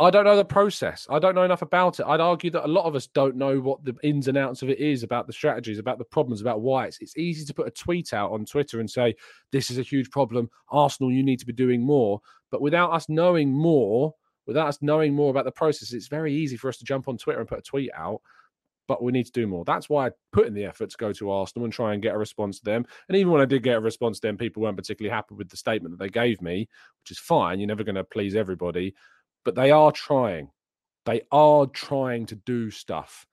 I 0.00 0.10
don't 0.10 0.24
know 0.24 0.36
the 0.36 0.44
process. 0.44 1.08
I 1.10 1.18
don't 1.18 1.34
know 1.34 1.42
enough 1.42 1.62
about 1.62 1.98
it. 1.98 2.06
I'd 2.06 2.20
argue 2.20 2.52
that 2.52 2.64
a 2.64 2.68
lot 2.68 2.84
of 2.84 2.94
us 2.94 3.08
don't 3.08 3.34
know 3.34 3.58
what 3.58 3.84
the 3.84 3.96
ins 4.04 4.28
and 4.28 4.38
outs 4.38 4.62
of 4.62 4.70
it 4.70 4.78
is 4.78 5.02
about 5.02 5.26
the 5.26 5.32
strategies, 5.32 5.80
about 5.80 5.98
the 5.98 6.04
problems, 6.04 6.40
about 6.40 6.60
why 6.60 6.86
it's. 6.86 6.98
It's 7.00 7.16
easy 7.16 7.44
to 7.44 7.54
put 7.54 7.66
a 7.66 7.72
tweet 7.72 8.12
out 8.12 8.30
on 8.30 8.44
Twitter 8.44 8.78
and 8.78 8.88
say 8.88 9.16
this 9.50 9.72
is 9.72 9.78
a 9.78 9.82
huge 9.82 10.08
problem. 10.10 10.48
Arsenal, 10.68 11.10
you 11.10 11.24
need 11.24 11.40
to 11.40 11.46
be 11.46 11.52
doing 11.52 11.82
more. 11.82 12.20
But 12.52 12.60
without 12.60 12.92
us 12.92 13.08
knowing 13.08 13.52
more, 13.52 14.14
without 14.46 14.68
us 14.68 14.78
knowing 14.80 15.14
more 15.14 15.30
about 15.30 15.44
the 15.44 15.52
process, 15.52 15.92
it's 15.92 16.06
very 16.06 16.32
easy 16.32 16.56
for 16.56 16.68
us 16.68 16.76
to 16.78 16.84
jump 16.84 17.08
on 17.08 17.18
Twitter 17.18 17.40
and 17.40 17.48
put 17.48 17.58
a 17.58 17.62
tweet 17.62 17.90
out 17.92 18.22
but 18.88 19.02
we 19.02 19.12
need 19.12 19.26
to 19.26 19.32
do 19.32 19.46
more. 19.46 19.64
That's 19.64 19.88
why 19.88 20.08
I 20.08 20.10
put 20.32 20.46
in 20.46 20.54
the 20.54 20.64
effort 20.64 20.90
to 20.90 20.96
go 20.96 21.12
to 21.12 21.30
Arsenal 21.30 21.64
and 21.64 21.72
try 21.72 21.92
and 21.92 22.02
get 22.02 22.14
a 22.14 22.18
response 22.18 22.58
to 22.58 22.64
them. 22.64 22.86
And 23.08 23.16
even 23.16 23.30
when 23.30 23.42
I 23.42 23.44
did 23.44 23.62
get 23.62 23.76
a 23.76 23.80
response 23.80 24.18
to 24.18 24.26
them, 24.26 24.38
people 24.38 24.62
weren't 24.62 24.78
particularly 24.78 25.14
happy 25.14 25.34
with 25.34 25.50
the 25.50 25.56
statement 25.56 25.96
that 25.96 26.02
they 26.02 26.10
gave 26.10 26.40
me, 26.40 26.68
which 27.02 27.10
is 27.10 27.18
fine. 27.18 27.60
You're 27.60 27.68
never 27.68 27.84
going 27.84 27.94
to 27.94 28.04
please 28.04 28.34
everybody, 28.34 28.94
but 29.44 29.54
they 29.54 29.70
are 29.70 29.92
trying. 29.92 30.50
They 31.04 31.20
are 31.30 31.66
trying 31.66 32.26
to 32.26 32.34
do 32.34 32.70
stuff. 32.70 33.26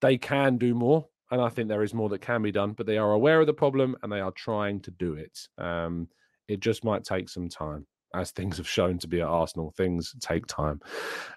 They 0.00 0.16
can 0.16 0.56
do 0.56 0.74
more. 0.74 1.06
And 1.30 1.40
I 1.40 1.48
think 1.48 1.68
there 1.68 1.82
is 1.82 1.92
more 1.92 2.08
that 2.10 2.20
can 2.20 2.42
be 2.42 2.52
done, 2.52 2.72
but 2.72 2.86
they 2.86 2.98
are 2.98 3.12
aware 3.12 3.40
of 3.40 3.48
the 3.48 3.52
problem 3.52 3.96
and 4.02 4.12
they 4.12 4.20
are 4.20 4.30
trying 4.30 4.80
to 4.82 4.92
do 4.92 5.14
it. 5.14 5.36
Um, 5.58 6.08
it 6.46 6.60
just 6.60 6.84
might 6.84 7.02
take 7.02 7.28
some 7.28 7.48
time 7.48 7.86
as 8.16 8.30
things 8.30 8.56
have 8.56 8.68
shown 8.68 8.98
to 8.98 9.08
be 9.08 9.20
at 9.20 9.28
Arsenal. 9.28 9.72
Things 9.76 10.14
take 10.20 10.46
time. 10.46 10.80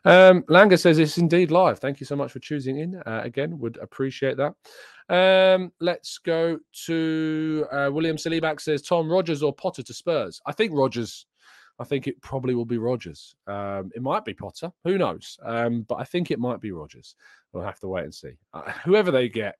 Um, 0.05 0.43
Langer 0.43 0.79
says 0.79 0.97
it's 0.99 1.17
indeed 1.17 1.51
live. 1.51 1.79
Thank 1.79 1.99
you 1.99 2.05
so 2.05 2.15
much 2.15 2.31
for 2.31 2.39
choosing 2.39 2.79
in. 2.79 2.95
Uh, 3.05 3.21
again, 3.23 3.59
would 3.59 3.77
appreciate 3.77 4.37
that. 4.37 4.53
Um, 5.09 5.71
let's 5.79 6.19
go 6.19 6.59
to 6.85 7.65
uh, 7.71 7.89
William 7.91 8.17
Saliback 8.17 8.61
says 8.61 8.81
Tom 8.81 9.11
Rodgers 9.11 9.41
or 9.43 9.53
Potter 9.53 9.83
to 9.83 9.93
Spurs. 9.93 10.41
I 10.45 10.51
think 10.51 10.71
Rodgers. 10.73 11.25
I 11.81 11.85
think 11.85 12.07
it 12.07 12.21
probably 12.21 12.55
will 12.55 12.65
be 12.65 12.77
Rodgers. 12.77 13.35
Um, 13.47 13.89
it 13.95 14.01
might 14.01 14.25
be 14.25 14.33
Potter. 14.33 14.69
Who 14.83 14.97
knows? 14.97 15.37
Um, 15.45 15.83
but 15.83 15.95
I 15.95 16.03
think 16.03 16.29
it 16.29 16.37
might 16.37 16.59
be 16.59 16.71
Rodgers. 16.71 17.15
We'll 17.53 17.63
have 17.63 17.79
to 17.79 17.87
wait 17.87 18.03
and 18.03 18.13
see. 18.13 18.33
Uh, 18.53 18.69
whoever 18.83 19.11
they 19.11 19.29
get, 19.29 19.55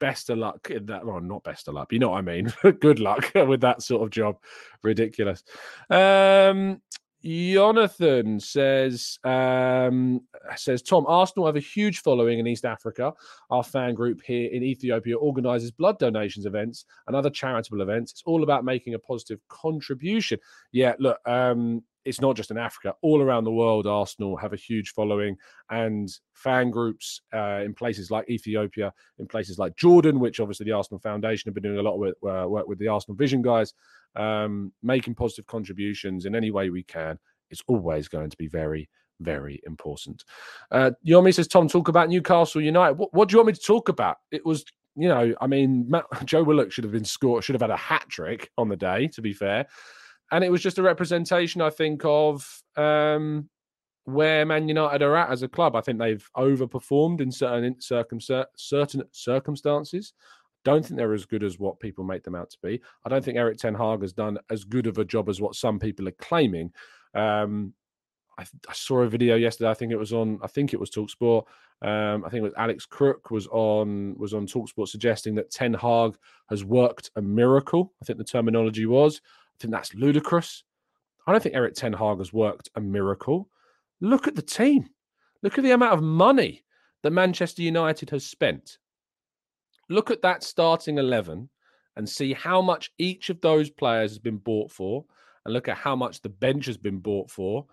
best 0.00 0.30
of 0.30 0.38
luck 0.38 0.70
in 0.70 0.86
that. 0.86 1.04
Well, 1.04 1.20
not 1.20 1.44
best 1.44 1.68
of 1.68 1.74
luck. 1.74 1.92
You 1.92 1.98
know 1.98 2.10
what 2.10 2.18
I 2.18 2.22
mean. 2.22 2.52
Good 2.80 3.00
luck 3.00 3.30
with 3.34 3.60
that 3.60 3.82
sort 3.82 4.02
of 4.02 4.10
job. 4.10 4.36
Ridiculous. 4.82 5.42
Um, 5.90 6.80
Jonathan 7.24 8.38
says 8.38 9.18
um, 9.24 10.20
says 10.56 10.82
Tom 10.82 11.06
Arsenal 11.08 11.46
have 11.46 11.56
a 11.56 11.60
huge 11.60 12.00
following 12.00 12.38
in 12.38 12.46
East 12.46 12.66
Africa. 12.66 13.14
Our 13.48 13.64
fan 13.64 13.94
group 13.94 14.20
here 14.22 14.50
in 14.52 14.62
Ethiopia 14.62 15.16
organises 15.16 15.70
blood 15.70 15.98
donations 15.98 16.44
events 16.44 16.84
and 17.06 17.16
other 17.16 17.30
charitable 17.30 17.80
events. 17.80 18.12
It's 18.12 18.22
all 18.26 18.42
about 18.42 18.64
making 18.64 18.92
a 18.92 18.98
positive 18.98 19.40
contribution. 19.48 20.38
Yeah, 20.70 20.94
look, 20.98 21.18
um, 21.26 21.82
it's 22.04 22.20
not 22.20 22.36
just 22.36 22.50
in 22.50 22.58
Africa, 22.58 22.94
all 23.02 23.22
around 23.22 23.44
the 23.44 23.52
world, 23.52 23.86
Arsenal 23.86 24.36
have 24.36 24.52
a 24.52 24.56
huge 24.56 24.90
following 24.90 25.36
and 25.70 26.08
fan 26.34 26.70
groups 26.70 27.22
uh, 27.32 27.62
in 27.64 27.74
places 27.74 28.10
like 28.10 28.28
Ethiopia, 28.28 28.92
in 29.18 29.26
places 29.26 29.58
like 29.58 29.76
Jordan, 29.76 30.20
which 30.20 30.40
obviously 30.40 30.64
the 30.64 30.72
Arsenal 30.72 30.98
Foundation 30.98 31.48
have 31.48 31.54
been 31.54 31.62
doing 31.62 31.78
a 31.78 31.82
lot 31.82 32.00
of 32.00 32.14
uh, 32.28 32.48
work 32.48 32.66
with 32.66 32.78
the 32.78 32.88
Arsenal 32.88 33.16
Vision 33.16 33.42
guys, 33.42 33.72
um, 34.16 34.72
making 34.82 35.14
positive 35.14 35.46
contributions 35.46 36.26
in 36.26 36.34
any 36.34 36.50
way 36.50 36.70
we 36.70 36.82
can. 36.82 37.18
It's 37.50 37.62
always 37.68 38.08
going 38.08 38.30
to 38.30 38.36
be 38.36 38.48
very, 38.48 38.88
very 39.20 39.62
important. 39.66 40.24
Uh, 40.70 40.90
Yomi 41.06 41.32
says, 41.32 41.48
Tom, 41.48 41.68
talk 41.68 41.88
about 41.88 42.08
Newcastle 42.08 42.60
United. 42.60 42.98
What, 42.98 43.14
what 43.14 43.28
do 43.28 43.34
you 43.34 43.38
want 43.38 43.48
me 43.48 43.52
to 43.54 43.60
talk 43.60 43.88
about? 43.88 44.18
It 44.30 44.44
was 44.44 44.64
you 44.96 45.08
know, 45.08 45.34
I 45.40 45.48
mean, 45.48 45.86
Matt, 45.88 46.04
Joe 46.24 46.44
Willock 46.44 46.70
should 46.70 46.84
have 46.84 46.92
been 46.92 47.04
scored, 47.04 47.42
should 47.42 47.54
have 47.54 47.62
had 47.62 47.70
a 47.70 47.76
hat 47.76 48.04
trick 48.08 48.52
on 48.56 48.68
the 48.68 48.76
day, 48.76 49.08
to 49.08 49.22
be 49.22 49.32
fair 49.32 49.66
and 50.32 50.44
it 50.44 50.50
was 50.50 50.62
just 50.62 50.78
a 50.78 50.82
representation, 50.82 51.60
I 51.60 51.70
think, 51.70 52.02
of 52.04 52.62
um, 52.76 53.48
where 54.04 54.44
Man 54.44 54.68
United 54.68 55.02
are 55.02 55.16
at 55.16 55.30
as 55.30 55.42
a 55.42 55.48
club. 55.48 55.76
I 55.76 55.80
think 55.80 55.98
they've 55.98 56.28
overperformed 56.36 57.20
in 57.20 57.30
certain 57.30 57.80
circum- 57.80 58.20
certain 58.20 59.02
circumstances. 59.12 60.12
Don't 60.64 60.84
think 60.84 60.96
they're 60.96 61.12
as 61.12 61.26
good 61.26 61.44
as 61.44 61.58
what 61.58 61.78
people 61.78 62.04
make 62.04 62.24
them 62.24 62.34
out 62.34 62.50
to 62.50 62.58
be. 62.62 62.80
I 63.04 63.10
don't 63.10 63.24
think 63.24 63.36
Erik 63.36 63.58
Ten 63.58 63.74
Hag 63.74 64.00
has 64.00 64.14
done 64.14 64.38
as 64.50 64.64
good 64.64 64.86
of 64.86 64.98
a 64.98 65.04
job 65.04 65.28
as 65.28 65.40
what 65.40 65.54
some 65.54 65.78
people 65.78 66.08
are 66.08 66.12
claiming. 66.12 66.72
Um, 67.14 67.74
I, 68.38 68.44
I, 68.68 68.72
saw 68.72 69.02
a 69.02 69.08
video 69.08 69.36
yesterday. 69.36 69.70
I 69.70 69.74
think 69.74 69.92
it 69.92 69.98
was 69.98 70.12
on. 70.12 70.38
I 70.42 70.46
think 70.46 70.72
it 70.72 70.80
was 70.80 70.90
Talksport. 70.90 71.44
Um, 71.82 72.24
I 72.24 72.30
think 72.30 72.40
it 72.40 72.44
was 72.44 72.54
Alex 72.56 72.86
Crook 72.86 73.30
was 73.30 73.46
on 73.48 74.16
was 74.18 74.34
on 74.34 74.46
Talksport 74.46 74.88
suggesting 74.88 75.34
that 75.36 75.50
Ten 75.50 75.74
Hag 75.74 76.16
has 76.48 76.64
worked 76.64 77.10
a 77.16 77.22
miracle. 77.22 77.92
I 78.02 78.04
think 78.04 78.18
the 78.18 78.24
terminology 78.24 78.86
was. 78.86 79.20
I 79.54 79.56
think 79.60 79.72
that's 79.72 79.94
ludicrous. 79.94 80.64
I 81.26 81.32
don't 81.32 81.42
think 81.42 81.54
Erik 81.54 81.74
Ten 81.74 81.92
Hag 81.92 82.18
has 82.18 82.32
worked 82.32 82.68
a 82.74 82.80
miracle. 82.80 83.48
Look 84.00 84.26
at 84.26 84.34
the 84.34 84.42
team. 84.42 84.90
Look 85.42 85.58
at 85.58 85.64
the 85.64 85.72
amount 85.72 85.94
of 85.94 86.02
money 86.02 86.64
that 87.02 87.12
Manchester 87.12 87.62
United 87.62 88.10
has 88.10 88.26
spent. 88.26 88.78
Look 89.88 90.10
at 90.10 90.22
that 90.22 90.42
starting 90.42 90.98
11 90.98 91.48
and 91.96 92.08
see 92.08 92.32
how 92.32 92.60
much 92.60 92.90
each 92.98 93.30
of 93.30 93.40
those 93.40 93.70
players 93.70 94.10
has 94.12 94.18
been 94.18 94.38
bought 94.38 94.70
for, 94.70 95.04
and 95.44 95.54
look 95.54 95.68
at 95.68 95.76
how 95.76 95.94
much 95.94 96.20
the 96.20 96.28
bench 96.28 96.66
has 96.66 96.76
been 96.76 96.98
bought 96.98 97.30
for. 97.30 97.66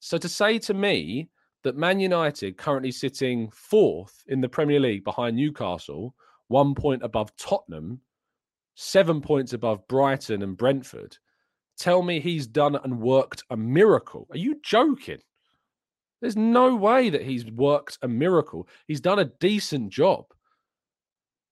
So 0.00 0.16
to 0.18 0.28
say 0.28 0.58
to 0.60 0.74
me 0.74 1.28
that 1.64 1.76
Man 1.76 2.00
United 2.00 2.56
currently 2.56 2.92
sitting 2.92 3.50
fourth 3.50 4.22
in 4.28 4.40
the 4.40 4.48
Premier 4.48 4.80
League 4.80 5.04
behind 5.04 5.36
Newcastle, 5.36 6.14
one 6.46 6.74
point 6.74 7.02
above 7.02 7.34
Tottenham, 7.36 8.00
seven 8.80 9.20
points 9.20 9.54
above 9.54 9.88
Brighton 9.88 10.40
and 10.40 10.56
Brentford. 10.56 11.18
Tell 11.78 12.00
me 12.00 12.20
he's 12.20 12.46
done 12.46 12.76
and 12.76 13.00
worked 13.00 13.42
a 13.50 13.56
miracle. 13.56 14.28
Are 14.30 14.38
you 14.38 14.60
joking? 14.62 15.18
There's 16.20 16.36
no 16.36 16.76
way 16.76 17.10
that 17.10 17.22
he's 17.22 17.44
worked 17.50 17.98
a 18.02 18.08
miracle. 18.08 18.68
He's 18.86 19.00
done 19.00 19.18
a 19.18 19.24
decent 19.40 19.90
job. 19.90 20.26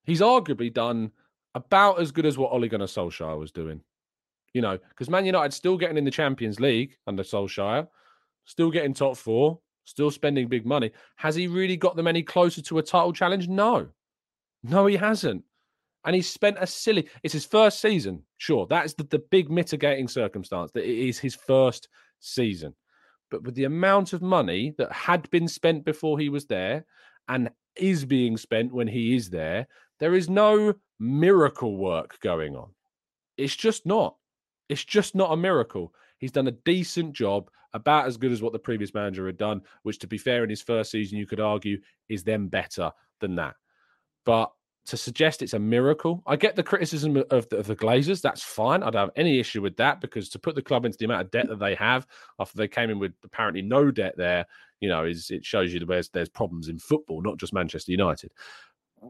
He's 0.05 0.21
arguably 0.21 0.73
done 0.73 1.11
about 1.57 2.01
as 2.01 2.12
good 2.12 2.27
as 2.27 2.39
what 2.39 2.53
Ole 2.53 2.69
Gunnar 2.69 2.87
Solskjaer 2.87 3.37
was 3.37 3.51
doing. 3.51 3.81
You 4.55 4.62
know, 4.62 4.79
because 4.91 5.11
Man 5.11 5.27
United 5.27 5.53
still 5.53 5.77
getting 5.77 5.99
in 5.99 6.05
the 6.05 6.12
Champions 6.12 6.61
League 6.61 6.97
under 7.09 7.25
Solskjaer, 7.25 7.89
still 8.45 8.71
getting 8.71 8.95
top 8.95 9.17
four, 9.17 9.59
still 9.85 10.12
spending 10.12 10.47
big 10.47 10.65
money. 10.65 10.93
Has 11.17 11.35
he 11.35 11.49
really 11.49 11.77
got 11.77 11.97
them 11.97 12.07
any 12.07 12.23
closer 12.23 12.62
to 12.62 12.79
a 12.79 12.83
title 12.85 13.12
challenge? 13.12 13.49
No. 13.49 13.89
No, 14.62 14.87
he 14.87 14.97
hasn't 14.97 15.43
and 16.07 16.14
he's 16.14 16.31
spent 16.31 16.57
a 16.61 16.66
silly. 16.66 17.09
It's 17.23 17.35
his 17.35 17.45
first 17.45 17.81
season, 17.81 18.23
sure. 18.38 18.66
That's 18.69 18.95
the, 18.95 19.05
the 19.05 19.23
big 19.31 19.51
mitigating 19.51 20.09
circumstance 20.09 20.71
that 20.73 20.85
it 20.85 21.09
is 21.09 21.19
his 21.19 21.35
first 21.35 21.88
season. 22.21 22.75
But 23.31 23.42
with 23.42 23.57
the 23.57 23.64
amount 23.64 24.12
of 24.12 24.23
money 24.23 24.73
that 24.79 24.92
had 24.92 25.29
been 25.31 25.49
spent 25.49 25.85
before 25.85 26.19
he 26.19 26.29
was 26.29 26.47
there 26.47 26.87
and 27.29 27.51
is 27.75 28.05
being 28.05 28.37
spent 28.37 28.73
when 28.73 28.87
he 28.87 29.16
is 29.16 29.29
there, 29.29 29.66
there 29.99 30.14
is 30.14 30.31
no 30.31 30.75
miracle 31.01 31.77
work 31.77 32.19
going 32.21 32.55
on. 32.55 32.71
It's 33.37 33.57
just 33.57 33.85
not. 33.85 34.16
It's 34.69 34.85
just 34.85 35.14
not 35.14 35.33
a 35.33 35.37
miracle. 35.37 35.92
He's 36.19 36.33
done 36.33 36.47
a 36.47 36.53
decent 36.53 37.12
job, 37.12 37.51
about 37.75 38.07
as 38.07 38.16
good 38.16 38.33
as 38.33 38.40
what 38.40 38.53
the 38.53 38.59
previous 38.59 38.95
manager 38.95 39.27
had 39.27 39.37
done, 39.37 39.61
which, 39.83 39.99
to 39.99 40.07
be 40.07 40.19
fair, 40.19 40.45
in 40.45 40.51
his 40.51 40.62
first 40.62 40.91
season, 40.91 41.18
you 41.18 41.26
could 41.26 41.41
argue 41.41 41.78
is 42.09 42.24
then 42.24 42.49
better 42.49 42.91
than 43.20 43.35
that. 43.37 43.55
But 44.24 44.51
to 44.87 44.97
suggest 44.97 45.43
it's 45.43 45.53
a 45.53 45.59
miracle. 45.59 46.22
I 46.26 46.37
get 46.37 46.55
the 46.55 46.62
criticism 46.62 47.16
of 47.30 47.49
the, 47.49 47.57
of 47.57 47.66
the 47.66 47.76
Glazers. 47.76 48.20
That's 48.20 48.43
fine. 48.43 48.82
I 48.82 48.91
don't 48.91 49.07
have 49.07 49.11
any 49.16 49.41
issue 49.41 49.61
with 49.61 49.76
that 49.76 50.01
because 50.01 50.28
to 50.30 50.39
put 50.39 50.55
the 50.55 50.62
club 50.62 50.84
into 50.84 50.97
the 50.97 51.07
amount 51.07 51.22
of 51.22 51.30
debt 51.30 51.49
that 51.49 51.59
they 51.59 51.74
have 51.74 52.07
after 52.39 52.57
they 52.57 52.68
came 52.68 52.91
in 52.91 52.99
with 52.99 53.12
apparently 53.24 53.62
no 53.62 53.91
debt 53.91 54.14
there, 54.16 54.47
you 54.80 54.89
know, 54.89 55.05
is 55.05 55.30
it 55.30 55.45
shows 55.45 55.74
you 55.74 55.80
there's 55.80 56.09
there's 56.11 56.28
problems 56.28 56.68
in 56.68 56.78
football, 56.78 57.20
not 57.20 57.37
just 57.37 57.53
Manchester 57.53 57.91
United. 57.91 58.32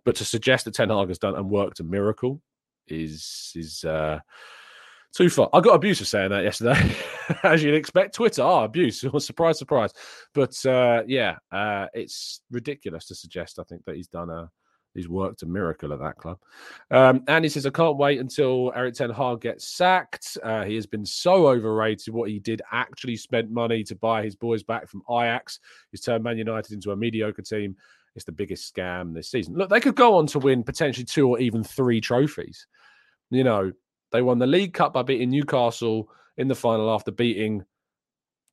But 0.04 0.16
to 0.16 0.24
suggest 0.24 0.64
that 0.64 0.74
Ten 0.74 0.88
Hag 0.88 1.08
has 1.08 1.18
done 1.18 1.36
and 1.36 1.50
worked 1.50 1.80
a 1.80 1.84
miracle 1.84 2.40
is 2.88 3.52
is 3.54 3.84
uh, 3.84 4.20
too 5.14 5.28
far. 5.28 5.50
I 5.52 5.60
got 5.60 5.74
abuse 5.74 5.98
for 5.98 6.06
saying 6.06 6.30
that 6.30 6.44
yesterday, 6.44 6.96
as 7.42 7.62
you'd 7.62 7.74
expect. 7.74 8.14
Twitter, 8.14 8.42
ah, 8.42 8.62
oh, 8.62 8.64
abuse. 8.64 9.04
surprise, 9.18 9.58
surprise. 9.58 9.92
But 10.32 10.64
uh, 10.64 11.02
yeah, 11.06 11.36
uh, 11.52 11.86
it's 11.92 12.40
ridiculous 12.50 13.06
to 13.06 13.14
suggest. 13.14 13.58
I 13.58 13.64
think 13.64 13.84
that 13.84 13.96
he's 13.96 14.08
done 14.08 14.30
a 14.30 14.50
he's 14.96 15.08
worked 15.08 15.42
a 15.42 15.46
miracle 15.46 15.92
at 15.92 15.98
that 16.00 16.16
club. 16.16 16.38
Um, 16.90 17.22
and 17.28 17.44
he 17.44 17.48
says, 17.48 17.66
I 17.66 17.70
can't 17.70 17.96
wait 17.96 18.18
until 18.18 18.72
Erik 18.74 18.94
Ten 18.94 19.10
Hag 19.10 19.40
gets 19.40 19.68
sacked. 19.68 20.38
Uh, 20.42 20.64
he 20.64 20.74
has 20.74 20.86
been 20.86 21.04
so 21.04 21.48
overrated. 21.48 22.12
What 22.12 22.30
he 22.30 22.38
did 22.38 22.62
actually 22.72 23.16
spent 23.16 23.50
money 23.50 23.84
to 23.84 23.94
buy 23.94 24.22
his 24.22 24.36
boys 24.36 24.62
back 24.62 24.88
from 24.88 25.02
Ajax. 25.10 25.60
He's 25.90 26.00
turned 26.00 26.24
Man 26.24 26.38
United 26.38 26.72
into 26.72 26.92
a 26.92 26.96
mediocre 26.96 27.42
team. 27.42 27.76
It's 28.14 28.24
the 28.24 28.32
biggest 28.32 28.74
scam 28.74 29.12
this 29.12 29.30
season. 29.30 29.54
Look, 29.54 29.68
they 29.68 29.80
could 29.80 29.94
go 29.94 30.16
on 30.16 30.26
to 30.28 30.38
win 30.38 30.62
potentially 30.62 31.04
two 31.04 31.28
or 31.28 31.38
even 31.38 31.62
three 31.62 32.00
trophies. 32.00 32.66
You 33.30 33.44
know, 33.44 33.72
they 34.10 34.22
won 34.22 34.38
the 34.38 34.46
League 34.46 34.72
Cup 34.72 34.94
by 34.94 35.02
beating 35.02 35.30
Newcastle 35.30 36.08
in 36.38 36.48
the 36.48 36.54
final 36.54 36.90
after 36.90 37.10
beating 37.10 37.64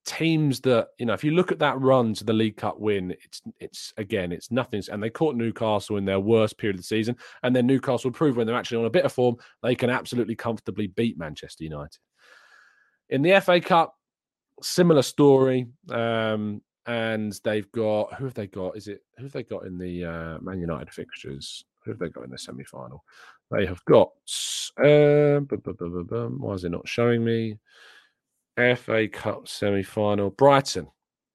teams 0.06 0.60
that 0.62 0.90
you 0.98 1.06
know 1.06 1.14
if 1.14 1.24
you 1.24 1.32
look 1.32 1.52
at 1.52 1.60
that 1.60 1.80
run 1.80 2.14
to 2.14 2.26
the 2.26 2.34
league 2.34 2.58
cup 2.58 2.78
win 2.78 3.12
it's 3.24 3.42
it's 3.60 3.94
again 3.98 4.34
it's 4.34 4.52
nothing 4.52 4.84
and 4.92 5.02
they 5.02 5.10
caught 5.10 5.36
newcastle 5.36 5.96
in 5.96 6.04
their 6.04 6.20
worst 6.20 6.58
period 6.58 6.76
of 6.76 6.82
the 6.82 6.86
season 6.86 7.16
and 7.44 7.56
then 7.56 7.66
newcastle 7.66 8.12
prove 8.12 8.36
when 8.36 8.46
they're 8.46 8.56
actually 8.56 8.78
on 8.78 8.86
a 8.86 8.90
bit 8.90 9.06
of 9.06 9.14
form 9.14 9.36
they 9.62 9.76
can 9.76 9.90
absolutely 9.90 10.36
comfortably 10.36 10.88
beat 10.88 11.18
manchester 11.18 11.64
united. 11.64 12.00
In 13.10 13.22
the 13.22 13.40
fa 13.40 13.62
cup 13.62 13.96
similar 14.62 15.02
story 15.02 15.68
um 15.90 16.62
and 16.86 17.40
they've 17.44 17.72
got 17.72 18.14
who 18.16 18.26
have 18.26 18.34
they 18.34 18.48
got? 18.48 18.76
Is 18.76 18.88
it 18.88 19.02
who 19.18 19.24
have 19.24 19.32
they 19.32 19.44
got 19.44 19.66
in 19.66 19.78
the 19.78 20.06
uh 20.06 20.38
man 20.42 20.60
united 20.60 20.92
fixtures? 20.92 21.64
Who 21.86 21.92
have 21.92 22.00
they 22.00 22.10
got 22.10 22.26
in 22.26 22.32
the 22.32 22.38
semi-final? 22.38 23.04
They 23.52 23.66
have 23.66 23.84
got 23.86 24.10
uh, 24.84 25.40
why 25.40 26.54
is 26.54 26.64
it 26.64 26.72
not 26.72 26.88
showing 26.88 27.24
me 27.24 27.58
FA 28.58 29.08
Cup 29.08 29.48
semi 29.48 29.84
final, 29.84 30.30
Brighton. 30.32 30.88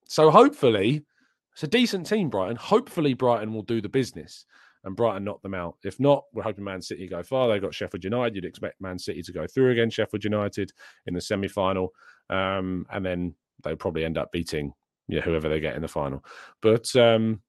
So 0.06 0.30
hopefully, 0.30 1.04
it's 1.52 1.62
a 1.62 1.68
decent 1.68 2.06
team, 2.06 2.30
Brighton. 2.30 2.56
Hopefully, 2.56 3.14
Brighton 3.14 3.52
will 3.52 3.62
do 3.62 3.80
the 3.80 3.88
business 3.88 4.46
and 4.84 4.96
Brighton 4.96 5.24
knock 5.24 5.42
them 5.42 5.54
out. 5.54 5.76
If 5.84 5.98
not, 5.98 6.24
we're 6.32 6.42
hoping 6.42 6.64
Man 6.64 6.80
City 6.82 7.06
go 7.08 7.22
far. 7.22 7.48
They've 7.48 7.60
got 7.62 7.74
Sheffield 7.74 8.04
United. 8.04 8.36
You'd 8.36 8.44
expect 8.44 8.80
Man 8.80 8.98
City 8.98 9.22
to 9.22 9.32
go 9.32 9.46
through 9.46 9.72
again, 9.72 9.90
Sheffield 9.90 10.24
United 10.24 10.72
in 11.06 11.14
the 11.14 11.20
semi 11.20 11.48
final. 11.48 11.92
Um, 12.30 12.86
and 12.90 13.04
then 13.04 13.34
they 13.64 13.74
probably 13.74 14.04
end 14.04 14.18
up 14.18 14.30
beating 14.32 14.72
yeah, 15.08 15.20
whoever 15.20 15.48
they 15.48 15.60
get 15.60 15.74
in 15.74 15.82
the 15.82 15.88
final. 15.88 16.24
But 16.62 16.94
um, 16.96 17.42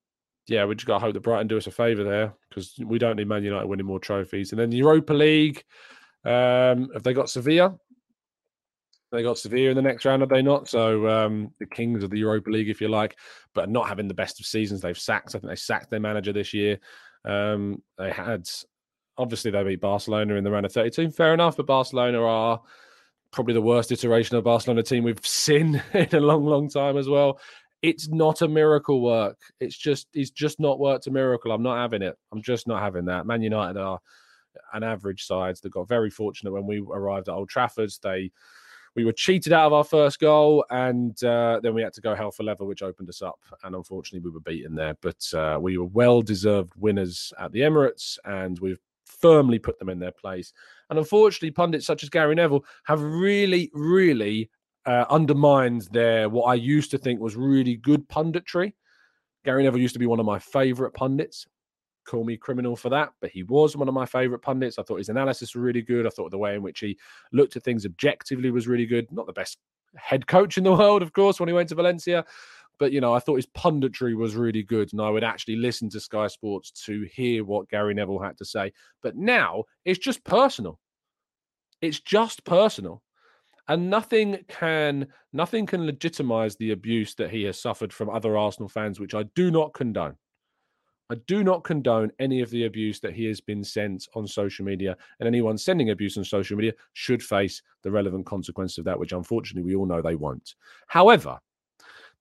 yeah, 0.48 0.66
we 0.66 0.76
just 0.76 0.88
got 0.88 0.96
to 0.96 1.00
hope 1.00 1.14
that 1.14 1.22
Brighton 1.22 1.48
do 1.48 1.58
us 1.58 1.68
a 1.68 1.72
favour 1.72 2.04
there 2.04 2.34
because 2.50 2.74
we 2.84 2.98
don't 2.98 3.18
need 3.18 3.28
Man 3.28 3.44
United 3.44 3.68
winning 3.68 3.86
more 3.86 4.00
trophies. 4.00 4.52
And 4.52 4.60
then 4.60 4.70
the 4.70 4.78
Europa 4.78 5.14
League, 5.14 5.64
um, 6.26 6.90
have 6.94 7.04
they 7.04 7.14
got 7.14 7.30
Sevilla? 7.30 7.78
They 9.12 9.24
got 9.24 9.38
Sevilla 9.38 9.72
in 9.72 9.76
the 9.76 9.82
next 9.82 10.06
round, 10.06 10.22
have 10.22 10.30
they 10.30 10.42
not? 10.42 10.68
So 10.68 11.08
um, 11.08 11.52
the 11.60 11.66
kings 11.66 12.04
of 12.04 12.12
the 12.12 12.20
Europa 12.20 12.50
League, 12.50 12.70
if 12.70 12.80
you 12.80 12.88
like, 12.90 13.18
but 13.54 13.70
not 13.70 13.88
having 13.88 14.08
the 14.08 14.14
best 14.14 14.40
of 14.40 14.46
seasons. 14.46 14.82
They've 14.82 14.98
sacked. 14.98 15.30
I 15.30 15.40
think 15.40 15.50
they 15.50 15.56
sacked 15.56 15.90
their 15.90 16.00
manager 16.00 16.32
this 16.32 16.54
year. 16.54 16.80
Um, 17.26 17.82
they 17.98 18.12
had 18.12 18.48
obviously 19.18 19.52
they 19.52 19.64
beat 19.64 19.82
Barcelona 19.82 20.36
in 20.36 20.44
the 20.44 20.52
round 20.52 20.66
of 20.66 20.72
32. 20.72 21.12
Fair 21.12 21.34
enough, 21.34 21.58
but 21.58 21.66
Barcelona 21.66 22.24
are 22.24 22.62
probably 23.32 23.54
the 23.54 23.62
worst 23.62 23.92
iteration 23.92 24.38
of 24.38 24.44
Barcelona 24.44 24.84
team 24.84 25.04
we've 25.04 25.20
seen 25.26 25.82
in 25.94 26.08
a 26.14 26.20
long, 26.20 26.46
long 26.46 26.70
time 26.70 26.98
as 26.98 27.10
well. 27.10 27.40
It's 27.82 28.10
not 28.10 28.42
a 28.42 28.48
miracle 28.48 29.02
work. 29.02 29.38
It's 29.60 29.78
just 29.78 30.08
it's 30.14 30.32
just 30.32 30.60
not 30.60 30.80
worked 30.80 31.08
a 31.08 31.12
miracle. 31.12 31.52
I'm 31.52 31.64
not 31.64 31.78
having 31.78 32.02
it. 32.02 32.18
I'm 32.32 32.42
just 32.42 32.68
not 32.68 32.82
having 32.82 33.06
that. 33.06 33.26
Man 33.26 33.42
United 33.42 33.80
are 33.80 34.00
an 34.74 34.84
average 34.84 35.26
side 35.26 35.56
that 35.62 35.72
got 35.72 35.88
very 35.88 36.10
fortunate 36.10 36.52
when 36.52 36.66
we 36.66 36.80
arrived 36.80 37.30
at 37.30 37.36
Old 37.36 37.50
Trafford. 37.50 37.92
They 38.04 38.32
we 39.00 39.06
were 39.06 39.14
cheated 39.14 39.54
out 39.54 39.68
of 39.68 39.72
our 39.72 39.86
first 39.86 40.20
goal, 40.20 40.66
and 40.72 41.24
uh, 41.24 41.62
then 41.64 41.74
we 41.74 41.82
had 41.82 41.94
to 41.94 42.02
go 42.02 42.14
hell 42.14 42.32
for 42.32 42.44
leather, 42.44 42.66
which 42.66 42.82
opened 42.82 43.08
us 43.08 43.22
up. 43.22 43.40
And 43.64 43.74
unfortunately, 43.74 44.28
we 44.30 44.34
were 44.34 44.42
beaten 44.42 44.76
there. 44.76 44.94
But 45.02 45.26
uh, 45.34 45.58
we 45.58 45.78
were 45.78 45.86
well 45.86 46.22
deserved 46.22 46.74
winners 46.76 47.32
at 47.40 47.54
the 47.54 47.62
Emirates, 47.62 48.18
and 48.26 48.60
we've 48.60 48.82
firmly 49.06 49.58
put 49.58 49.80
them 49.80 49.88
in 49.88 50.00
their 50.00 50.12
place. 50.12 50.52
And 50.90 51.00
unfortunately, 51.00 51.52
pundits 51.52 51.86
such 51.86 52.04
as 52.04 52.10
Gary 52.10 52.36
Neville 52.36 52.66
have 52.88 53.02
really, 53.02 53.72
really 53.74 54.50
uh, 54.86 55.06
undermined 55.10 55.84
their 55.94 56.28
what 56.28 56.48
I 56.48 56.56
used 56.56 56.92
to 56.92 56.98
think 56.98 57.22
was 57.22 57.38
really 57.38 57.78
good 57.78 58.06
punditry. 58.10 58.74
Gary 59.46 59.64
Neville 59.64 59.80
used 59.80 59.96
to 59.96 60.00
be 60.00 60.08
one 60.08 60.20
of 60.20 60.26
my 60.26 60.40
favorite 60.40 60.92
pundits 60.94 61.48
call 62.10 62.24
me 62.24 62.38
criminal 62.38 62.76
for 62.76 62.90
that, 62.90 63.12
but 63.22 63.30
he 63.30 63.44
was 63.44 63.78
one 63.78 63.88
of 63.88 63.94
my 63.94 64.06
favorite 64.06 64.40
pundits. 64.40 64.80
I 64.80 64.84
thought 64.84 64.98
his 64.98 65.10
analysis 65.10 65.54
was 65.54 65.62
really 65.62 65.82
good. 65.82 66.08
I 66.08 66.10
thought 66.10 66.32
the 66.32 66.38
way 66.38 66.56
in 66.56 66.64
which 66.64 66.80
he 66.80 66.98
looked 67.32 67.56
at 67.56 67.64
things 67.64 67.86
objectively 67.86 68.52
was 68.52 68.68
really 68.68 68.86
good. 68.86 69.12
Not 69.12 69.28
the 69.28 69.34
best 69.34 69.58
head 69.96 70.26
coach 70.28 70.58
in 70.58 70.64
the 70.64 70.74
world, 70.76 71.02
of 71.02 71.14
course, 71.14 71.40
when 71.40 71.48
he 71.48 71.54
went 71.54 71.70
to 71.70 71.76
Valencia. 71.76 72.26
But 72.80 72.92
you 72.92 73.02
know, 73.02 73.14
I 73.14 73.20
thought 73.20 73.36
his 73.36 73.48
punditry 73.48 74.16
was 74.16 74.36
really 74.36 74.64
good, 74.64 74.92
and 74.94 75.02
I 75.02 75.10
would 75.10 75.24
actually 75.24 75.58
listen 75.58 75.90
to 75.90 76.00
Sky 76.00 76.28
Sports 76.28 76.72
to 76.86 77.08
hear 77.14 77.44
what 77.44 77.70
Gary 77.70 77.94
Neville 77.94 78.20
had 78.20 78.38
to 78.38 78.46
say. 78.46 78.72
But 79.04 79.16
now 79.16 79.66
it's 79.86 80.00
just 80.00 80.24
personal. 80.24 80.80
It's 81.82 82.00
just 82.00 82.44
personal 82.44 83.04
and 83.70 83.90
nothing 83.90 84.40
can 84.48 85.08
nothing 85.32 85.66
can 85.66 85.86
legitimize 85.86 86.56
the 86.56 86.72
abuse 86.72 87.14
that 87.16 87.30
he 87.30 87.44
has 87.44 87.62
suffered 87.62 87.94
from 87.94 88.10
other 88.10 88.36
Arsenal 88.36 88.68
fans, 88.68 89.00
which 89.00 89.14
I 89.14 89.24
do 89.36 89.52
not 89.52 89.74
condone. 89.74 90.18
I 91.12 91.16
do 91.26 91.44
not 91.44 91.64
condone 91.64 92.12
any 92.20 92.42
of 92.42 92.52
the 92.52 92.66
abuse 92.66 93.00
that 93.00 93.14
he 93.14 93.26
has 93.26 93.42
been 93.42 93.64
sent 93.64 94.08
on 94.14 94.28
social 94.28 94.64
media, 94.64 94.96
and 95.20 95.28
anyone 95.28 95.58
sending 95.58 95.90
abuse 95.90 96.18
on 96.18 96.24
social 96.24 96.56
media 96.56 96.74
should 96.94 97.24
face 97.24 97.64
the 97.82 97.90
relevant 97.90 98.28
consequence 98.28 98.78
of 98.78 98.86
that, 98.86 99.00
which 99.00 99.12
unfortunately 99.12 99.68
we 99.68 99.76
all 99.76 99.88
know 99.88 100.02
they 100.02 100.16
won't. 100.16 100.54
However, 100.88 101.40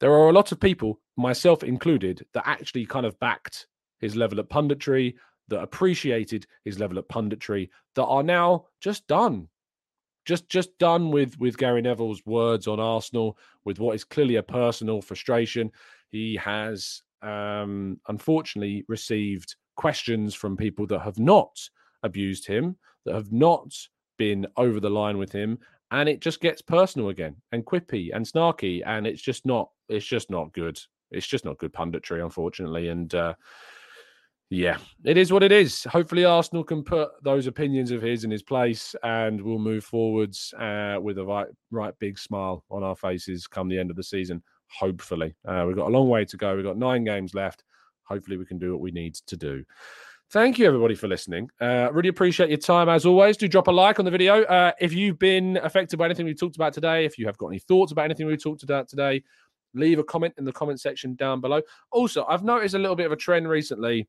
there 0.01 0.13
are 0.13 0.31
a 0.31 0.33
lot 0.33 0.53
of 0.53 0.61
people, 0.61 1.01
myself 1.17 1.63
included, 1.63 2.25
that 2.33 2.47
actually 2.47 2.87
kind 2.87 3.05
of 3.05 3.19
backed 3.21 3.67
his 3.99 4.17
level 4.17 4.39
of 4.39 4.49
punditry, 4.49 5.15
that 5.49 5.63
appreciated 5.63 6.47
his 6.65 6.79
level 6.79 6.97
of 6.97 7.09
punditry, 7.09 7.69
that 7.95 8.05
are 8.05 8.23
now 8.23 8.67
just 8.81 9.07
done. 9.07 9.49
Just 10.25 10.49
just 10.49 10.77
done 10.79 11.11
with 11.11 11.39
with 11.39 11.57
Gary 11.57 11.81
Neville's 11.81 12.25
words 12.27 12.67
on 12.67 12.79
Arsenal, 12.79 13.39
with 13.65 13.81
what 13.81 13.95
is 13.95 14.05
clearly 14.05 14.37
a 14.37 14.43
personal 14.43 15.01
frustration. 15.01 15.73
He 16.11 16.37
has 16.37 17.03
um, 17.23 18.01
unfortunately 18.09 18.85
received 18.89 19.57
questions 19.77 20.35
from 20.35 20.57
people 20.57 20.87
that 20.87 21.01
have 21.01 21.19
not 21.19 21.59
abused 22.03 22.47
him, 22.47 22.77
that 23.05 23.15
have 23.15 23.33
not 23.33 23.75
been 24.19 24.47
over 24.57 24.81
the 24.81 24.91
line 24.91 25.19
with 25.19 25.33
him, 25.33 25.59
and 25.91 26.09
it 26.09 26.21
just 26.21 26.41
gets 26.41 26.61
personal 26.61 27.09
again 27.09 27.37
and 27.53 27.65
quippy 27.65 28.11
and 28.15 28.27
snarky, 28.27 28.83
and 28.87 29.07
it's 29.07 29.23
just 29.23 29.47
not 29.47 29.71
it's 29.89 30.07
just 30.07 30.31
not 30.31 30.53
good. 30.53 30.79
It's 31.11 31.27
just 31.27 31.45
not 31.45 31.59
good 31.59 31.73
punditry, 31.73 32.23
unfortunately, 32.23 32.89
and. 32.89 33.15
Uh, 33.15 33.35
yeah, 34.51 34.79
it 35.05 35.19
is 35.19 35.31
what 35.31 35.43
it 35.43 35.53
is. 35.53 35.85
Hopefully, 35.85 36.25
Arsenal 36.25 36.65
can 36.65 36.83
put 36.83 37.11
those 37.23 37.47
opinions 37.47 37.91
of 37.91 38.01
his 38.01 38.25
in 38.25 38.31
his 38.31 38.43
place, 38.43 38.95
and 39.03 39.39
we'll 39.39 39.59
move 39.59 39.85
forwards 39.85 40.55
uh, 40.59 40.97
with 41.03 41.19
a 41.19 41.25
right, 41.25 41.49
right 41.71 41.93
big 41.99 42.19
smile 42.19 42.65
on 42.71 42.83
our 42.83 42.97
faces 42.97 43.47
come 43.47 43.69
the 43.69 43.79
end 43.79 43.91
of 43.91 43.97
the 43.97 44.03
season 44.03 44.43
hopefully. 44.69 45.35
Uh, 45.45 45.65
we've 45.67 45.77
got 45.77 45.89
a 45.89 45.91
long 45.91 46.09
way 46.09 46.25
to 46.25 46.37
go. 46.37 46.55
We've 46.55 46.65
got 46.65 46.77
nine 46.77 47.05
games 47.05 47.35
left. 47.35 47.65
Hopefully, 48.05 48.37
we 48.37 48.47
can 48.47 48.59
do 48.59 48.73
what 48.73 48.81
we 48.81 48.91
need 48.91 49.15
to 49.15 49.37
do. 49.37 49.65
Thank 50.31 50.59
you, 50.59 50.67
everybody, 50.67 50.95
for 50.95 51.09
listening. 51.09 51.51
Uh, 51.59 51.89
really 51.91 52.11
appreciate 52.11 52.51
your 52.51 52.59
time 52.59 52.91
as 52.91 53.07
always. 53.07 53.39
Do 53.39 53.49
drop 53.49 53.69
a 53.69 53.71
like 53.71 53.99
on 53.99 54.05
the 54.05 54.11
video. 54.11 54.43
Uh, 54.43 54.73
if 54.79 54.93
you've 54.93 55.19
been 55.19 55.57
affected 55.63 55.97
by 55.97 56.05
anything 56.05 56.27
we 56.27 56.35
talked 56.35 56.57
about 56.57 56.75
today, 56.75 57.07
if 57.07 57.19
you 57.19 57.25
have 57.27 57.39
got 57.39 57.49
any 57.49 57.59
thoughts 57.59 57.93
about 57.93 58.05
anything 58.05 58.27
we 58.27 58.37
talked 58.37 58.63
about 58.63 58.89
today, 58.89 59.23
leave 59.73 59.99
a 59.99 60.05
comment 60.05 60.35
in 60.37 60.45
the 60.45 60.53
comment 60.53 60.81
section 60.81 61.15
down 61.15 61.41
below. 61.41 61.63
Also, 61.93 62.27
I've 62.27 62.45
noticed 62.45 62.75
a 62.75 62.79
little 62.79 62.97
bit 62.97 63.07
of 63.07 63.13
a 63.13 63.17
trend 63.17 63.49
recently 63.49 64.07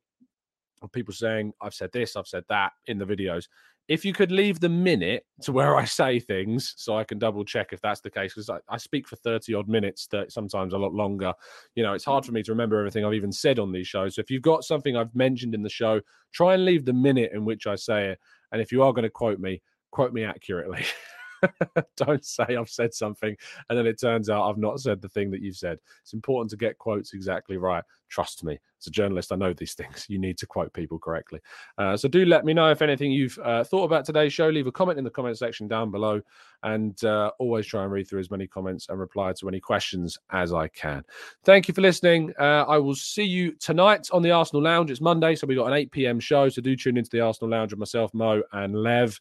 of 0.81 0.91
people 0.91 1.13
saying, 1.13 1.53
I've 1.61 1.73
said 1.73 1.91
this, 1.93 2.17
I've 2.17 2.27
said 2.27 2.43
that 2.49 2.73
in 2.87 2.97
the 2.97 3.05
videos 3.05 3.47
if 3.89 4.05
you 4.05 4.13
could 4.13 4.31
leave 4.31 4.59
the 4.59 4.69
minute 4.69 5.25
to 5.41 5.51
where 5.51 5.75
I 5.75 5.83
say 5.83 6.19
things 6.19 6.75
so 6.77 6.95
I 6.95 7.03
can 7.03 7.17
double 7.17 7.43
check 7.43 7.73
if 7.73 7.81
that's 7.81 8.01
the 8.01 8.11
case, 8.11 8.35
because 8.35 8.49
I, 8.49 8.59
I, 8.69 8.77
speak 8.77 9.07
for 9.07 9.15
30 9.15 9.55
odd 9.55 9.67
minutes, 9.67 10.07
sometimes 10.29 10.73
a 10.73 10.77
lot 10.77 10.93
longer. 10.93 11.33
You 11.73 11.81
know, 11.81 11.93
it's 11.93 12.05
hard 12.05 12.23
for 12.23 12.31
me 12.31 12.43
to 12.43 12.51
remember 12.51 12.77
everything 12.77 13.03
I've 13.03 13.15
even 13.15 13.31
said 13.31 13.57
on 13.57 13.71
these 13.71 13.87
shows. 13.87 14.15
So 14.15 14.21
if 14.21 14.29
you've 14.29 14.43
got 14.43 14.63
something 14.63 14.95
I've 14.95 15.13
mentioned 15.15 15.55
in 15.55 15.63
the 15.63 15.69
show, 15.69 16.01
try 16.31 16.53
and 16.53 16.65
leave 16.65 16.85
the 16.85 16.93
minute 16.93 17.31
in 17.33 17.45
which 17.45 17.65
I 17.65 17.75
say 17.75 18.09
it. 18.09 18.19
And 18.51 18.61
if 18.61 18.71
you 18.71 18.83
are 18.83 18.93
going 18.93 19.03
to 19.03 19.09
quote 19.09 19.39
me, 19.39 19.63
quote 19.89 20.13
me 20.13 20.23
accurately. 20.23 20.85
Don't 21.97 22.25
say 22.25 22.55
I've 22.57 22.69
said 22.69 22.93
something 22.93 23.35
and 23.69 23.77
then 23.77 23.85
it 23.85 23.99
turns 23.99 24.29
out 24.29 24.49
I've 24.49 24.57
not 24.57 24.79
said 24.79 25.01
the 25.01 25.09
thing 25.09 25.31
that 25.31 25.41
you've 25.41 25.57
said. 25.57 25.79
It's 26.01 26.13
important 26.13 26.49
to 26.51 26.57
get 26.57 26.77
quotes 26.77 27.13
exactly 27.13 27.57
right. 27.57 27.83
Trust 28.09 28.43
me, 28.43 28.59
as 28.79 28.87
a 28.87 28.91
journalist, 28.91 29.31
I 29.31 29.35
know 29.35 29.53
these 29.53 29.75
things. 29.75 30.07
You 30.09 30.17
need 30.17 30.37
to 30.39 30.47
quote 30.47 30.73
people 30.73 30.97
correctly. 30.97 31.39
Uh, 31.77 31.95
so 31.95 32.07
do 32.07 32.25
let 32.25 32.43
me 32.43 32.53
know 32.55 32.71
if 32.71 32.81
anything 32.81 33.11
you've 33.11 33.37
uh, 33.43 33.63
thought 33.63 33.83
about 33.83 34.03
today's 34.03 34.33
show. 34.33 34.49
Leave 34.49 34.65
a 34.65 34.71
comment 34.71 34.97
in 34.97 35.03
the 35.03 35.11
comment 35.11 35.37
section 35.37 35.67
down 35.67 35.91
below 35.91 36.19
and 36.63 37.03
uh, 37.03 37.31
always 37.37 37.67
try 37.67 37.83
and 37.83 37.91
read 37.91 38.07
through 38.07 38.19
as 38.19 38.31
many 38.31 38.47
comments 38.47 38.87
and 38.89 38.99
reply 38.99 39.31
to 39.33 39.47
any 39.47 39.59
questions 39.59 40.17
as 40.31 40.51
I 40.51 40.67
can. 40.69 41.03
Thank 41.43 41.67
you 41.67 41.73
for 41.73 41.81
listening. 41.81 42.33
Uh, 42.39 42.65
I 42.67 42.79
will 42.79 42.95
see 42.95 43.23
you 43.23 43.51
tonight 43.53 44.09
on 44.11 44.23
the 44.23 44.31
Arsenal 44.31 44.63
Lounge. 44.63 44.89
It's 44.89 45.01
Monday, 45.01 45.35
so 45.35 45.45
we've 45.45 45.57
got 45.57 45.67
an 45.67 45.73
8 45.73 45.91
p.m. 45.91 46.19
show. 46.19 46.49
So 46.49 46.61
do 46.63 46.75
tune 46.75 46.97
into 46.97 47.11
the 47.11 47.21
Arsenal 47.21 47.51
Lounge 47.51 47.71
with 47.71 47.79
myself, 47.79 48.11
Mo, 48.15 48.41
and 48.53 48.73
Lev. 48.73 49.19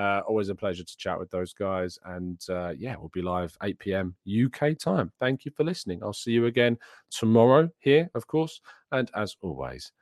Uh, 0.00 0.22
always 0.26 0.48
a 0.48 0.54
pleasure 0.54 0.82
to 0.82 0.96
chat 0.96 1.18
with 1.18 1.30
those 1.30 1.52
guys. 1.52 1.98
And 2.06 2.40
uh, 2.48 2.70
yeah, 2.70 2.96
we'll 2.98 3.10
be 3.12 3.20
live 3.20 3.54
8 3.62 3.78
p.m. 3.78 4.14
UK 4.26 4.78
time. 4.78 5.12
Thank 5.20 5.44
you 5.44 5.50
for 5.54 5.62
listening. 5.62 6.02
I'll 6.02 6.14
see 6.14 6.30
you 6.30 6.46
again 6.46 6.78
tomorrow 7.10 7.68
here, 7.80 8.10
of 8.14 8.26
course. 8.26 8.62
And 8.92 9.10
as 9.14 9.36
always, 9.42 9.92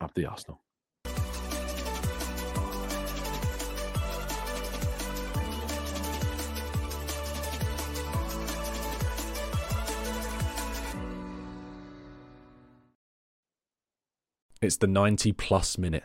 up 0.00 0.14
the 0.14 0.26
Arsenal. 0.26 0.62
It's 14.62 14.76
the 14.76 14.86
90 14.86 15.32
plus 15.32 15.76
minute. 15.78 16.04